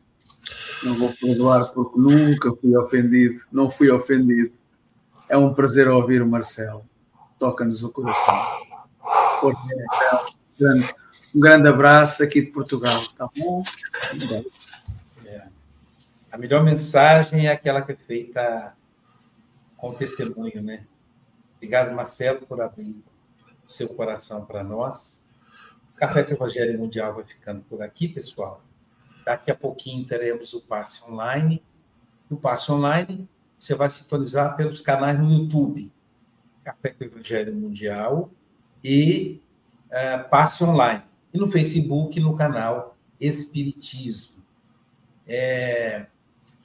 Não 0.84 0.94
vou 0.94 1.12
perdoar 1.20 1.66
porque 1.70 2.00
nunca 2.00 2.56
fui 2.56 2.78
ofendido. 2.78 3.42
Não 3.52 3.72
fui 3.72 3.90
ofendido. 3.90 4.57
É 5.30 5.38
um 5.38 5.54
prazer 5.54 5.88
ouvir 5.88 6.22
o 6.22 6.28
Marcelo. 6.28 6.86
Toca-nos 7.40 7.84
o 7.84 7.90
coração. 7.90 8.36
Força, 9.40 9.62
Marcelo. 9.64 10.94
Um 11.36 11.40
grande 11.40 11.68
abraço 11.68 12.24
aqui 12.24 12.42
de 12.42 12.48
Portugal. 12.48 13.00
Tá 13.18 13.30
bom? 13.38 13.64
É. 15.26 15.48
A 16.32 16.38
melhor 16.38 16.64
mensagem 16.64 17.48
é 17.48 17.52
aquela 17.52 17.82
que 17.82 17.92
é 17.92 17.96
feita 17.96 18.74
com 19.76 19.94
testemunho, 19.94 20.62
né? 20.62 20.86
Obrigado, 21.58 21.94
Marcelo, 21.94 22.46
por 22.46 22.62
abrir 22.62 23.04
o 23.66 23.72
seu 23.72 23.90
coração 23.90 24.46
para 24.46 24.64
nós 24.64 25.28
Café 25.98 26.24
com 26.24 26.34
Evangelho 26.34 26.78
Mundial 26.78 27.16
vai 27.16 27.24
ficando 27.24 27.64
por 27.64 27.82
aqui, 27.82 28.08
pessoal. 28.08 28.64
Daqui 29.26 29.50
a 29.50 29.56
pouquinho 29.56 30.06
teremos 30.06 30.54
o 30.54 30.62
passe 30.62 31.04
online. 31.12 31.66
O 32.30 32.38
passe 32.38 32.72
online 32.72 33.28
você 33.58 33.74
vai 33.74 33.90
sintonizar 33.90 34.56
pelos 34.56 34.82
canais 34.82 35.18
no 35.20 35.32
YouTube, 35.32 35.92
Café 36.64 36.90
com 36.90 37.04
Evangelho 37.04 37.56
Mundial 37.56 38.30
e 38.84 39.42
uh, 39.88 40.30
Passe 40.30 40.64
Online. 40.64 41.02
E 41.34 41.38
no 41.38 41.48
Facebook, 41.48 42.20
no 42.20 42.36
canal 42.36 42.96
Espiritismo. 43.20 44.44
É, 45.28 46.06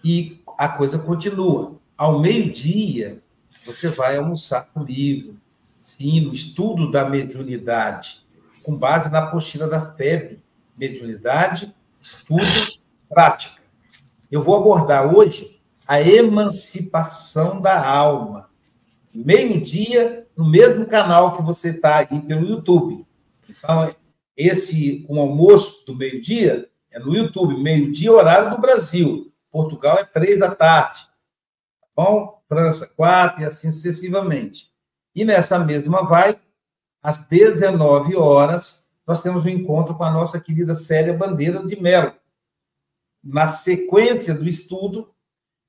e 0.04 0.40
a 0.58 0.68
coisa 0.68 0.98
continua. 0.98 1.80
Ao 1.96 2.20
meio-dia, 2.20 3.22
você 3.64 3.88
vai 3.88 4.16
almoçar 4.16 4.62
comigo, 4.66 5.36
sim, 5.78 6.20
no 6.20 6.34
estudo 6.34 6.90
da 6.90 7.08
mediunidade, 7.08 8.26
com 8.62 8.76
base 8.76 9.10
na 9.10 9.20
apostila 9.20 9.66
da 9.66 9.94
FEB, 9.94 10.40
mediunidade, 10.76 11.74
estudo, 12.00 12.42
prática. 13.08 13.62
Eu 14.30 14.42
vou 14.42 14.56
abordar 14.56 15.14
hoje 15.14 15.51
a 15.92 16.00
emancipação 16.00 17.60
da 17.60 17.86
alma. 17.86 18.48
Meio-dia, 19.12 20.26
no 20.34 20.48
mesmo 20.48 20.86
canal 20.86 21.36
que 21.36 21.42
você 21.42 21.68
está 21.68 21.98
aí 21.98 22.18
pelo 22.22 22.48
YouTube. 22.48 23.06
Então, 23.46 23.94
esse 24.34 25.00
com 25.00 25.16
um 25.16 25.20
almoço 25.20 25.84
do 25.84 25.94
meio-dia 25.94 26.66
é 26.90 26.98
no 26.98 27.14
YouTube, 27.14 27.62
meio-dia, 27.62 28.10
horário 28.10 28.52
do 28.52 28.58
Brasil. 28.58 29.30
Portugal 29.50 29.98
é 29.98 30.04
três 30.04 30.38
da 30.38 30.54
tarde. 30.54 31.02
Tá 31.02 31.88
bom? 31.94 32.42
França, 32.48 32.90
quatro, 32.96 33.42
e 33.42 33.44
assim 33.44 33.70
sucessivamente. 33.70 34.72
E 35.14 35.26
nessa 35.26 35.58
mesma 35.58 36.06
vai, 36.06 36.40
às 37.02 37.26
19 37.26 38.16
horas, 38.16 38.90
nós 39.06 39.22
temos 39.22 39.44
um 39.44 39.50
encontro 39.50 39.94
com 39.94 40.04
a 40.04 40.10
nossa 40.10 40.40
querida 40.40 40.74
Célia 40.74 41.12
Bandeira 41.12 41.62
de 41.66 41.78
Mello. 41.78 42.14
Na 43.22 43.52
sequência 43.52 44.34
do 44.34 44.48
estudo, 44.48 45.11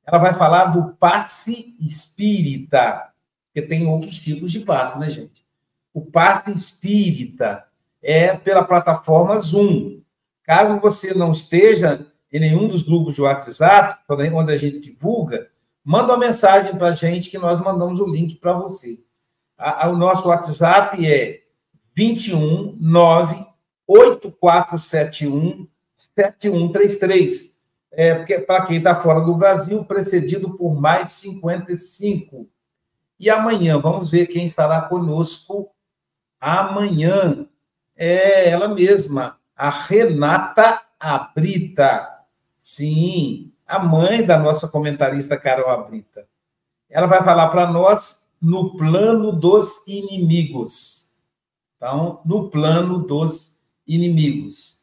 ela 0.05 0.17
vai 0.17 0.33
falar 0.33 0.65
do 0.65 0.93
passe 0.95 1.75
espírita, 1.79 3.11
porque 3.47 3.67
tem 3.67 3.87
outros 3.87 4.19
tipos 4.19 4.51
de 4.51 4.59
passe, 4.59 4.97
né, 4.99 5.09
gente? 5.09 5.45
O 5.93 6.01
passe 6.01 6.51
espírita 6.51 7.65
é 8.01 8.35
pela 8.35 8.63
plataforma 8.63 9.39
Zoom. 9.39 10.01
Caso 10.43 10.79
você 10.81 11.13
não 11.13 11.31
esteja 11.31 12.05
em 12.31 12.39
nenhum 12.39 12.67
dos 12.67 12.81
grupos 12.81 13.13
de 13.13 13.21
WhatsApp, 13.21 13.99
onde 14.33 14.51
a 14.51 14.57
gente 14.57 14.79
divulga, 14.79 15.47
manda 15.83 16.11
uma 16.11 16.17
mensagem 16.17 16.75
para 16.75 16.87
a 16.87 16.95
gente 16.95 17.29
que 17.29 17.37
nós 17.37 17.59
mandamos 17.59 17.99
o 17.99 18.07
link 18.07 18.35
para 18.35 18.53
você. 18.53 18.99
o 19.85 19.95
nosso 19.95 20.27
WhatsApp 20.27 21.05
é 21.05 21.43
21 21.95 22.75
9 22.79 23.45
8471 23.87 25.67
7133. 25.95 27.52
É, 27.95 28.39
para 28.39 28.65
quem 28.65 28.77
está 28.77 28.99
fora 28.99 29.21
do 29.21 29.35
Brasil, 29.35 29.85
precedido 29.85 30.57
por 30.57 30.73
mais 30.73 31.11
55. 31.11 32.47
E 33.19 33.29
amanhã, 33.29 33.79
vamos 33.79 34.09
ver 34.09 34.25
quem 34.27 34.45
estará 34.45 34.81
conosco 34.81 35.69
amanhã. 36.41 37.47
É 37.95 38.49
ela 38.49 38.67
mesma, 38.67 39.37
a 39.55 39.69
Renata 39.69 40.81
Abrita. 40.99 42.09
Sim, 42.57 43.51
a 43.67 43.79
mãe 43.79 44.25
da 44.25 44.39
nossa 44.39 44.67
comentarista 44.67 45.37
Carol 45.37 45.69
Abrita. 45.69 46.27
Ela 46.89 47.07
vai 47.07 47.23
falar 47.23 47.49
para 47.49 47.71
nós 47.71 48.29
no 48.41 48.75
plano 48.75 49.31
dos 49.31 49.87
inimigos. 49.87 51.15
Então, 51.77 52.21
no 52.25 52.49
plano 52.49 52.99
dos 52.99 53.61
inimigos. 53.87 54.82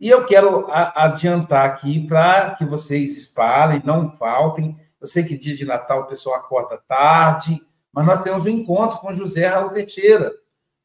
E 0.00 0.08
eu 0.08 0.24
quero 0.24 0.66
adiantar 0.70 1.66
aqui 1.66 2.06
para 2.06 2.54
que 2.54 2.64
vocês 2.64 3.18
espalhem, 3.18 3.82
não 3.84 4.10
faltem. 4.14 4.74
Eu 4.98 5.06
sei 5.06 5.24
que 5.24 5.36
dia 5.36 5.54
de 5.54 5.66
Natal 5.66 6.00
o 6.00 6.06
pessoal 6.06 6.36
acorda 6.36 6.82
tarde, 6.88 7.62
mas 7.92 8.06
nós 8.06 8.22
temos 8.22 8.46
um 8.46 8.48
encontro 8.48 8.98
com 8.98 9.14
José 9.14 9.46
Raul 9.46 9.70
Teixeira, 9.70 10.32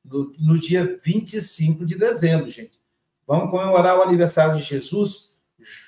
no, 0.03 0.31
no 0.39 0.59
dia 0.59 0.97
25 1.01 1.85
de 1.85 1.97
dezembro, 1.97 2.47
gente. 2.49 2.77
Vamos 3.25 3.49
comemorar 3.49 3.97
o 3.97 4.03
aniversário 4.03 4.57
de 4.57 4.61
Jesus 4.61 5.39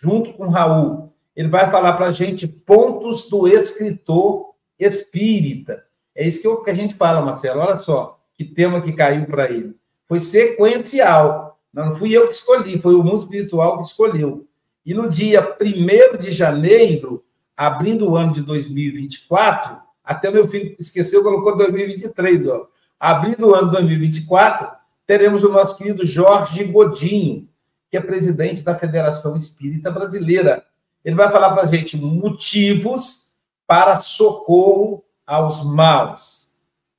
junto 0.01 0.33
com 0.33 0.47
Raul. 0.47 1.13
Ele 1.35 1.49
vai 1.49 1.69
falar 1.69 1.93
para 1.93 2.07
a 2.07 2.11
gente 2.11 2.47
pontos 2.47 3.29
do 3.29 3.47
escritor 3.47 4.55
espírita. 4.79 5.83
É 6.15 6.25
isso 6.25 6.41
que, 6.41 6.47
eu, 6.47 6.63
que 6.63 6.71
a 6.71 6.73
gente 6.73 6.95
fala, 6.95 7.21
Marcelo. 7.21 7.59
Olha 7.59 7.77
só 7.77 8.19
que 8.33 8.45
tema 8.45 8.81
que 8.81 8.93
caiu 8.93 9.25
para 9.25 9.51
ele. 9.51 9.75
Foi 10.07 10.19
sequencial. 10.19 11.46
Não 11.77 11.95
fui 11.95 12.11
eu 12.11 12.27
que 12.27 12.33
escolhi, 12.33 12.79
foi 12.79 12.95
o 12.95 13.03
mundo 13.03 13.19
espiritual 13.19 13.77
que 13.77 13.83
escolheu. 13.83 14.47
E 14.83 14.95
no 14.95 15.07
dia 15.07 15.55
1 15.61 16.17
de 16.17 16.31
janeiro, 16.31 17.23
abrindo 17.55 18.09
o 18.09 18.17
ano 18.17 18.31
de 18.31 18.41
2024, 18.41 19.77
até 20.03 20.31
meu 20.31 20.47
filho 20.47 20.75
esqueceu, 20.79 21.21
colocou 21.21 21.55
2023, 21.55 22.47
ó. 22.47 22.67
Abrindo 22.99 23.49
o 23.49 23.53
ano 23.53 23.67
de 23.67 23.73
2024, 23.73 24.75
teremos 25.05 25.43
o 25.43 25.51
nosso 25.51 25.77
querido 25.77 26.03
Jorge 26.03 26.63
Godinho, 26.63 27.47
que 27.91 27.97
é 27.97 28.01
presidente 28.01 28.63
da 28.63 28.73
Federação 28.73 29.35
Espírita 29.35 29.91
Brasileira. 29.91 30.65
Ele 31.05 31.15
vai 31.15 31.31
falar 31.31 31.51
para 31.51 31.61
a 31.61 31.67
gente 31.67 31.95
motivos 31.95 33.33
para 33.67 33.97
socorro 33.97 35.03
aos 35.27 35.63
maus. 35.63 36.55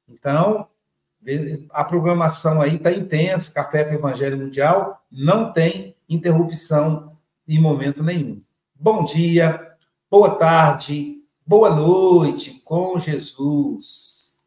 Então, 0.08 0.68
a 1.70 1.84
programação 1.84 2.60
aí 2.60 2.76
está 2.76 2.90
intensa, 2.92 3.52
Café 3.52 3.84
com 3.84 3.90
o 3.90 3.94
Evangelho 3.94 4.38
Mundial 4.38 5.02
não 5.10 5.52
tem 5.52 5.94
interrupção 6.08 7.16
em 7.46 7.58
momento 7.60 8.02
nenhum. 8.02 8.40
Bom 8.74 9.04
dia, 9.04 9.74
boa 10.10 10.36
tarde, 10.36 11.18
boa 11.46 11.70
noite 11.70 12.62
com 12.64 12.98
Jesus. 12.98 14.38